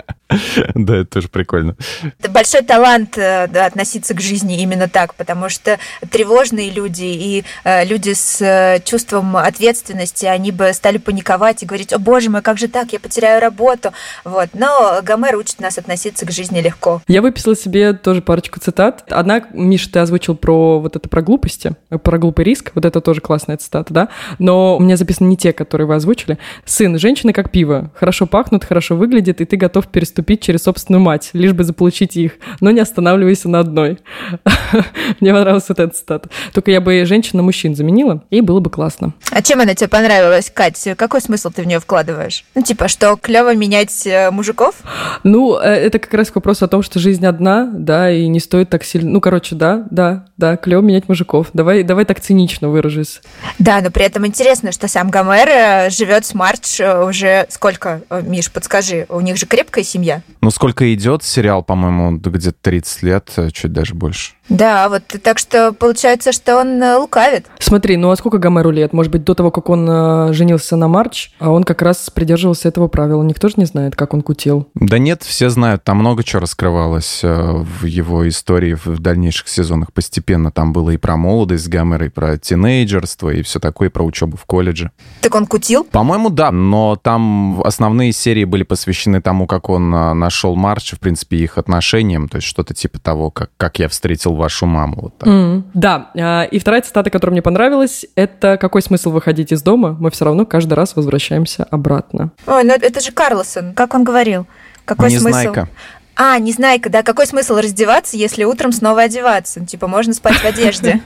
Да, 0.76 0.98
это 0.98 1.06
тоже 1.06 1.28
прикольно. 1.28 1.76
Это 2.20 2.30
большой 2.30 2.62
талант 2.62 3.17
э, 3.17 3.48
да, 3.48 3.65
относиться 3.65 4.13
к 4.13 4.22
жизни 4.22 4.62
именно 4.62 4.88
так, 4.88 5.15
потому 5.15 5.50
что 5.50 5.78
тревожные 6.10 6.70
люди 6.70 7.04
и 7.04 7.44
э, 7.63 7.86
люди 7.86 8.13
с 8.13 8.41
э, 8.41 8.80
чувством 8.84 9.38
ответственности, 9.38 10.26
они 10.26 10.52
бы 10.52 10.74
стали 10.74 10.98
паниковать 10.98 11.63
и 11.63 11.65
говорить, 11.65 11.94
о 11.94 12.00
боже 12.00 12.30
мой, 12.30 12.41
как 12.41 12.58
же 12.58 12.67
так, 12.67 12.94
я 12.94 13.00
потеряю 13.00 13.41
работу. 13.41 13.91
Вот. 14.24 14.50
Но 14.54 15.02
Гомер 15.04 15.36
учит 15.36 15.60
нас 15.60 15.78
относиться 15.78 16.26
к 16.26 16.32
жизни 16.32 16.62
легко. 16.62 17.02
Я 17.08 17.22
выписала 17.22 17.56
себе 17.56 17.94
тоже 17.94 18.22
парочку 18.22 18.60
цитат. 18.60 19.12
Одна, 19.12 19.44
Миша, 19.54 19.91
ты 19.91 20.00
озвучил 20.00 20.36
про 20.36 20.80
вот 20.80 20.96
это 20.96 21.10
про 21.10 21.22
глупости, 21.22 21.76
про 22.04 22.17
глупый 22.17 22.46
риск. 22.46 22.72
Вот 22.76 22.86
это 22.86 23.02
тоже 23.02 23.22
классная 23.22 23.58
цитата, 23.58 23.94
да? 23.94 24.10
Но 24.39 24.78
у 24.78 24.80
меня 24.80 24.98
записаны 24.98 25.28
не 25.28 25.38
те, 25.38 25.54
которые 25.54 25.88
вы 25.88 25.96
озвучили. 25.96 26.38
Сын, 26.65 26.98
женщины 26.98 27.34
как 27.34 27.52
пиво. 27.52 27.91
Хорошо 27.96 28.26
пахнут, 28.26 28.63
хорошо 28.63 28.96
выглядят, 28.96 29.41
и 29.41 29.46
ты 29.46 29.58
готов 29.58 29.88
переступить 29.88 30.20
переступить 30.21 30.41
через 30.41 30.63
собственную 30.63 31.01
мать, 31.01 31.29
лишь 31.34 31.53
бы 31.53 31.63
заполучить 31.63 32.15
их, 32.15 32.34
но 32.60 32.71
не 32.71 32.79
останавливайся 32.79 33.49
на 33.49 33.60
одной. 33.60 33.99
Мне 35.19 35.34
понравилась 35.34 35.65
вот 35.69 35.79
эта 35.79 35.93
цитата. 35.93 36.29
Только 36.53 36.71
я 36.71 36.81
бы 36.81 37.05
женщин 37.05 37.38
на 37.38 37.43
мужчин 37.43 37.75
заменила, 37.75 38.23
и 38.29 38.41
было 38.41 38.60
бы 38.60 38.69
классно. 38.69 39.13
А 39.31 39.41
чем 39.41 39.62
она 39.62 39.73
тебе 39.73 39.88
понравилась, 39.88 40.51
Катя? 40.53 40.95
Какой 40.95 41.21
смысл 41.21 41.49
ты 41.49 41.63
в 41.63 41.67
нее 41.67 41.79
вкладываешь? 41.79 42.43
Ну, 42.55 42.62
типа, 42.62 42.88
что 42.88 43.17
клево 43.17 43.55
менять 43.55 44.05
э, 44.05 44.31
мужиков? 44.31 44.75
Ну, 45.23 45.57
э, 45.57 45.67
это 45.67 45.99
как 45.99 46.13
раз 46.13 46.31
вопрос 46.34 46.62
о 46.62 46.67
том, 46.67 46.84
что 46.84 46.99
жизнь 46.99 47.25
одна, 47.25 47.69
да, 47.73 48.12
и 48.12 48.27
не 48.27 48.39
стоит 48.39 48.69
так 48.69 48.84
сильно... 48.84 49.10
Ну, 49.10 49.21
короче, 49.21 49.55
да, 49.55 49.86
да, 49.89 50.25
да, 50.38 50.57
клево 50.57 50.81
менять 50.81 51.07
мужиков. 51.10 51.47
Давай, 51.53 51.84
давай 51.84 52.05
так 52.05 52.19
цинично 52.19 52.69
выражусь. 52.69 53.21
Да, 53.60 53.81
но 53.81 53.91
при 53.91 54.05
этом 54.05 54.25
интересно, 54.25 54.71
что 54.71 54.88
сам 54.88 55.10
Гомер 55.10 55.49
э, 55.49 55.89
живет 55.89 56.25
с 56.25 56.34
Мардж 56.34 56.81
уже 56.81 57.45
сколько, 57.49 58.01
Миш, 58.23 58.51
подскажи, 58.51 59.05
у 59.10 59.21
них 59.21 59.38
же 59.38 59.45
крепкая 59.45 59.84
семья 59.84 60.11
семья. 60.12 60.21
Ну, 60.41 60.52
сколько 60.52 60.93
идет 60.93 61.24
сериал, 61.24 61.63
по-моему, 61.63 62.17
где-то 62.17 62.58
30 62.62 63.04
лет, 63.04 63.32
э, 63.38 63.50
чуть 63.52 63.71
даже 63.71 63.93
больше. 63.93 64.34
Да, 64.52 64.90
вот 64.90 65.04
так 65.24 65.40
что 65.40 65.72
получается, 65.72 66.34
что 66.34 66.60
он 66.60 66.84
э, 66.84 66.98
лукавит. 66.98 67.46
Смотри, 67.60 67.96
ну 67.96 68.12
а 68.12 68.18
сколько 68.18 68.38
Гомеру 68.38 68.70
лет? 68.70 68.92
Может 68.92 69.10
быть, 69.10 69.24
до 69.24 69.34
того, 69.34 69.50
как 69.50 69.70
он 69.70 69.88
э, 69.90 70.34
женился 70.34 70.76
на 70.76 70.90
Марч, 70.90 71.32
а 71.40 71.52
он 71.52 71.64
как 71.64 71.82
раз 71.82 72.10
придерживался 72.10 72.68
этого 72.68 72.90
правила. 72.90 73.24
Никто 73.24 73.48
же 73.48 73.54
не 73.56 73.64
знает, 73.64 73.96
как 73.96 74.14
он 74.14 74.22
кутил. 74.22 74.68
Да 74.76 74.98
нет, 74.98 75.24
все 75.24 75.50
знают. 75.50 75.86
Там 75.86 76.00
много 76.00 76.26
чего 76.26 76.42
раскрывалось 76.42 77.22
э, 77.24 77.64
в 77.80 77.86
его 77.86 78.28
истории 78.28 78.74
в 78.74 79.00
дальнейших 79.00 79.48
сезонах 79.48 79.94
постепенно. 79.94 80.52
Там 80.52 80.74
было 80.74 80.90
и 80.90 80.98
про 80.98 81.16
молодость 81.16 81.70
Гомера, 81.70 82.08
и 82.08 82.10
про 82.10 82.38
тинейджерство, 82.38 83.30
и 83.30 83.44
все 83.44 83.62
такое, 83.62 83.88
и 83.88 83.92
про 83.92 84.04
учебу 84.04 84.36
в 84.36 84.44
колледже. 84.44 84.92
Так 85.22 85.34
он 85.34 85.46
кутил? 85.46 85.86
По-моему, 85.86 86.30
да, 86.30 86.52
но 86.52 86.98
там 87.02 87.62
основные 87.64 88.12
серии 88.12 88.44
были 88.44 88.64
посвящены 88.64 89.22
тому, 89.22 89.48
как 89.48 89.70
он 89.70 89.92
нашел 89.92 90.58
Марч, 90.58 90.92
в 90.92 91.00
принципе, 91.00 91.38
их 91.38 91.58
отношениям, 91.58 92.28
то 92.28 92.36
есть 92.36 92.48
что-то 92.50 92.74
типа 92.74 93.00
того, 93.00 93.32
как, 93.32 93.52
как 93.56 93.80
я 93.80 93.88
встретил 93.88 94.40
вашу 94.41 94.65
маму. 94.65 94.97
Вот 95.04 95.17
так. 95.17 95.30
Mm, 95.30 95.63
да, 95.73 96.12
а, 96.15 96.43
и 96.43 96.60
вторая 96.60 96.82
цитата, 96.82 97.10
которая 97.10 97.34
мне 97.34 97.41
понравилась, 97.41 98.06
это 98.15 98.58
«Какой 98.58 98.82
смысл 98.82 99.12
выходить 99.12 99.51
из 99.51 99.62
дома? 99.62 99.95
Мы 99.99 100.12
все 100.12 100.25
равно 100.25 100.45
каждый 100.45 100.73
раз 100.73 100.95
возвращаемся 100.95 101.63
обратно». 101.63 102.32
Ой, 102.47 102.63
ну 102.63 102.73
это 102.73 102.99
же 102.99 103.12
Карлосон, 103.12 103.73
как 103.73 103.93
он 103.93 104.04
говорил? 104.04 104.45
Какой 104.86 105.12
Незнайка. 105.12 105.54
смысл? 105.54 105.69
А, 106.15 106.38
незнайка, 106.38 106.89
да. 106.89 107.04
Какой 107.04 107.25
смысл 107.25 107.56
раздеваться, 107.56 108.17
если 108.17 108.43
утром 108.43 108.71
снова 108.71 109.04
одеваться? 109.04 109.62
Ну, 109.62 109.65
типа, 109.65 109.88
можно 109.88 110.13
спать 110.13 110.36
в 110.36 110.45
одежде. 110.45 111.01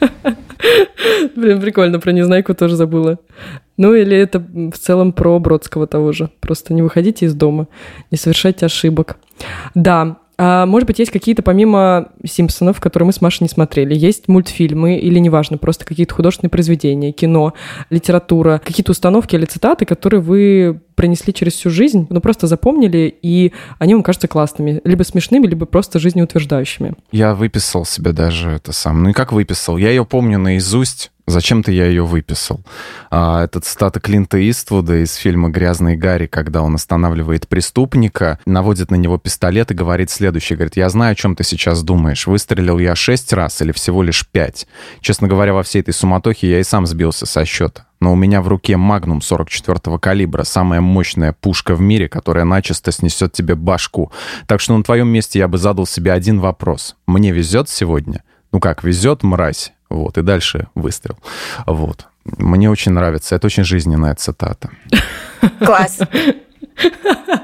Блин, 1.36 1.60
прикольно, 1.60 2.00
про 2.00 2.12
Незнайку 2.12 2.54
тоже 2.54 2.74
забыла. 2.74 3.18
Ну, 3.76 3.94
или 3.94 4.16
это 4.16 4.38
в 4.38 4.72
целом 4.72 5.12
про 5.12 5.38
Бродского 5.38 5.86
того 5.86 6.12
же. 6.12 6.30
Просто 6.40 6.72
не 6.72 6.82
выходите 6.82 7.26
из 7.26 7.34
дома, 7.34 7.68
не 8.10 8.16
совершайте 8.16 8.66
ошибок. 8.66 9.18
Да, 9.74 10.16
а, 10.38 10.66
может 10.66 10.86
быть, 10.86 10.98
есть 10.98 11.10
какие-то, 11.10 11.42
помимо 11.42 12.08
«Симпсонов», 12.24 12.80
которые 12.80 13.06
мы 13.06 13.12
с 13.12 13.20
Машей 13.20 13.44
не 13.44 13.48
смотрели, 13.48 13.94
есть 13.94 14.28
мультфильмы 14.28 14.98
или, 14.98 15.18
неважно, 15.18 15.56
просто 15.56 15.84
какие-то 15.84 16.14
художественные 16.14 16.50
произведения, 16.50 17.12
кино, 17.12 17.54
литература, 17.88 18.60
какие-то 18.64 18.92
установки 18.92 19.34
или 19.34 19.46
цитаты, 19.46 19.86
которые 19.86 20.20
вы 20.20 20.80
пронесли 20.94 21.32
через 21.32 21.54
всю 21.54 21.70
жизнь, 21.70 22.06
но 22.10 22.20
просто 22.20 22.46
запомнили, 22.46 23.14
и 23.22 23.52
они 23.78 23.94
вам 23.94 24.02
кажутся 24.02 24.28
классными, 24.28 24.80
либо 24.84 25.02
смешными, 25.04 25.46
либо 25.46 25.66
просто 25.66 25.98
жизнеутверждающими. 25.98 26.94
Я 27.12 27.34
выписал 27.34 27.84
себе 27.84 28.12
даже 28.12 28.50
это 28.50 28.72
сам. 28.72 29.02
Ну 29.02 29.10
и 29.10 29.12
как 29.12 29.32
выписал? 29.32 29.76
Я 29.76 29.90
ее 29.90 30.04
помню 30.04 30.38
наизусть, 30.38 31.12
Зачем-то 31.26 31.72
я 31.72 31.86
ее 31.86 32.04
выписал. 32.04 32.60
А, 33.10 33.44
это 33.44 33.60
цитата 33.60 33.98
Клинта 33.98 34.38
Иствуда 34.48 35.02
из 35.02 35.14
фильма 35.14 35.48
«Грязный 35.48 35.96
Гарри», 35.96 36.26
когда 36.26 36.62
он 36.62 36.76
останавливает 36.76 37.48
преступника, 37.48 38.38
наводит 38.46 38.92
на 38.92 38.94
него 38.94 39.18
пистолет 39.18 39.72
и 39.72 39.74
говорит 39.74 40.10
следующее. 40.10 40.56
Говорит, 40.56 40.76
я 40.76 40.88
знаю, 40.88 41.12
о 41.12 41.14
чем 41.16 41.34
ты 41.34 41.42
сейчас 41.42 41.82
думаешь. 41.82 42.28
Выстрелил 42.28 42.78
я 42.78 42.94
шесть 42.94 43.32
раз 43.32 43.60
или 43.60 43.72
всего 43.72 44.04
лишь 44.04 44.26
пять? 44.28 44.68
Честно 45.00 45.26
говоря, 45.26 45.52
во 45.52 45.64
всей 45.64 45.80
этой 45.80 45.94
суматохе 45.94 46.48
я 46.48 46.60
и 46.60 46.64
сам 46.64 46.86
сбился 46.86 47.26
со 47.26 47.44
счета. 47.44 47.86
Но 48.00 48.12
у 48.12 48.16
меня 48.16 48.40
в 48.40 48.48
руке 48.48 48.76
Магнум 48.76 49.18
44-го 49.18 49.98
калибра, 49.98 50.44
самая 50.44 50.80
мощная 50.80 51.32
пушка 51.32 51.74
в 51.74 51.80
мире, 51.80 52.08
которая 52.08 52.44
начисто 52.44 52.92
снесет 52.92 53.32
тебе 53.32 53.56
башку. 53.56 54.12
Так 54.46 54.60
что 54.60 54.76
на 54.76 54.84
твоем 54.84 55.08
месте 55.08 55.40
я 55.40 55.48
бы 55.48 55.58
задал 55.58 55.86
себе 55.86 56.12
один 56.12 56.38
вопрос. 56.38 56.94
Мне 57.06 57.32
везет 57.32 57.68
сегодня? 57.68 58.22
Ну 58.52 58.60
как, 58.60 58.84
везет 58.84 59.22
мразь. 59.22 59.72
Вот, 59.88 60.18
и 60.18 60.22
дальше 60.22 60.68
выстрел. 60.74 61.18
Вот. 61.66 62.06
Мне 62.24 62.70
очень 62.70 62.92
нравится. 62.92 63.36
Это 63.36 63.46
очень 63.46 63.64
жизненная 63.64 64.14
цитата. 64.14 64.70
Класс. 65.58 66.00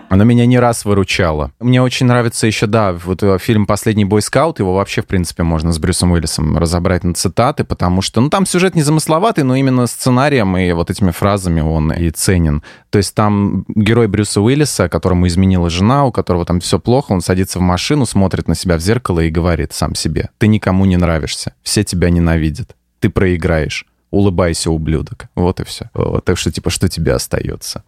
Она 0.08 0.24
меня 0.24 0.44
не 0.44 0.58
раз 0.58 0.84
выручала. 0.84 1.52
Мне 1.58 1.80
очень 1.80 2.04
нравится 2.04 2.46
еще, 2.46 2.66
да, 2.66 2.92
вот 2.92 3.22
э, 3.22 3.38
фильм 3.38 3.66
«Последний 3.66 4.04
бойскаут», 4.04 4.58
его 4.58 4.74
вообще, 4.74 5.00
в 5.00 5.06
принципе, 5.06 5.42
можно 5.42 5.72
с 5.72 5.78
Брюсом 5.78 6.12
Уиллисом 6.12 6.58
разобрать 6.58 7.02
на 7.02 7.14
цитаты, 7.14 7.64
потому 7.64 8.02
что, 8.02 8.20
ну, 8.20 8.28
там 8.28 8.44
сюжет 8.44 8.74
не 8.74 8.82
замысловатый, 8.82 9.42
но 9.42 9.56
именно 9.56 9.86
сценарием 9.86 10.54
и 10.58 10.70
вот 10.72 10.90
этими 10.90 11.12
фразами 11.12 11.62
он 11.62 11.92
и 11.92 12.10
ценен. 12.10 12.62
То 12.90 12.98
есть 12.98 13.14
там 13.14 13.64
герой 13.68 14.06
Брюса 14.06 14.42
Уиллиса, 14.42 14.90
которому 14.90 15.26
изменила 15.26 15.70
жена, 15.70 16.04
у 16.04 16.12
которого 16.12 16.44
там 16.44 16.60
все 16.60 16.78
плохо, 16.78 17.12
он 17.12 17.22
садится 17.22 17.58
в 17.58 17.62
машину, 17.62 18.04
смотрит 18.04 18.48
на 18.48 18.54
себя 18.54 18.76
в 18.76 18.80
зеркало 18.80 19.20
и 19.20 19.30
говорит 19.30 19.72
сам 19.72 19.94
себе, 19.94 20.28
ты 20.36 20.46
никому 20.46 20.84
не 20.84 20.98
нравишься, 20.98 21.54
все 21.62 21.84
тебя 21.84 22.10
ненавидят, 22.10 22.76
ты 23.00 23.08
проиграешь 23.08 23.86
улыбайся, 24.12 24.70
ублюдок. 24.70 25.24
Вот 25.34 25.58
и 25.58 25.64
все. 25.64 25.90
Вот, 25.94 26.24
так 26.24 26.38
что, 26.38 26.52
типа, 26.52 26.70
что 26.70 26.88
тебе 26.88 27.14
остается? 27.14 27.82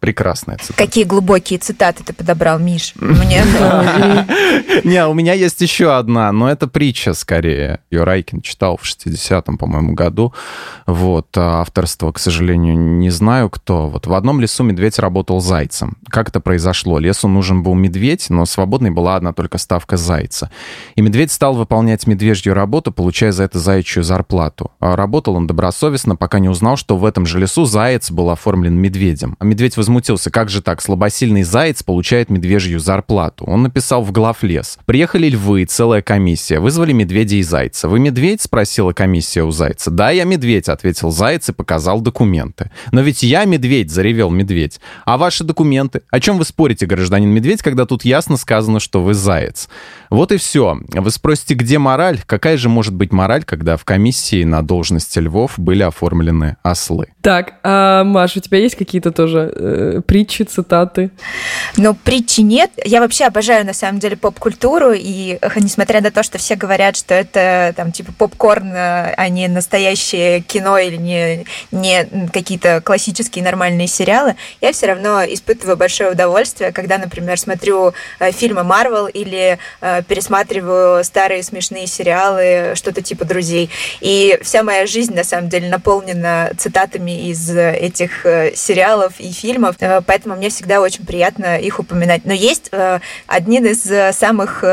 Прекрасная 0.00 0.56
цитата. 0.58 0.78
Какие 0.78 1.04
глубокие 1.04 1.58
цитаты 1.58 2.04
ты 2.04 2.12
подобрал, 2.12 2.58
Миш? 2.58 2.92
Мне 2.96 3.42
Не, 4.84 5.06
у 5.06 5.14
меня 5.14 5.32
есть 5.32 5.60
еще 5.60 5.96
одна, 5.96 6.30
но 6.32 6.50
это 6.50 6.66
притча 6.66 7.14
скорее. 7.14 7.80
Ее 7.90 8.04
Райкин 8.04 8.42
читал 8.42 8.76
в 8.76 8.84
60-м, 8.84 9.58
по-моему, 9.58 9.94
году. 9.94 10.32
Вот, 10.86 11.28
а 11.36 11.60
авторство, 11.60 12.12
к 12.12 12.18
сожалению, 12.18 12.78
не 12.78 13.10
знаю 13.10 13.50
кто. 13.50 13.88
Вот 13.88 14.06
в 14.06 14.14
одном 14.14 14.40
лесу 14.40 14.62
медведь 14.64 14.98
работал 14.98 15.40
зайцем. 15.40 15.96
Как 16.08 16.28
это 16.28 16.40
произошло? 16.40 16.98
Лесу 16.98 17.28
нужен 17.28 17.62
был 17.62 17.74
медведь, 17.74 18.30
но 18.30 18.46
свободной 18.46 18.90
была 18.90 19.16
одна 19.16 19.32
только 19.32 19.58
ставка 19.58 19.96
зайца. 19.96 20.50
И 20.96 21.00
медведь 21.00 21.32
стал 21.32 21.54
выполнять 21.54 22.06
медвежью 22.06 22.54
работу, 22.54 22.92
получая 22.92 23.32
за 23.32 23.44
это 23.44 23.58
заячью 23.58 24.02
зарплату. 24.02 24.70
А 24.80 24.96
работал 24.96 25.34
он 25.34 25.46
добросовестно, 25.46 26.16
пока 26.16 26.38
не 26.38 26.48
узнал, 26.48 26.76
что 26.76 26.96
в 26.96 27.04
этом 27.04 27.26
же 27.26 27.38
лесу 27.38 27.64
заяц 27.64 28.10
был 28.10 28.30
оформлен 28.30 28.74
медведем. 28.74 29.36
А 29.38 29.44
медведь 29.44 29.67
возмутился, 29.76 30.30
как 30.30 30.48
же 30.48 30.62
так, 30.62 30.80
слабосильный 30.80 31.42
заяц 31.42 31.82
получает 31.82 32.30
медвежью 32.30 32.80
зарплату. 32.80 33.44
Он 33.44 33.62
написал 33.62 34.02
в 34.02 34.12
главлес. 34.12 34.78
Приехали 34.86 35.28
львы, 35.28 35.64
целая 35.64 36.02
комиссия, 36.02 36.60
вызвали 36.60 36.92
медведя 36.92 37.36
и 37.36 37.42
зайца. 37.42 37.88
«Вы 37.88 37.98
медведь?»— 38.00 38.42
спросила 38.42 38.92
комиссия 38.92 39.42
у 39.42 39.50
зайца. 39.50 39.90
«Да, 39.90 40.10
я 40.10 40.24
медведь»,— 40.24 40.68
ответил 40.68 41.10
заяц 41.10 41.48
и 41.48 41.52
показал 41.52 42.00
документы. 42.00 42.70
«Но 42.92 43.00
ведь 43.00 43.22
я 43.22 43.44
медведь»,— 43.44 43.90
заревел 43.92 44.30
медведь. 44.30 44.80
«А 45.04 45.18
ваши 45.18 45.44
документы? 45.44 46.02
О 46.10 46.20
чем 46.20 46.38
вы 46.38 46.44
спорите, 46.44 46.86
гражданин 46.86 47.28
медведь, 47.28 47.62
когда 47.62 47.86
тут 47.86 48.04
ясно 48.04 48.36
сказано, 48.36 48.80
что 48.80 49.02
вы 49.02 49.14
заяц?» 49.14 49.68
Вот 50.10 50.32
и 50.32 50.36
все. 50.36 50.78
Вы 50.88 51.10
спросите, 51.10 51.54
где 51.54 51.78
мораль? 51.78 52.20
Какая 52.24 52.56
же 52.56 52.68
может 52.68 52.94
быть 52.94 53.12
мораль, 53.12 53.44
когда 53.44 53.76
в 53.76 53.84
комиссии 53.84 54.44
на 54.44 54.62
должности 54.62 55.18
львов 55.18 55.54
были 55.58 55.82
оформлены 55.82 56.56
ослы? 56.62 57.08
Так, 57.20 57.54
а, 57.62 58.04
Маша, 58.04 58.38
у 58.38 58.42
тебя 58.42 58.58
есть 58.58 58.76
какие-то 58.76 59.10
тоже 59.10 59.52
э, 59.58 60.00
притчи, 60.06 60.42
цитаты? 60.44 61.10
Ну, 61.76 61.94
притчи 61.94 62.40
нет. 62.40 62.70
Я 62.84 63.00
вообще 63.00 63.24
обожаю, 63.24 63.66
на 63.66 63.74
самом 63.74 63.98
деле, 63.98 64.16
поп-культуру, 64.16 64.92
и 64.94 65.38
э, 65.40 65.48
несмотря 65.56 66.00
на 66.00 66.10
то, 66.10 66.22
что 66.22 66.38
все 66.38 66.54
говорят, 66.54 66.96
что 66.96 67.14
это, 67.14 67.72
там, 67.76 67.92
типа, 67.92 68.12
попкорн, 68.16 68.72
э, 68.72 69.14
а 69.16 69.28
не 69.28 69.48
настоящее 69.48 70.40
кино 70.40 70.78
или 70.78 70.96
не, 70.96 71.44
не 71.70 72.28
какие-то 72.32 72.80
классические 72.80 73.44
нормальные 73.44 73.86
сериалы, 73.86 74.36
я 74.60 74.72
все 74.72 74.86
равно 74.86 75.24
испытываю 75.24 75.76
большое 75.76 76.12
удовольствие, 76.12 76.72
когда, 76.72 76.98
например, 76.98 77.38
смотрю 77.38 77.92
э, 78.18 78.32
фильмы 78.32 78.64
Марвел 78.64 79.06
или 79.06 79.58
пересматриваю 80.08 81.02
старые 81.04 81.42
смешные 81.42 81.86
сериалы, 81.86 82.72
что-то 82.74 83.02
типа 83.02 83.24
«Друзей». 83.24 83.70
И 84.00 84.38
вся 84.42 84.62
моя 84.62 84.86
жизнь, 84.86 85.14
на 85.14 85.24
самом 85.24 85.48
деле, 85.48 85.68
наполнена 85.68 86.52
цитатами 86.56 87.28
из 87.28 87.50
этих 87.50 88.24
э, 88.26 88.52
сериалов 88.54 89.14
и 89.18 89.32
фильмов, 89.32 89.47
э, 89.80 90.00
поэтому 90.06 90.36
мне 90.36 90.50
всегда 90.50 90.80
очень 90.80 91.06
приятно 91.06 91.58
их 91.58 91.78
упоминать. 91.78 92.24
Но 92.24 92.32
есть 92.32 92.68
э, 92.72 93.00
один 93.26 93.66
из 93.66 93.82
самых 94.16 94.64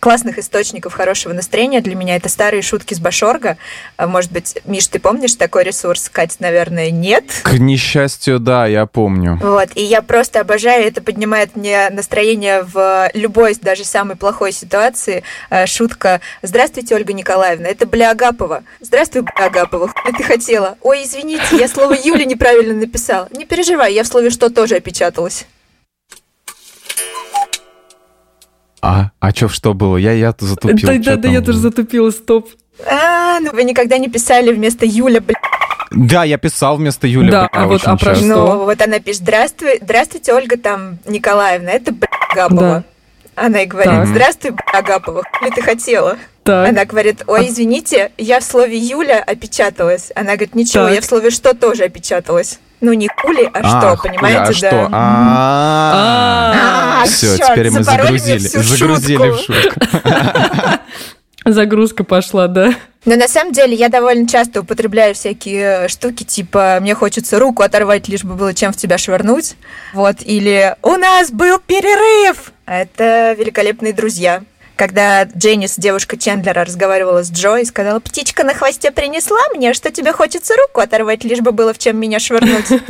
классных 0.00 0.38
источников 0.38 0.92
хорошего 0.94 1.32
настроения 1.32 1.80
для 1.80 1.94
меня— 1.94 2.16
это 2.16 2.28
старые 2.28 2.62
шутки 2.62 2.94
с 2.94 3.00
Башорга. 3.00 3.56
Может 3.98 4.32
быть, 4.32 4.58
Миш, 4.64 4.86
ты 4.88 4.98
помнишь 4.98 5.34
такой 5.34 5.64
ресурс? 5.64 6.08
Катя, 6.08 6.36
наверное, 6.40 6.90
нет. 6.90 7.24
К 7.42 7.54
несчастью, 7.54 8.38
да, 8.38 8.66
я 8.66 8.86
помню. 8.86 9.38
Вот, 9.42 9.68
и 9.74 9.82
я 9.82 10.02
просто 10.02 10.40
обожаю, 10.40 10.86
это 10.86 11.00
поднимает 11.00 11.56
мне 11.56 11.88
настроение 11.90 12.62
в 12.62 13.10
любой, 13.14 13.56
даже 13.60 13.84
самый 13.84 14.16
плохой 14.16 14.52
ситуации 14.52 15.22
э, 15.50 15.66
шутка 15.66 16.20
«Здравствуйте, 16.42 16.94
Ольга 16.94 17.12
Николаевна, 17.12 17.68
это 17.68 17.86
бля 17.86 18.10
Агапова». 18.10 18.62
«Здравствуй, 18.80 19.22
бля 19.22 19.46
Агапова, 19.46 19.88
что 19.88 20.12
ты 20.12 20.22
хотела?» 20.22 20.76
«Ой, 20.82 21.04
извините, 21.04 21.56
я 21.58 21.68
слово 21.68 21.94
Юля 21.94 22.24
неправильно 22.24 22.74
написал». 22.74 23.28
«Не 23.30 23.44
переживай, 23.44 23.91
я 23.92 24.04
в 24.04 24.06
слове 24.06 24.30
«что» 24.30 24.50
тоже 24.50 24.76
опечаталась». 24.76 25.46
А, 28.80 29.10
а 29.20 29.30
что, 29.30 29.48
что 29.48 29.74
было? 29.74 29.96
Я, 29.96 30.12
я 30.12 30.34
затупил. 30.36 30.88
Да, 30.88 30.96
да, 30.98 31.16
да, 31.16 31.28
я 31.28 31.40
тоже 31.40 31.58
затупила, 31.58 32.10
стоп. 32.10 32.48
А, 32.84 33.38
ну 33.38 33.52
вы 33.52 33.62
никогда 33.62 33.96
не 33.96 34.08
писали 34.08 34.52
вместо 34.52 34.84
Юля, 34.84 35.20
бля. 35.20 35.36
Да, 35.92 36.24
я 36.24 36.36
писал 36.36 36.78
вместо 36.78 37.06
Юли. 37.06 37.30
Да, 37.30 37.48
а 37.52 37.66
вот 37.68 37.82
а 37.84 37.96
про 37.96 38.16
что? 38.16 38.24
Ну, 38.24 38.64
вот 38.64 38.82
она 38.82 38.98
пишет, 38.98 39.22
здравствуй, 39.22 39.78
здравствуйте, 39.80 40.34
Ольга 40.34 40.56
там 40.56 40.98
Николаевна, 41.06 41.70
это 41.70 41.92
бля 41.92 42.08
Габова. 42.34 42.60
Да. 42.60 42.84
Она 43.34 43.60
ей 43.60 43.66
говорит, 43.66 43.92
так. 43.92 44.06
здравствуй, 44.08 44.52
Агапова, 44.72 45.22
что 45.40 45.50
ты 45.54 45.62
хотела? 45.62 46.18
Так. 46.42 46.68
Она 46.68 46.84
говорит, 46.84 47.22
ой, 47.26 47.48
извините, 47.48 48.12
я 48.18 48.40
в 48.40 48.44
слове 48.44 48.76
Юля 48.76 49.22
опечаталась. 49.22 50.10
Она 50.14 50.32
говорит, 50.32 50.54
ничего, 50.54 50.86
так. 50.86 50.94
я 50.94 51.00
в 51.00 51.04
слове 51.04 51.30
что 51.30 51.54
тоже 51.54 51.84
опечаталась. 51.84 52.58
Ну, 52.82 52.92
не 52.94 53.08
хули, 53.08 53.48
а, 53.54 53.60
а 53.60 53.94
что, 53.94 54.02
понимаете, 54.02 54.38
а 54.38 54.46
да? 54.46 54.52
Что? 54.52 54.88
А, 54.92 57.04
все, 57.06 57.36
теперь 57.36 57.70
мы 57.70 57.84
загрузили, 57.84 58.38
загрузили 58.38 59.30
в 59.30 59.38
шутку. 59.38 59.80
Загрузка 61.44 62.02
пошла, 62.02 62.48
да. 62.48 62.74
Но 63.04 63.16
на 63.16 63.28
самом 63.28 63.52
деле 63.52 63.74
я 63.74 63.88
довольно 63.88 64.28
часто 64.28 64.60
употребляю 64.60 65.14
всякие 65.14 65.86
штуки, 65.86 66.24
типа 66.24 66.78
мне 66.80 66.94
хочется 66.94 67.38
руку 67.38 67.62
оторвать, 67.62 68.08
лишь 68.08 68.24
бы 68.24 68.34
было 68.34 68.52
чем 68.52 68.72
в 68.72 68.76
тебя 68.76 68.98
швырнуть. 68.98 69.54
Вот, 69.92 70.16
или 70.20 70.74
у 70.82 70.96
нас 70.96 71.30
был 71.30 71.58
перерыв. 71.58 72.52
Это 72.66 73.34
великолепные 73.38 73.92
друзья 73.92 74.42
когда 74.76 75.24
Дженнис, 75.24 75.76
девушка 75.76 76.16
Чендлера, 76.16 76.64
разговаривала 76.64 77.22
с 77.22 77.30
Джо 77.30 77.56
и 77.56 77.64
сказала, 77.64 78.00
птичка 78.00 78.44
на 78.44 78.54
хвосте 78.54 78.90
принесла 78.90 79.40
мне, 79.54 79.74
что 79.74 79.90
тебе 79.90 80.12
хочется 80.12 80.54
руку 80.56 80.80
оторвать, 80.80 81.24
лишь 81.24 81.40
бы 81.40 81.52
было 81.52 81.72
в 81.72 81.78
чем 81.78 81.98
меня 81.98 82.18
швырнуть. 82.18 82.82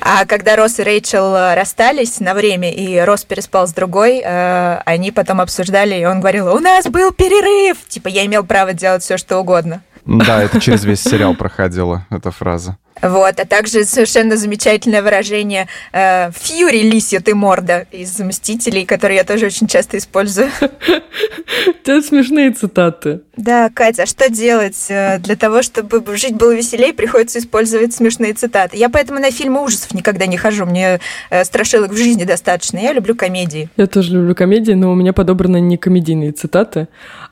А 0.00 0.24
когда 0.26 0.56
Росс 0.56 0.78
и 0.78 0.82
Рэйчел 0.82 1.54
расстались 1.54 2.20
на 2.20 2.34
время, 2.34 2.72
и 2.72 2.98
Росс 2.98 3.24
переспал 3.24 3.66
с 3.66 3.72
другой, 3.72 4.22
э, 4.24 4.78
они 4.84 5.12
потом 5.12 5.40
обсуждали, 5.40 5.94
и 5.94 6.04
он 6.04 6.20
говорил, 6.20 6.54
у 6.54 6.58
нас 6.58 6.86
был 6.86 7.12
перерыв! 7.12 7.78
Типа, 7.88 8.08
я 8.08 8.24
имел 8.26 8.44
право 8.44 8.72
делать 8.72 9.02
все, 9.02 9.16
что 9.16 9.38
угодно. 9.38 9.82
Да, 10.04 10.42
это 10.42 10.60
через 10.60 10.84
весь 10.84 11.02
сериал 11.02 11.34
проходила 11.34 12.06
эта 12.10 12.30
фраза. 12.30 12.76
Вот, 13.04 13.38
а 13.38 13.44
также 13.44 13.84
совершенно 13.84 14.38
замечательное 14.38 15.02
выражение 15.02 15.68
э, 15.92 16.30
«Фьюри, 16.32 16.80
лисья 16.80 17.20
ты 17.20 17.34
морда» 17.34 17.86
из 17.90 18.18
«Мстителей», 18.18 18.86
которые 18.86 19.18
я 19.18 19.24
тоже 19.24 19.46
очень 19.46 19.66
часто 19.66 19.98
использую. 19.98 20.48
Это 21.66 22.00
смешные 22.00 22.50
цитаты. 22.52 23.20
Да, 23.36 23.68
Катя, 23.68 24.04
а 24.04 24.06
что 24.06 24.30
делать? 24.30 24.86
Э, 24.88 25.18
для 25.18 25.36
того, 25.36 25.60
чтобы 25.60 26.02
жить 26.16 26.34
было 26.34 26.54
веселее, 26.54 26.94
приходится 26.94 27.40
использовать 27.40 27.92
смешные 27.92 28.32
цитаты. 28.32 28.78
Я 28.78 28.88
поэтому 28.88 29.20
на 29.20 29.30
фильмы 29.30 29.62
ужасов 29.62 29.92
никогда 29.92 30.24
не 30.24 30.38
хожу. 30.38 30.64
Мне 30.64 30.98
э, 31.28 31.44
страшилок 31.44 31.90
в 31.90 31.96
жизни 31.98 32.24
достаточно. 32.24 32.78
Я 32.78 32.94
люблю 32.94 33.14
комедии. 33.14 33.68
Я 33.76 33.86
тоже 33.86 34.12
люблю 34.12 34.34
комедии, 34.34 34.72
но 34.72 34.90
у 34.90 34.94
меня 34.94 35.12
подобраны 35.12 35.60
не 35.60 35.76
комедийные 35.76 36.32
цитаты. 36.32 36.88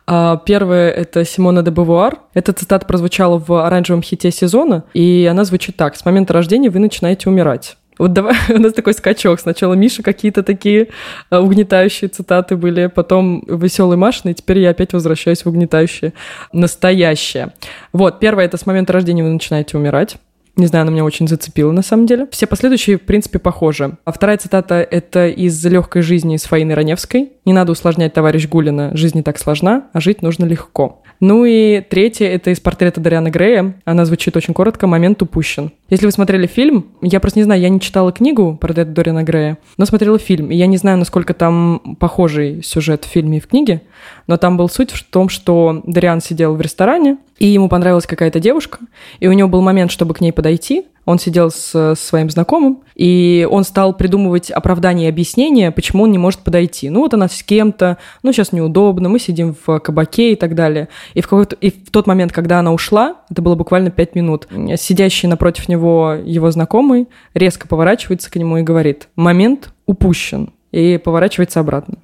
А 0.06 0.36
первое— 0.36 0.90
это 0.90 1.24
Симона 1.24 1.62
де 1.62 1.70
Бавуар. 1.70 2.18
Эта 2.34 2.52
цитата 2.52 2.86
прозвучала 2.86 3.38
в 3.38 3.52
оранжевом 3.64 4.02
хите 4.02 4.30
сезона, 4.30 4.84
и 4.94 5.28
она 5.30 5.44
звучит 5.44 5.76
так. 5.76 5.96
«С 5.96 6.04
момента 6.04 6.32
рождения 6.32 6.70
вы 6.70 6.80
начинаете 6.80 7.28
умирать». 7.28 7.76
Вот 7.98 8.12
давай, 8.12 8.34
у 8.48 8.58
нас 8.58 8.72
такой 8.72 8.94
скачок. 8.94 9.40
Сначала 9.40 9.74
Миша 9.74 10.02
какие-то 10.02 10.42
такие 10.42 10.88
э, 11.30 11.38
угнетающие 11.38 12.08
цитаты 12.08 12.56
были, 12.56 12.86
потом 12.86 13.44
веселый 13.46 13.96
Машин, 13.96 14.30
и 14.30 14.34
теперь 14.34 14.58
я 14.58 14.70
опять 14.70 14.92
возвращаюсь 14.92 15.44
в 15.44 15.48
угнетающие 15.48 16.12
настоящее. 16.52 17.52
Вот, 17.92 18.18
первое— 18.18 18.44
это 18.46 18.56
«С 18.56 18.66
момента 18.66 18.92
рождения 18.92 19.22
вы 19.22 19.30
начинаете 19.30 19.76
умирать». 19.76 20.16
Не 20.56 20.66
знаю, 20.66 20.82
она 20.82 20.92
меня 20.92 21.04
очень 21.04 21.28
зацепила 21.28 21.72
на 21.72 21.82
самом 21.82 22.06
деле. 22.06 22.28
Все 22.30 22.46
последующие, 22.46 22.98
в 22.98 23.02
принципе, 23.02 23.38
похожи. 23.38 23.96
А 24.04 24.12
вторая 24.12 24.36
цитата— 24.36 24.86
это 24.90 25.28
из 25.28 25.64
«Легкой 25.64 26.02
жизни» 26.02 26.36
с 26.36 26.44
Фаины 26.44 26.74
Раневской. 26.74 27.32
«Не 27.46 27.54
надо 27.54 27.72
усложнять, 27.72 28.12
товарищ 28.12 28.46
Гулина. 28.48 28.94
Жизнь 28.94 29.16
не 29.16 29.22
так 29.22 29.38
сложна, 29.38 29.88
а 29.92 30.00
жить 30.00 30.20
нужно 30.20 30.44
легко». 30.44 31.02
Ну 31.20 31.44
и 31.44 31.80
третье— 31.80 32.26
это 32.28 32.50
из 32.50 32.58
портрета 32.58 33.00
Дариана 33.00 33.30
Грея. 33.30 33.76
Она 33.84 34.04
звучит 34.04 34.36
очень 34.36 34.54
коротко 34.54 34.88
«Момент 34.88 35.22
упущен». 35.22 35.70
Если 35.88 36.04
вы 36.04 36.10
смотрели 36.10 36.48
фильм, 36.48 36.86
я 37.00 37.20
просто 37.20 37.38
не 37.38 37.44
знаю, 37.44 37.60
я 37.60 37.68
не 37.68 37.80
читала 37.80 38.10
книгу 38.10 38.58
«Портрет 38.60 38.92
Дориана 38.92 39.22
Грея», 39.22 39.58
но 39.78 39.86
смотрела 39.86 40.18
фильм. 40.18 40.50
И 40.50 40.56
я 40.56 40.66
не 40.66 40.78
знаю, 40.78 40.98
насколько 40.98 41.32
там 41.32 41.96
похожий 42.00 42.60
сюжет 42.64 43.04
в 43.04 43.08
фильме 43.08 43.38
и 43.38 43.40
в 43.40 43.46
книге, 43.46 43.82
но 44.26 44.36
там 44.36 44.56
был 44.56 44.68
суть 44.68 44.90
в 44.90 45.08
том, 45.08 45.28
что 45.28 45.82
Дариан 45.86 46.20
сидел 46.20 46.56
в 46.56 46.60
ресторане, 46.60 47.18
и 47.42 47.46
ему 47.46 47.68
понравилась 47.68 48.06
какая-то 48.06 48.38
девушка, 48.38 48.78
и 49.18 49.26
у 49.26 49.32
него 49.32 49.48
был 49.48 49.62
момент, 49.62 49.90
чтобы 49.90 50.14
к 50.14 50.20
ней 50.20 50.32
подойти. 50.32 50.86
Он 51.04 51.18
сидел 51.18 51.50
с 51.50 51.96
своим 51.96 52.30
знакомым, 52.30 52.84
и 52.94 53.48
он 53.50 53.64
стал 53.64 53.96
придумывать 53.96 54.52
оправдания 54.52 55.06
и 55.06 55.08
объяснения, 55.08 55.72
почему 55.72 56.04
он 56.04 56.12
не 56.12 56.18
может 56.18 56.38
подойти. 56.38 56.88
Ну 56.88 57.00
вот 57.00 57.14
она 57.14 57.26
с 57.26 57.42
кем-то, 57.42 57.98
ну 58.22 58.32
сейчас 58.32 58.52
неудобно, 58.52 59.08
мы 59.08 59.18
сидим 59.18 59.56
в 59.66 59.80
кабаке 59.80 60.34
и 60.34 60.36
так 60.36 60.54
далее. 60.54 60.88
И 61.14 61.20
в, 61.20 61.24
какой-то, 61.24 61.56
и 61.56 61.72
в 61.72 61.90
тот 61.90 62.06
момент, 62.06 62.30
когда 62.30 62.60
она 62.60 62.72
ушла, 62.72 63.16
это 63.28 63.42
было 63.42 63.56
буквально 63.56 63.90
пять 63.90 64.14
минут, 64.14 64.46
сидящий 64.76 65.28
напротив 65.28 65.68
него 65.68 66.16
его 66.24 66.48
знакомый 66.52 67.08
резко 67.34 67.66
поворачивается 67.66 68.30
к 68.30 68.36
нему 68.36 68.58
и 68.58 68.62
говорит 68.62 69.08
«момент 69.16 69.72
упущен», 69.86 70.52
и 70.70 70.96
поворачивается 70.96 71.58
обратно. 71.58 71.98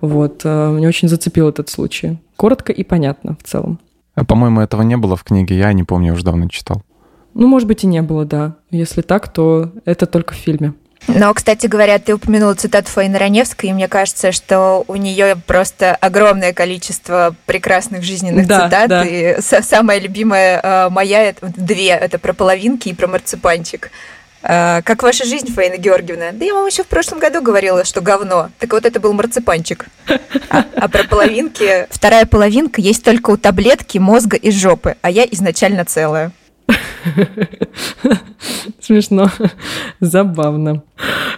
Вот, 0.00 0.40
э, 0.42 0.70
мне 0.70 0.88
очень 0.88 1.08
зацепил 1.08 1.48
этот 1.48 1.68
случай. 1.68 2.18
Коротко 2.34 2.72
и 2.72 2.82
понятно 2.82 3.36
в 3.40 3.46
целом. 3.46 3.78
А, 4.16 4.24
по-моему, 4.24 4.60
этого 4.60 4.82
не 4.82 4.96
было 4.96 5.14
в 5.14 5.22
книге, 5.22 5.56
я 5.58 5.72
не 5.72 5.84
помню, 5.84 6.14
уже 6.14 6.24
давно 6.24 6.48
читал. 6.48 6.82
Ну, 7.34 7.46
может 7.46 7.68
быть, 7.68 7.84
и 7.84 7.86
не 7.86 8.02
было, 8.02 8.24
да. 8.24 8.56
Если 8.70 9.02
так, 9.02 9.28
то 9.28 9.70
это 9.84 10.06
только 10.06 10.32
в 10.32 10.38
фильме. 10.38 10.72
Но, 11.06 11.32
кстати 11.34 11.66
говоря, 11.66 11.98
ты 11.98 12.14
упомянула 12.14 12.54
цитату 12.54 12.88
Фаины 12.90 13.18
Раневской, 13.18 13.68
и 13.68 13.72
мне 13.72 13.86
кажется, 13.86 14.32
что 14.32 14.84
у 14.88 14.96
нее 14.96 15.36
просто 15.46 15.94
огромное 15.94 16.52
количество 16.52 17.34
прекрасных 17.44 18.02
жизненных 18.02 18.46
да, 18.46 18.64
цитат. 18.64 18.88
Да. 18.88 19.04
И 19.04 19.40
самая 19.40 20.00
любимая 20.00 20.60
э, 20.62 20.88
моя 20.90 21.22
это 21.22 21.52
две 21.56 21.90
это 21.90 22.18
про 22.18 22.32
половинки 22.32 22.88
и 22.88 22.94
про 22.94 23.06
марципанчик. 23.06 23.90
А, 24.48 24.80
как 24.82 25.02
ваша 25.02 25.24
жизнь, 25.24 25.52
Фаина 25.52 25.76
Георгиевна? 25.76 26.26
Да 26.32 26.44
я 26.44 26.54
вам 26.54 26.66
еще 26.66 26.84
в 26.84 26.86
прошлом 26.86 27.18
году 27.18 27.42
говорила, 27.42 27.84
что 27.84 28.00
говно. 28.00 28.50
Так 28.60 28.72
вот 28.72 28.84
это 28.84 29.00
был 29.00 29.12
марципанчик. 29.12 29.86
А, 30.50 30.64
а 30.76 30.88
про 30.88 31.02
половинки... 31.02 31.88
Вторая 31.90 32.26
половинка 32.26 32.80
есть 32.80 33.04
только 33.04 33.30
у 33.30 33.36
таблетки, 33.36 33.98
мозга 33.98 34.36
и 34.36 34.52
жопы, 34.52 34.94
а 35.02 35.10
я 35.10 35.24
изначально 35.24 35.84
целая. 35.84 36.30
Смешно. 38.80 39.30
Забавно. 39.98 40.84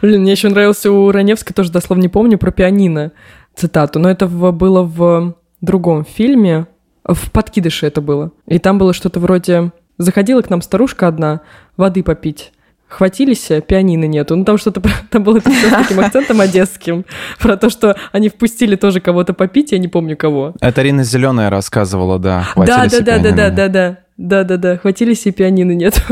Блин, 0.03 0.21
мне 0.21 0.33
еще 0.33 0.51
нравился 0.51 0.93
у 0.93 1.11
Раневской, 1.11 1.55
тоже 1.55 1.73
дословно 1.73 2.03
не 2.03 2.09
помню, 2.09 2.37
про 2.37 2.51
пианино 2.51 3.13
цитату, 3.55 3.99
но 3.99 4.11
это 4.11 4.27
было 4.29 4.83
в 4.83 5.35
другом 5.63 6.05
фильме, 6.05 6.67
в 7.05 7.31
«Подкидыше» 7.31 7.87
это 7.87 8.03
было. 8.03 8.33
И 8.47 8.59
там 8.59 8.77
было 8.77 8.93
что-то 8.93 9.19
вроде 9.19 9.73
«Заходила 9.97 10.43
к 10.43 10.51
нам 10.51 10.61
старушка 10.61 11.09
одна 11.09 11.41
воды 11.77 12.03
попить, 12.03 12.53
хватились, 12.89 13.51
э, 13.51 13.61
пианино 13.61 14.05
нету. 14.05 14.36
Ну, 14.36 14.45
там 14.45 14.59
что-то 14.59 14.82
там 15.11 15.22
было 15.22 15.41
с 15.41 15.43
таким 15.43 16.01
акцентом 16.01 16.41
одесским, 16.41 17.05
про 17.39 17.57
то, 17.57 17.70
что 17.70 17.97
они 18.12 18.28
впустили 18.28 18.76
тоже 18.76 19.01
кого-то 19.01 19.34
попить, 19.34 19.72
я 19.72 19.78
не 19.78 19.89
помню 19.89 20.16
кого. 20.16 20.55
Это 20.61 20.82
Рина 20.82 21.05
Зеленая 21.05 21.51
рассказывала, 21.51 22.18
да. 22.18 22.47
Да, 22.57 22.86
да, 22.86 23.01
да, 23.01 23.18
да, 23.18 23.32
да, 23.32 23.51
да, 23.51 23.68
да. 23.68 23.99
Да, 24.16 24.43
да, 24.43 24.57
да, 24.57 24.76
хватились 24.76 25.26
и 25.26 25.30
пианино 25.30 25.70
нет. 25.72 26.03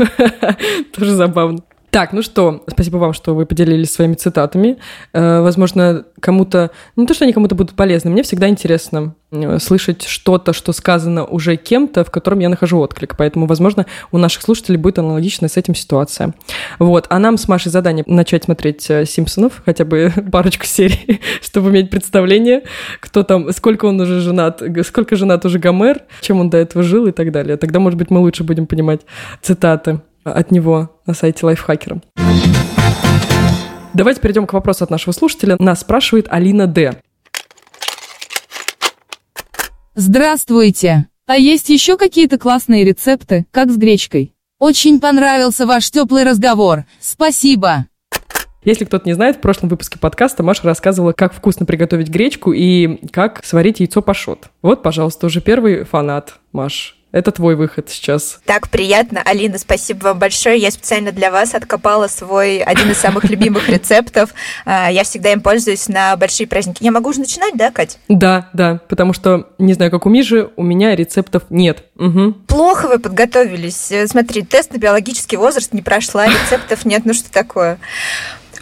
Тоже 0.97 1.13
забавно. 1.13 1.59
Так, 1.89 2.13
ну 2.13 2.21
что, 2.21 2.63
спасибо 2.67 2.97
вам, 2.97 3.11
что 3.11 3.35
вы 3.35 3.45
поделились 3.45 3.91
своими 3.91 4.13
цитатами. 4.13 4.77
Э, 5.13 5.41
возможно, 5.41 6.05
кому-то... 6.19 6.71
Ну, 6.95 7.03
не 7.03 7.07
то, 7.07 7.13
что 7.13 7.25
они 7.25 7.33
кому-то 7.33 7.55
будут 7.55 7.75
полезны, 7.75 8.11
мне 8.11 8.23
всегда 8.23 8.47
интересно, 8.47 9.15
слышать 9.59 10.03
что-то, 10.03 10.53
что 10.53 10.71
сказано 10.71 11.25
уже 11.25 11.57
кем-то, 11.57 12.03
в 12.03 12.11
котором 12.11 12.39
я 12.39 12.49
нахожу 12.49 12.79
отклик. 12.79 13.15
Поэтому, 13.17 13.45
возможно, 13.45 13.85
у 14.11 14.17
наших 14.17 14.41
слушателей 14.41 14.77
будет 14.77 14.99
аналогичная 14.99 15.49
с 15.49 15.57
этим 15.57 15.75
ситуация. 15.75 16.33
Вот. 16.79 17.07
А 17.09 17.19
нам 17.19 17.37
с 17.37 17.47
Машей 17.47 17.71
задание 17.71 18.05
начать 18.07 18.45
смотреть 18.45 18.89
э, 18.89 19.05
«Симпсонов», 19.05 19.61
хотя 19.65 19.83
бы 19.83 20.13
парочку 20.31 20.65
серий, 20.65 21.19
чтобы 21.41 21.69
иметь 21.71 21.89
представление, 21.89 22.63
кто 22.99 23.23
там, 23.23 23.51
сколько 23.51 23.85
он 23.85 23.99
уже 23.99 24.21
женат, 24.21 24.61
сколько 24.83 25.15
женат 25.15 25.45
уже 25.45 25.59
Гомер, 25.59 26.03
чем 26.21 26.39
он 26.39 26.49
до 26.49 26.57
этого 26.57 26.83
жил 26.83 27.07
и 27.07 27.11
так 27.11 27.31
далее. 27.31 27.57
Тогда, 27.57 27.79
может 27.79 27.99
быть, 27.99 28.09
мы 28.09 28.19
лучше 28.19 28.43
будем 28.43 28.65
понимать 28.65 29.01
цитаты 29.41 30.01
от 30.23 30.51
него 30.51 30.89
на 31.05 31.13
сайте 31.13 31.45
Лайфхакера. 31.45 32.01
Давайте 33.93 34.21
перейдем 34.21 34.45
к 34.45 34.53
вопросу 34.53 34.83
от 34.83 34.91
нашего 34.91 35.11
слушателя. 35.11 35.55
Нас 35.59 35.81
спрашивает 35.81 36.27
Алина 36.29 36.67
Д. 36.67 36.97
Здравствуйте! 39.99 41.07
А 41.25 41.37
есть 41.37 41.69
еще 41.69 41.97
какие-то 41.97 42.37
классные 42.37 42.83
рецепты, 42.83 43.47
как 43.49 43.71
с 43.71 43.77
гречкой? 43.77 44.35
Очень 44.59 44.99
понравился 44.99 45.65
ваш 45.65 45.89
теплый 45.89 46.23
разговор. 46.23 46.85
Спасибо! 46.99 47.87
Если 48.63 48.85
кто-то 48.85 49.07
не 49.07 49.13
знает, 49.13 49.37
в 49.37 49.39
прошлом 49.39 49.69
выпуске 49.69 49.97
подкаста 49.97 50.43
Маша 50.43 50.65
рассказывала, 50.65 51.13
как 51.13 51.33
вкусно 51.33 51.65
приготовить 51.65 52.09
гречку 52.09 52.53
и 52.53 53.07
как 53.07 53.43
сварить 53.43 53.79
яйцо 53.79 54.03
пашот. 54.03 54.51
Вот, 54.61 54.83
пожалуйста, 54.83 55.25
уже 55.25 55.41
первый 55.41 55.83
фанат, 55.83 56.35
Маш. 56.51 56.96
Это 57.17 57.31
твой 57.31 57.55
выход 57.55 57.89
сейчас. 57.89 58.39
Так 58.45 58.69
приятно. 58.69 59.23
Алина, 59.25 59.57
спасибо 59.57 60.03
вам 60.03 60.19
большое. 60.19 60.59
Я 60.59 60.69
специально 60.69 61.11
для 61.11 61.31
вас 61.31 61.55
откопала 61.55 62.07
свой 62.07 62.59
один 62.59 62.91
из 62.91 62.99
самых 62.99 63.23
любимых 63.23 63.69
рецептов. 63.69 64.35
А, 64.65 64.91
я 64.91 65.03
всегда 65.03 65.33
им 65.33 65.41
пользуюсь 65.41 65.87
на 65.87 66.15
большие 66.15 66.45
праздники. 66.45 66.83
Я 66.83 66.91
могу 66.91 67.09
уже 67.09 67.19
начинать, 67.19 67.55
да, 67.55 67.71
Кать? 67.71 67.97
Да, 68.07 68.49
да, 68.53 68.81
потому 68.87 69.13
что, 69.13 69.49
не 69.57 69.73
знаю, 69.73 69.89
как 69.89 70.05
у 70.05 70.09
Миши, 70.09 70.51
у 70.57 70.61
меня 70.61 70.95
рецептов 70.95 71.45
нет. 71.49 71.85
Угу. 71.95 72.33
Плохо 72.47 72.87
вы 72.87 72.99
подготовились. 72.99 73.91
Смотри, 74.05 74.43
тест 74.43 74.71
на 74.71 74.77
биологический 74.77 75.37
возраст 75.37 75.73
не 75.73 75.81
прошла, 75.81 76.27
рецептов 76.27 76.85
нет. 76.85 77.01
Ну 77.05 77.15
что 77.15 77.31
такое? 77.31 77.79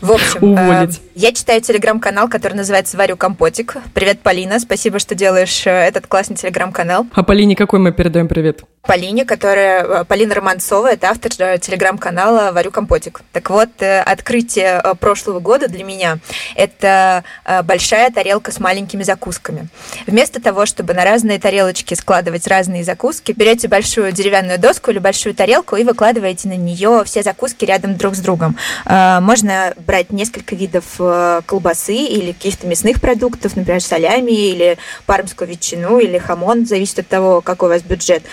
В 0.05 0.11
общем, 0.11 0.43
Уволить. 0.43 0.97
Э, 0.99 1.01
я 1.15 1.31
читаю 1.31 1.61
телеграм-канал, 1.61 2.29
который 2.29 2.53
называется 2.53 2.95
«Варю 2.95 3.17
компотик». 3.17 3.77
Привет, 3.95 4.19
Полина, 4.19 4.59
спасибо, 4.59 4.99
что 4.99 5.15
делаешь 5.15 5.65
э, 5.65 5.71
этот 5.71 6.05
классный 6.05 6.35
телеграм-канал. 6.35 7.07
А 7.11 7.23
Полине 7.23 7.55
какой 7.55 7.79
мы 7.79 7.91
передаем 7.91 8.27
привет? 8.27 8.61
Полине, 8.87 9.25
которая... 9.25 9.83
Э, 9.83 10.05
Полина 10.05 10.35
Романцова, 10.35 10.93
это 10.93 11.09
автор 11.09 11.31
э, 11.39 11.57
телеграм-канала 11.59 12.51
«Варю 12.51 12.71
компотик». 12.71 13.21
Так 13.31 13.49
вот, 13.49 13.69
открытие 13.81 14.81
прошлого 14.99 15.39
года 15.39 15.67
для 15.67 15.83
меня– 15.83 16.19
это 16.55 17.23
большая 17.63 18.11
тарелка 18.11 18.51
с 18.51 18.59
маленькими 18.59 19.03
закусками. 19.03 19.67
Вместо 20.07 20.41
того, 20.41 20.65
чтобы 20.65 20.93
на 20.93 21.03
разные 21.03 21.39
тарелочки 21.39 21.93
складывать 21.93 22.47
разные 22.47 22.83
закуски, 22.83 23.31
берете 23.31 23.67
большую 23.67 24.11
деревянную 24.11 24.59
доску 24.59 24.91
или 24.91 24.99
большую 24.99 25.35
тарелку 25.35 25.75
и 25.75 25.83
выкладываете 25.83 26.47
на 26.47 26.55
нее 26.55 27.03
все 27.05 27.23
закуски 27.23 27.65
рядом 27.65 27.95
друг 27.95 28.15
с 28.15 28.19
другом. 28.19 28.57
Можно 28.85 29.73
брать 29.77 30.11
несколько 30.11 30.55
видов 30.55 30.83
э, 30.99 31.41
колбасы 31.45 31.95
или 31.95 32.31
каких-то 32.31 32.67
мясных 32.67 33.01
продуктов, 33.01 33.55
например, 33.55 33.81
солями 33.81 34.31
или 34.31 34.77
пармскую 35.05 35.47
ветчину 35.47 35.99
или 35.99 36.17
хамон, 36.17 36.65
зависит 36.65 36.99
от 36.99 37.07
того, 37.07 37.41
какой 37.41 37.69
у 37.69 37.71
вас 37.73 37.81
бюджет. 37.81 38.23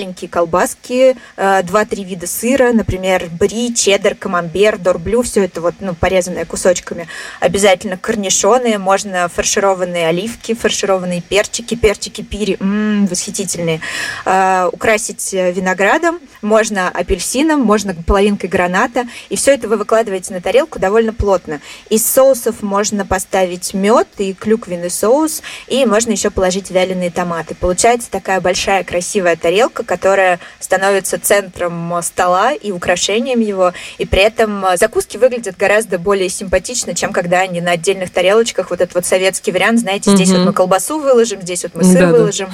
Маленькие 0.00 0.30
колбаски, 0.30 1.14
э, 1.36 1.62
два-три 1.62 2.04
вида 2.04 2.26
сыра, 2.26 2.72
например, 2.72 3.28
бри, 3.38 3.74
чеддер, 3.74 4.14
камамбер, 4.14 4.78
дорблю, 4.78 5.20
все 5.20 5.44
это 5.44 5.60
вот, 5.60 5.74
ну, 5.80 5.94
порезанное 5.94 6.46
кусочками. 6.46 7.06
Обязательно 7.38 7.98
корнишоны, 7.98 8.78
можно 8.78 9.28
фаршированные 9.28 10.08
оливки, 10.08 10.54
фаршированные 10.54 11.20
перчики, 11.20 11.74
перчики 11.74 12.22
пири, 12.22 12.56
м-м, 12.60 13.08
восхитительные. 13.08 13.82
Э, 14.24 14.70
украсить 14.72 15.34
виноградом, 15.34 16.18
можно 16.40 16.88
апельсином, 16.88 17.60
можно 17.60 17.94
половинкой 17.94 18.48
граната, 18.48 19.04
и 19.28 19.36
все 19.36 19.52
это 19.52 19.68
вы 19.68 19.76
выкладываете 19.76 20.32
на 20.32 20.40
тарелку 20.40 20.78
довольно 20.78 21.12
плотно. 21.12 21.60
Из 21.90 22.06
соусов 22.06 22.62
можно 22.62 23.04
поставить 23.04 23.74
мед 23.74 24.08
и 24.16 24.32
клюквенный 24.32 24.88
соус, 24.88 25.42
и 25.66 25.84
можно 25.84 26.12
еще 26.12 26.30
положить 26.30 26.70
вяленые 26.70 27.10
томаты. 27.10 27.54
Получается 27.54 28.10
такая 28.10 28.40
большая 28.40 28.82
красивая 28.82 29.36
тарелка, 29.36 29.84
которая 29.90 30.38
становится 30.60 31.18
центром 31.20 31.92
стола 32.00 32.52
и 32.52 32.70
украшением 32.70 33.40
его, 33.40 33.72
и 33.98 34.06
при 34.06 34.22
этом 34.22 34.64
закуски 34.76 35.16
выглядят 35.16 35.56
гораздо 35.56 35.98
более 35.98 36.28
симпатично, 36.28 36.94
чем 36.94 37.12
когда 37.12 37.40
они 37.40 37.60
на 37.60 37.72
отдельных 37.72 38.10
тарелочках. 38.10 38.70
Вот 38.70 38.80
этот 38.80 38.94
вот 38.94 39.04
советский 39.04 39.50
вариант, 39.50 39.80
знаете, 39.80 40.14
здесь 40.14 40.30
угу. 40.30 40.38
вот 40.38 40.46
мы 40.46 40.52
колбасу 40.52 41.00
выложим, 41.00 41.42
здесь 41.42 41.64
вот 41.64 41.74
мы 41.74 41.82
сыр 41.82 42.02
да, 42.02 42.12
выложим. 42.12 42.50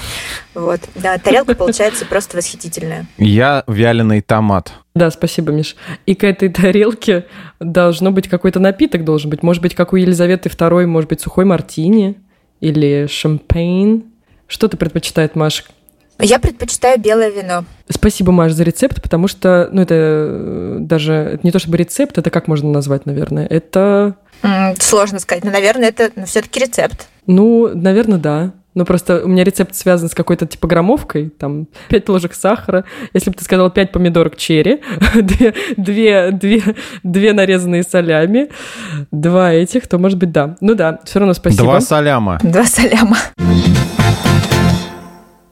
Да. 0.55 0.61
Вот, 0.62 0.80
да, 0.95 1.18
тарелка 1.18 1.55
получается 1.55 2.07
просто 2.07 2.39
восхитительная. 2.39 3.05
Я 3.18 3.64
вяленый 3.66 4.22
томат. 4.22 4.72
Да, 4.95 5.11
спасибо, 5.11 5.53
Миш. 5.53 5.76
И 6.07 6.14
к 6.14 6.24
этой 6.24 6.49
тарелке 6.49 7.26
должно 7.61 8.12
быть 8.12 8.28
какой-то 8.28 8.61
напиток 8.61 9.05
должен 9.05 9.28
быть. 9.28 9.43
Может 9.43 9.61
быть, 9.61 9.74
как 9.74 9.93
у 9.93 9.97
Елизаветы 9.97 10.49
II, 10.49 10.87
может 10.87 11.11
быть, 11.11 11.20
сухой 11.20 11.45
мартини 11.45 12.18
или 12.61 13.07
шампейн. 13.07 14.05
Что 14.47 14.68
ты 14.68 14.78
предпочитает, 14.78 15.37
Маш? 15.37 15.64
Я 16.19 16.39
предпочитаю 16.39 16.99
белое 16.99 17.31
вино. 17.31 17.64
Спасибо, 17.89 18.33
Маш, 18.33 18.53
за 18.53 18.64
рецепт, 18.64 19.03
потому 19.03 19.29
что, 19.29 19.69
ну, 19.71 19.83
это 19.83 19.95
э, 19.95 20.77
даже 20.81 21.12
это 21.12 21.41
не 21.43 21.53
то 21.53 21.59
чтобы 21.59 21.77
рецепт, 21.77 22.17
это 22.17 22.31
как 22.31 22.49
можно 22.49 22.71
назвать, 22.71 23.07
наверное? 23.07 23.47
Это... 23.47 24.17
Сложно 24.79 25.19
сказать, 25.19 25.45
но, 25.45 25.51
наверное, 25.51 25.89
это 25.89 26.11
ну, 26.14 26.27
все-таки 26.27 26.61
рецепт. 26.61 27.09
Ну, 27.27 27.71
наверное, 27.75 28.19
да. 28.19 28.53
Ну, 28.75 28.85
просто 28.85 29.25
у 29.25 29.29
меня 29.29 29.43
рецепт 29.43 29.75
связан 29.75 30.11
с 30.11 30.14
какой-то 30.14 30.47
типограммовкой, 30.47 31.31
там, 31.31 31.67
5 31.89 32.09
ложек 32.11 32.35
сахара. 32.35 32.85
Если 33.14 33.31
бы 33.31 33.37
ты 33.37 33.45
сказал 33.45 33.71
5 33.71 33.93
помидорок 33.93 34.37
черри, 34.37 34.83
2, 35.14 35.53
2, 35.77 36.31
2, 36.33 36.75
2 37.03 37.33
нарезанные 37.33 37.83
солями, 37.83 38.51
2 39.12 39.53
этих, 39.53 39.87
то, 39.89 39.99
может 39.99 40.19
быть, 40.19 40.31
да. 40.31 40.57
Ну 40.61 40.75
да, 40.75 41.01
все 41.05 41.19
равно 41.19 41.35
спасибо. 41.35 41.64
Два 41.64 41.81
соляма. 41.81 42.39
Два 42.43 42.64
соляма. 42.64 43.17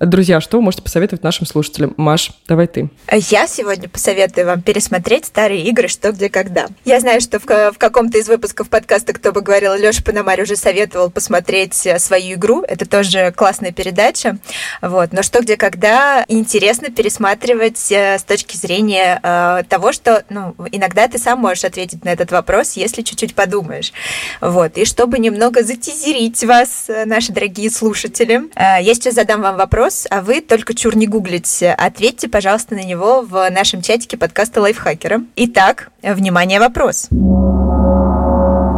Друзья, 0.00 0.40
что 0.40 0.56
вы 0.56 0.64
можете 0.64 0.82
посоветовать 0.82 1.22
нашим 1.22 1.46
слушателям? 1.46 1.94
Маш, 1.96 2.32
давай 2.48 2.66
ты. 2.66 2.90
Я 3.12 3.46
сегодня 3.46 3.88
посоветую 3.88 4.46
вам 4.46 4.60
пересмотреть 4.60 5.26
старые 5.26 5.62
игры 5.66 5.86
«Что, 5.86 6.10
где, 6.10 6.28
когда». 6.28 6.66
Я 6.84 6.98
знаю, 6.98 7.20
что 7.20 7.38
в, 7.38 7.44
в 7.44 7.78
каком-то 7.78 8.18
из 8.18 8.28
выпусков 8.28 8.68
подкаста 8.68 9.12
«Кто 9.12 9.30
бы 9.30 9.40
говорил» 9.40 9.74
Леша 9.74 10.02
Пономарь 10.02 10.42
уже 10.42 10.56
советовал 10.56 11.10
посмотреть 11.10 11.86
э, 11.86 12.00
свою 12.00 12.34
игру. 12.34 12.64
Это 12.66 12.88
тоже 12.88 13.32
классная 13.36 13.70
передача. 13.70 14.38
Вот. 14.82 15.12
Но 15.12 15.22
«Что, 15.22 15.40
где, 15.42 15.56
когда» 15.56 16.24
интересно 16.26 16.90
пересматривать 16.90 17.92
э, 17.92 18.18
с 18.18 18.24
точки 18.24 18.56
зрения 18.56 19.20
э, 19.22 19.62
того, 19.68 19.92
что 19.92 20.24
ну, 20.28 20.56
иногда 20.72 21.06
ты 21.06 21.18
сам 21.18 21.38
можешь 21.38 21.64
ответить 21.64 22.04
на 22.04 22.08
этот 22.08 22.32
вопрос, 22.32 22.72
если 22.72 23.02
чуть-чуть 23.02 23.36
подумаешь. 23.36 23.92
Вот. 24.40 24.76
И 24.76 24.84
чтобы 24.86 25.20
немного 25.20 25.62
затизерить 25.62 26.42
вас, 26.42 26.86
э, 26.88 27.04
наши 27.04 27.32
дорогие 27.32 27.70
слушатели, 27.70 28.42
э, 28.56 28.82
я 28.82 28.94
сейчас 28.94 29.14
задам 29.14 29.40
вам 29.40 29.56
вопрос, 29.56 29.83
вопрос, 29.84 30.06
а 30.10 30.22
вы 30.22 30.40
только 30.40 30.74
чур 30.74 30.96
не 30.96 31.06
гуглите. 31.06 31.72
Ответьте, 31.72 32.26
пожалуйста, 32.28 32.74
на 32.74 32.82
него 32.82 33.20
в 33.20 33.50
нашем 33.50 33.82
чатике 33.82 34.16
подкаста 34.16 34.62
Лайфхакера. 34.62 35.20
Итак, 35.36 35.90
внимание, 36.02 36.58
вопрос. 36.58 37.08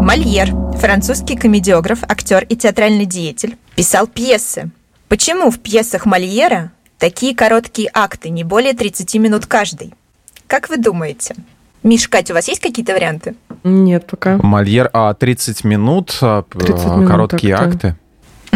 Мольер, 0.03 0.51
французский 0.77 1.37
комедиограф, 1.37 2.03
актер 2.09 2.45
и 2.49 2.57
театральный 2.57 3.07
деятель, 3.07 3.57
писал 3.77 4.09
пьесы. 4.09 4.71
Почему 5.09 5.53
в 5.53 5.61
пьесах 5.61 6.07
Мольера 6.07 6.73
такие 6.99 7.37
короткие 7.37 7.89
акты, 7.95 8.31
не 8.31 8.43
более 8.43 8.73
30 8.73 9.15
минут 9.17 9.47
каждый? 9.47 9.95
Как 10.49 10.69
вы 10.69 10.77
думаете? 10.77 11.37
Миша, 11.85 12.11
Катя, 12.11 12.33
у 12.33 12.35
вас 12.35 12.49
есть 12.49 12.61
какие-то 12.61 12.95
варианты? 12.95 13.37
Нет, 13.63 14.09
пока. 14.09 14.39
Мольер, 14.39 14.91
а 14.93 15.15
30 15.15 15.63
минут, 15.63 16.09
30 16.09 16.21
а, 16.23 16.97
минут 16.97 17.09
короткие 17.09 17.55
акты? 17.55 17.97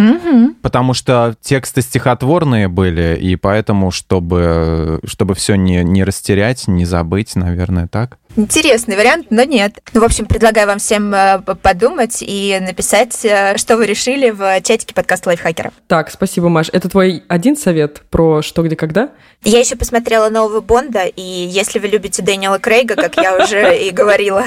Угу. 0.01 0.55
Потому 0.63 0.95
что 0.95 1.37
тексты 1.41 1.83
стихотворные 1.83 2.69
были, 2.69 3.19
и 3.21 3.37
поэтому, 3.37 3.91
чтобы, 3.91 5.01
чтобы 5.05 5.35
все 5.35 5.57
не, 5.57 5.85
не 5.85 6.05
растерять, 6.05 6.69
не 6.69 6.85
забыть, 6.85 7.37
наверное, 7.37 7.87
так. 7.87 8.19
Интересный 8.37 8.97
вариант, 8.97 9.27
но 9.31 9.43
нет. 9.43 9.81
Ну, 9.93 10.01
в 10.01 10.05
общем, 10.05 10.27
предлагаю 10.27 10.69
вам 10.69 10.79
всем 10.79 11.13
э, 11.13 11.41
подумать 11.41 12.19
и 12.21 12.59
написать, 12.61 13.25
э, 13.25 13.57
что 13.57 13.77
вы 13.77 13.87
решили 13.87 14.31
в 14.31 14.61
чатике 14.63 14.95
подкаста 14.95 15.31
Лайфхакера. 15.31 15.73
Так, 15.89 16.11
спасибо, 16.11 16.49
Маш. 16.49 16.69
Это 16.73 16.89
твой 16.89 17.25
один 17.27 17.57
совет 17.57 18.03
про 18.09 18.41
что, 18.43 18.63
где, 18.63 18.77
когда? 18.77 19.11
Я 19.43 19.59
еще 19.59 19.75
посмотрела 19.75 20.29
нового 20.29 20.61
Бонда, 20.61 21.07
и 21.07 21.23
если 21.23 21.81
вы 21.81 21.89
любите 21.89 22.23
Дэниела 22.23 22.59
Крейга, 22.59 22.95
как 22.95 23.17
я 23.17 23.37
уже 23.37 23.77
и 23.77 23.91
говорила, 23.91 24.45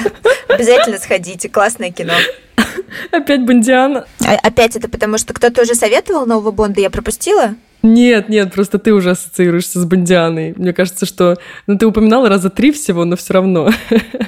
обязательно 0.48 0.98
сходите. 0.98 1.50
Классное 1.50 1.90
кино. 1.90 2.14
Опять 3.10 3.44
Бондиана. 3.44 4.06
А, 4.24 4.34
опять 4.34 4.76
это 4.76 4.88
потому, 4.88 5.18
что 5.18 5.34
кто-то 5.34 5.62
уже 5.62 5.74
советовал 5.74 6.24
нового 6.26 6.52
Бонда, 6.52 6.80
я 6.80 6.88
пропустила? 6.88 7.54
Нет, 7.84 8.30
нет, 8.30 8.50
просто 8.50 8.78
ты 8.78 8.94
уже 8.94 9.10
ассоциируешься 9.10 9.78
с 9.78 9.84
Бондианой. 9.84 10.54
Мне 10.56 10.72
кажется, 10.72 11.04
что... 11.04 11.36
Ну, 11.66 11.76
ты 11.76 11.86
упоминала 11.86 12.30
раза 12.30 12.48
три 12.48 12.72
всего, 12.72 13.04
но 13.04 13.14
все 13.14 13.34
равно. 13.34 13.68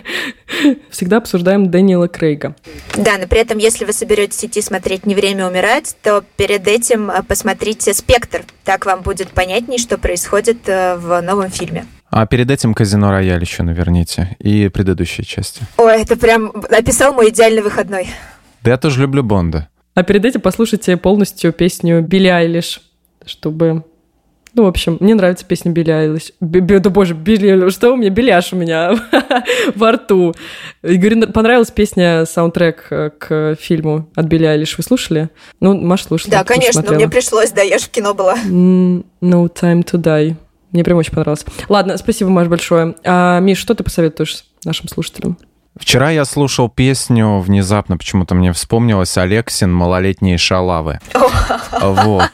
Всегда 0.90 1.16
обсуждаем 1.16 1.70
Дэниела 1.70 2.06
Крейга. 2.06 2.54
Да, 2.98 3.16
но 3.18 3.26
при 3.26 3.40
этом, 3.40 3.56
если 3.56 3.86
вы 3.86 3.94
соберетесь 3.94 4.44
идти 4.44 4.60
смотреть 4.60 5.06
«Не 5.06 5.14
время 5.14 5.48
умирать», 5.48 5.96
то 6.02 6.22
перед 6.36 6.68
этим 6.68 7.10
э, 7.10 7.22
посмотрите 7.22 7.94
«Спектр». 7.94 8.42
Так 8.62 8.84
вам 8.84 9.00
будет 9.00 9.28
понятней, 9.28 9.78
что 9.78 9.96
происходит 9.96 10.68
э, 10.68 10.96
в 10.96 11.22
новом 11.22 11.48
фильме. 11.48 11.86
А 12.10 12.26
перед 12.26 12.50
этим 12.50 12.74
«Казино 12.74 13.10
Рояль» 13.10 13.40
еще 13.40 13.62
наверните. 13.62 14.36
И 14.38 14.68
предыдущие 14.68 15.24
части. 15.24 15.62
Ой, 15.78 16.02
это 16.02 16.16
прям 16.16 16.52
описал 16.70 17.14
мой 17.14 17.30
идеальный 17.30 17.62
выходной. 17.62 18.06
Да 18.62 18.72
я 18.72 18.76
тоже 18.76 19.00
люблю 19.00 19.22
Бонда. 19.22 19.70
А 19.94 20.02
перед 20.02 20.26
этим 20.26 20.42
послушайте 20.42 20.98
полностью 20.98 21.54
песню 21.54 22.02
Билли 22.02 22.28
Айлиш 22.28 22.82
чтобы... 23.26 23.84
Ну, 24.54 24.64
в 24.64 24.68
общем, 24.68 24.96
мне 25.00 25.14
нравится 25.14 25.44
песня 25.44 25.70
Билли 25.70 25.90
Айлиш. 25.90 26.32
Да 26.40 26.88
боже, 26.88 27.12
Билли... 27.12 27.68
Что 27.68 27.92
у 27.92 27.96
меня? 27.96 28.08
Беляш 28.08 28.54
у 28.54 28.56
меня 28.56 28.94
во 29.74 29.92
рту. 29.92 30.34
И 30.82 30.96
говорю, 30.96 31.30
понравилась 31.30 31.70
песня, 31.70 32.24
саундтрек 32.24 32.86
э, 32.88 33.10
к 33.10 33.56
фильму 33.60 34.08
от 34.14 34.24
Билли 34.24 34.46
Айлиш. 34.46 34.78
Вы 34.78 34.82
слушали? 34.82 35.28
Ну, 35.60 35.78
Маш 35.78 36.04
слушала. 36.04 36.30
Да, 36.30 36.44
конечно, 36.44 36.82
но 36.82 36.94
мне 36.94 37.08
пришлось, 37.08 37.50
да, 37.50 37.60
я 37.60 37.76
же 37.76 37.84
в 37.84 37.90
кино 37.90 38.14
была. 38.14 38.36
No 38.36 39.04
Time 39.20 39.84
to 39.84 40.00
Die. 40.00 40.36
Мне 40.72 40.84
прям 40.84 40.98
очень 40.98 41.12
понравилось. 41.12 41.44
Ладно, 41.68 41.96
спасибо, 41.96 42.30
Маш, 42.30 42.48
большое. 42.48 42.94
А, 43.04 43.40
Миш, 43.40 43.58
что 43.58 43.74
ты 43.74 43.84
посоветуешь 43.84 44.44
нашим 44.64 44.88
слушателям? 44.88 45.38
Вчера 45.78 46.10
я 46.10 46.24
слушал 46.24 46.68
песню, 46.68 47.38
внезапно 47.40 47.98
почему-то 47.98 48.34
мне 48.34 48.52
вспомнилась 48.52 49.16
Алексин 49.18 49.72
«Малолетние 49.72 50.38
шалавы». 50.38 51.00
Вот. 51.72 52.30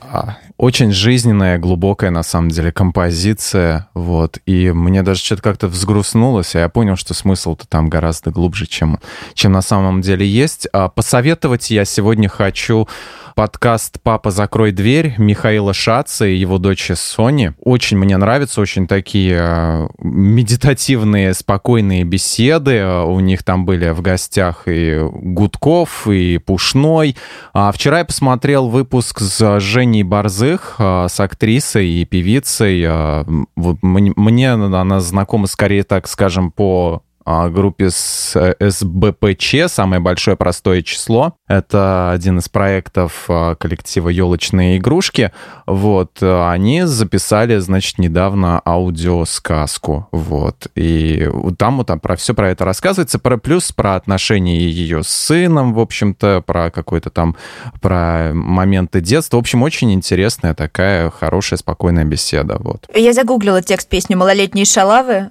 А, 0.00 0.36
очень 0.58 0.92
жизненная, 0.92 1.58
глубокая, 1.58 2.10
на 2.10 2.22
самом 2.22 2.50
деле, 2.50 2.70
композиция, 2.70 3.88
вот, 3.94 4.38
и 4.46 4.70
мне 4.72 5.02
даже 5.02 5.20
что-то 5.20 5.42
как-то 5.42 5.68
взгрустнулось, 5.68 6.54
а 6.54 6.60
я 6.60 6.68
понял, 6.68 6.96
что 6.96 7.14
смысл-то 7.14 7.66
там 7.66 7.88
гораздо 7.88 8.30
глубже, 8.30 8.66
чем, 8.66 8.98
чем 9.34 9.52
на 9.52 9.62
самом 9.62 10.02
деле 10.02 10.26
есть. 10.26 10.68
А 10.72 10.88
посоветовать 10.88 11.70
я 11.70 11.84
сегодня 11.84 12.28
хочу 12.28 12.88
подкаст 13.34 14.00
«Папа, 14.02 14.30
закрой 14.30 14.72
дверь» 14.72 15.14
Михаила 15.18 15.72
Шаца 15.72 16.26
и 16.26 16.36
его 16.36 16.58
дочери 16.58 16.96
Сони. 16.96 17.54
Очень 17.60 17.98
мне 17.98 18.16
нравятся, 18.16 18.60
очень 18.60 18.86
такие 18.86 19.38
э, 19.40 19.88
медитативные, 19.98 21.34
спокойные 21.34 22.04
беседы. 22.04 22.84
У 22.84 23.20
них 23.20 23.42
там 23.42 23.64
были 23.64 23.90
в 23.90 24.02
гостях 24.02 24.64
и 24.66 25.00
Гудков, 25.12 26.06
и 26.08 26.38
Пушной. 26.38 27.16
А 27.52 27.72
вчера 27.72 27.98
я 27.98 28.04
посмотрел 28.04 28.68
выпуск 28.68 29.20
с 29.20 29.60
Женей 29.60 30.02
Борзых, 30.02 30.76
э, 30.78 31.06
с 31.08 31.20
актрисой 31.20 31.88
и 31.88 32.04
певицей. 32.04 32.82
Э, 32.86 33.24
мне 33.56 34.52
она 34.52 35.00
знакома 35.00 35.46
скорее, 35.46 35.84
так 35.84 36.08
скажем, 36.08 36.50
по 36.50 37.02
группе 37.24 37.90
с 37.90 38.36
СБПЧ 38.60 39.68
«Самое 39.68 40.00
большое 40.00 40.36
простое 40.36 40.82
число». 40.82 41.34
Это 41.48 42.10
один 42.12 42.38
из 42.38 42.48
проектов 42.48 43.24
а, 43.28 43.54
коллектива 43.54 44.08
«Елочные 44.08 44.78
игрушки». 44.78 45.32
Вот, 45.66 46.22
они 46.22 46.82
записали, 46.82 47.58
значит, 47.58 47.98
недавно 47.98 48.60
аудиосказку. 48.64 50.08
Вот, 50.12 50.66
и 50.74 51.28
там 51.58 51.78
вот 51.78 51.86
там 51.86 52.00
про 52.00 52.16
все 52.16 52.34
про 52.34 52.50
это 52.50 52.64
рассказывается, 52.64 53.18
про 53.18 53.36
плюс 53.36 53.72
про 53.72 53.96
отношения 53.96 54.58
ее 54.58 55.02
с 55.02 55.08
сыном, 55.08 55.74
в 55.74 55.80
общем-то, 55.80 56.42
про 56.44 56.70
какой-то 56.70 57.10
там, 57.10 57.36
про 57.80 58.32
моменты 58.34 59.00
детства. 59.00 59.36
В 59.36 59.40
общем, 59.40 59.62
очень 59.62 59.92
интересная 59.92 60.54
такая 60.54 61.10
хорошая, 61.10 61.58
спокойная 61.58 62.04
беседа. 62.04 62.56
Вот. 62.58 62.88
Я 62.94 63.12
загуглила 63.12 63.62
текст 63.62 63.88
песни 63.88 64.14
«Малолетние 64.14 64.64
шалавы», 64.64 65.12
Э, 65.12 65.30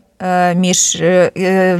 Миш, 0.55 0.95
э, 0.95 1.31
э, 1.35 1.79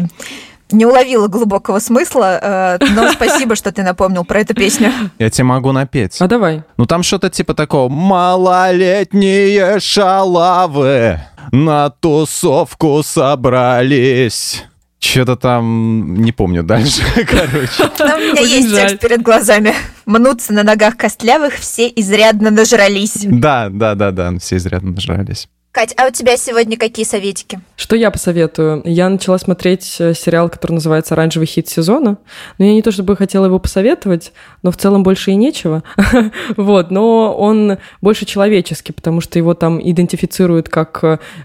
не 0.72 0.86
уловила 0.86 1.28
глубокого 1.28 1.80
смысла, 1.80 2.78
но 2.96 3.12
спасибо, 3.14 3.56
что 3.56 3.72
ты 3.72 3.84
напомнил 3.84 4.24
про 4.24 4.39
эту 4.39 4.54
песню. 4.54 4.92
Я 5.20 5.30
тебе 5.30 5.44
могу 5.44 5.72
напеть. 5.72 6.20
А 6.20 6.28
давай. 6.28 6.64
Ну 6.78 6.86
там 6.86 7.04
что-то 7.04 7.30
типа 7.30 7.54
такого 7.54 7.89
«Малолетние 7.89 9.80
шалавы 9.80 11.20
на 11.52 11.89
тусовку 11.89 13.04
собрались». 13.04 14.64
Что-то 15.02 15.36
там, 15.36 16.14
не 16.14 16.32
помню 16.32 16.62
дальше, 16.62 17.02
короче. 17.16 17.92
у 18.00 18.20
меня 18.20 18.42
есть 18.42 18.74
текст 18.74 19.00
перед 19.00 19.24
глазами. 19.24 19.74
Мнутся 20.06 20.54
на 20.54 20.62
ногах 20.62 20.96
костлявых, 20.96 21.56
все 21.56 21.88
изрядно 21.88 22.52
нажрались. 22.52 23.18
Да, 23.24 23.70
да, 23.72 23.96
да, 23.96 24.12
да, 24.12 24.38
все 24.38 24.58
изрядно 24.58 24.92
нажрались. 24.92 25.50
Кать, 25.72 25.93
а 25.95 26.07
у 26.07 26.11
тебя 26.11 26.36
сегодня 26.36 26.76
какие 26.76 27.05
советики? 27.05 27.61
Что 27.78 27.95
я 27.95 28.11
посоветую? 28.11 28.82
Я 28.84 29.07
начала 29.07 29.38
смотреть 29.38 29.95
э, 29.99 30.13
сериал, 30.13 30.49
который 30.49 30.74
называется 30.74 31.13
«Оранжевый 31.13 31.47
хит 31.47 31.69
сезона». 31.69 32.17
Но 32.57 32.65
я 32.65 32.74
не 32.74 32.82
то 32.82 32.91
чтобы 32.91 33.15
хотела 33.15 33.45
его 33.45 33.57
посоветовать, 33.57 34.34
но 34.63 34.72
в 34.72 34.78
целом 34.78 35.03
больше 35.03 35.32
и 35.32 35.36
нечего. 35.36 35.82
вот, 36.57 36.91
но 36.91 37.34
он 37.34 37.78
больше 38.01 38.26
человеческий, 38.26 38.91
потому 38.91 39.22
что 39.22 39.39
его 39.39 39.53
там 39.53 39.80
идентифицируют 39.82 40.67
как 40.67 41.01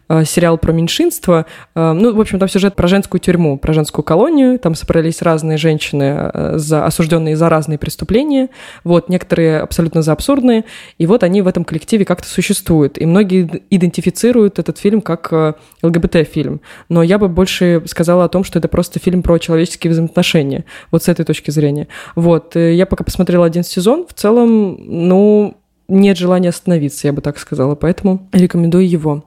э, 0.08 0.24
сериал 0.24 0.58
про 0.58 0.72
меньшинство. 0.72 1.46
Э, 1.76 1.92
ну, 1.92 2.12
в 2.12 2.20
общем, 2.20 2.40
там 2.40 2.48
сюжет 2.48 2.74
про 2.74 2.88
женскую 2.88 3.20
тюрьму, 3.20 3.58
про 3.58 3.74
женскую 3.74 4.02
колонию. 4.02 4.58
Там 4.58 4.74
собрались 4.74 5.22
разные 5.22 5.56
женщины, 5.56 6.32
э, 6.34 6.52
за, 6.56 6.84
осужденные 6.84 7.36
за 7.36 7.48
разные 7.48 7.78
преступления. 7.78 8.48
Вот, 8.82 9.08
некоторые 9.08 9.60
абсолютно 9.60 10.02
за 10.02 10.10
абсурдные. 10.10 10.64
И 10.98 11.06
вот 11.06 11.22
они 11.22 11.42
в 11.42 11.46
этом 11.46 11.64
коллективе 11.64 12.04
как-то 12.04 12.26
существуют. 12.26 12.98
И 12.98 13.06
многие 13.06 13.62
идентифицируют 13.70 14.15
идентифицируют 14.16 14.58
этот 14.58 14.78
фильм 14.78 15.00
как 15.00 15.28
э, 15.32 15.54
ЛГБТ-фильм. 15.82 16.60
Но 16.88 17.02
я 17.02 17.18
бы 17.18 17.28
больше 17.28 17.82
сказала 17.86 18.24
о 18.24 18.28
том, 18.28 18.44
что 18.44 18.58
это 18.58 18.68
просто 18.68 18.98
фильм 18.98 19.22
про 19.22 19.38
человеческие 19.38 19.90
взаимоотношения. 19.92 20.64
Вот 20.90 21.04
с 21.04 21.08
этой 21.08 21.24
точки 21.24 21.50
зрения. 21.50 21.88
Вот. 22.14 22.56
Э, 22.56 22.74
я 22.74 22.86
пока 22.86 23.04
посмотрела 23.04 23.46
один 23.46 23.62
сезон. 23.62 24.06
В 24.08 24.14
целом, 24.14 24.78
ну, 24.78 25.56
нет 25.88 26.16
желания 26.16 26.48
остановиться, 26.48 27.06
я 27.06 27.12
бы 27.12 27.20
так 27.20 27.38
сказала. 27.38 27.74
Поэтому 27.74 28.28
рекомендую 28.32 28.88
его. 28.88 29.24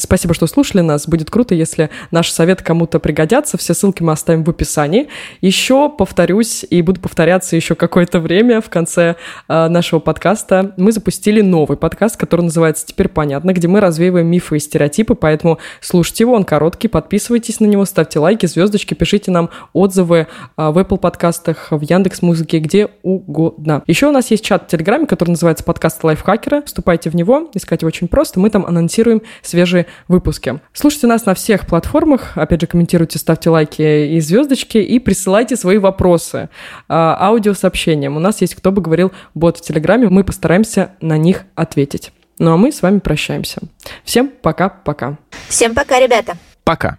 Спасибо, 0.00 0.32
что 0.32 0.46
слушали 0.46 0.80
нас. 0.80 1.06
Будет 1.06 1.30
круто, 1.30 1.54
если 1.54 1.90
наш 2.10 2.30
совет 2.30 2.62
кому-то 2.62 2.98
пригодятся. 2.98 3.58
Все 3.58 3.74
ссылки 3.74 4.02
мы 4.02 4.12
оставим 4.12 4.44
в 4.44 4.50
описании. 4.50 5.08
Еще 5.42 5.90
повторюсь 5.90 6.64
и 6.68 6.80
буду 6.80 7.00
повторяться 7.00 7.54
еще 7.54 7.74
какое-то 7.74 8.18
время 8.18 8.62
в 8.62 8.70
конце 8.70 9.16
э, 9.48 9.68
нашего 9.68 10.00
подкаста. 10.00 10.72
Мы 10.78 10.92
запустили 10.92 11.42
новый 11.42 11.76
подкаст, 11.76 12.16
который 12.16 12.42
называется 12.42 12.86
«Теперь 12.86 13.08
понятно», 13.08 13.52
где 13.52 13.68
мы 13.68 13.80
развеиваем 13.80 14.26
мифы 14.26 14.56
и 14.56 14.58
стереотипы, 14.58 15.14
поэтому 15.14 15.58
слушайте 15.80 16.24
его, 16.24 16.32
он 16.32 16.44
короткий, 16.44 16.88
подписывайтесь 16.88 17.60
на 17.60 17.66
него, 17.66 17.84
ставьте 17.84 18.18
лайки, 18.18 18.46
звездочки, 18.46 18.94
пишите 18.94 19.30
нам 19.30 19.50
отзывы 19.74 20.26
э, 20.56 20.70
в 20.70 20.78
Apple 20.78 20.98
подкастах, 20.98 21.68
в 21.70 21.82
Яндекс 21.82 22.22
Музыке, 22.22 22.58
где 22.58 22.88
угодно. 23.02 23.82
Еще 23.86 24.08
у 24.08 24.12
нас 24.12 24.30
есть 24.30 24.44
чат 24.44 24.64
в 24.64 24.66
Телеграме, 24.68 25.06
который 25.06 25.30
называется 25.30 25.64
«Подкаст 25.64 26.02
лайфхакера». 26.02 26.62
Вступайте 26.62 27.10
в 27.10 27.14
него, 27.14 27.50
искать 27.52 27.82
его 27.82 27.88
очень 27.88 28.08
просто. 28.08 28.40
Мы 28.40 28.48
там 28.48 28.64
анонсируем 28.64 29.20
свежие 29.42 29.86
выпуске. 30.08 30.60
Слушайте 30.72 31.06
нас 31.06 31.26
на 31.26 31.34
всех 31.34 31.66
платформах. 31.66 32.36
Опять 32.36 32.62
же, 32.62 32.66
комментируйте, 32.66 33.18
ставьте 33.18 33.50
лайки 33.50 33.82
и 33.82 34.20
звездочки 34.20 34.78
и 34.78 34.98
присылайте 34.98 35.56
свои 35.56 35.78
вопросы 35.78 36.48
а, 36.88 37.16
аудиосообщением. 37.28 38.16
У 38.16 38.20
нас 38.20 38.40
есть, 38.40 38.54
кто 38.54 38.72
бы 38.72 38.82
говорил, 38.82 39.12
бот 39.34 39.58
в 39.58 39.60
Телеграме. 39.62 40.08
Мы 40.08 40.24
постараемся 40.24 40.92
на 41.00 41.16
них 41.16 41.44
ответить. 41.54 42.12
Ну 42.38 42.52
а 42.52 42.56
мы 42.56 42.72
с 42.72 42.82
вами 42.82 43.00
прощаемся. 43.00 43.60
Всем 44.04 44.30
пока-пока. 44.42 45.18
Всем 45.48 45.74
пока, 45.74 46.00
ребята. 46.00 46.36
Пока. 46.64 46.98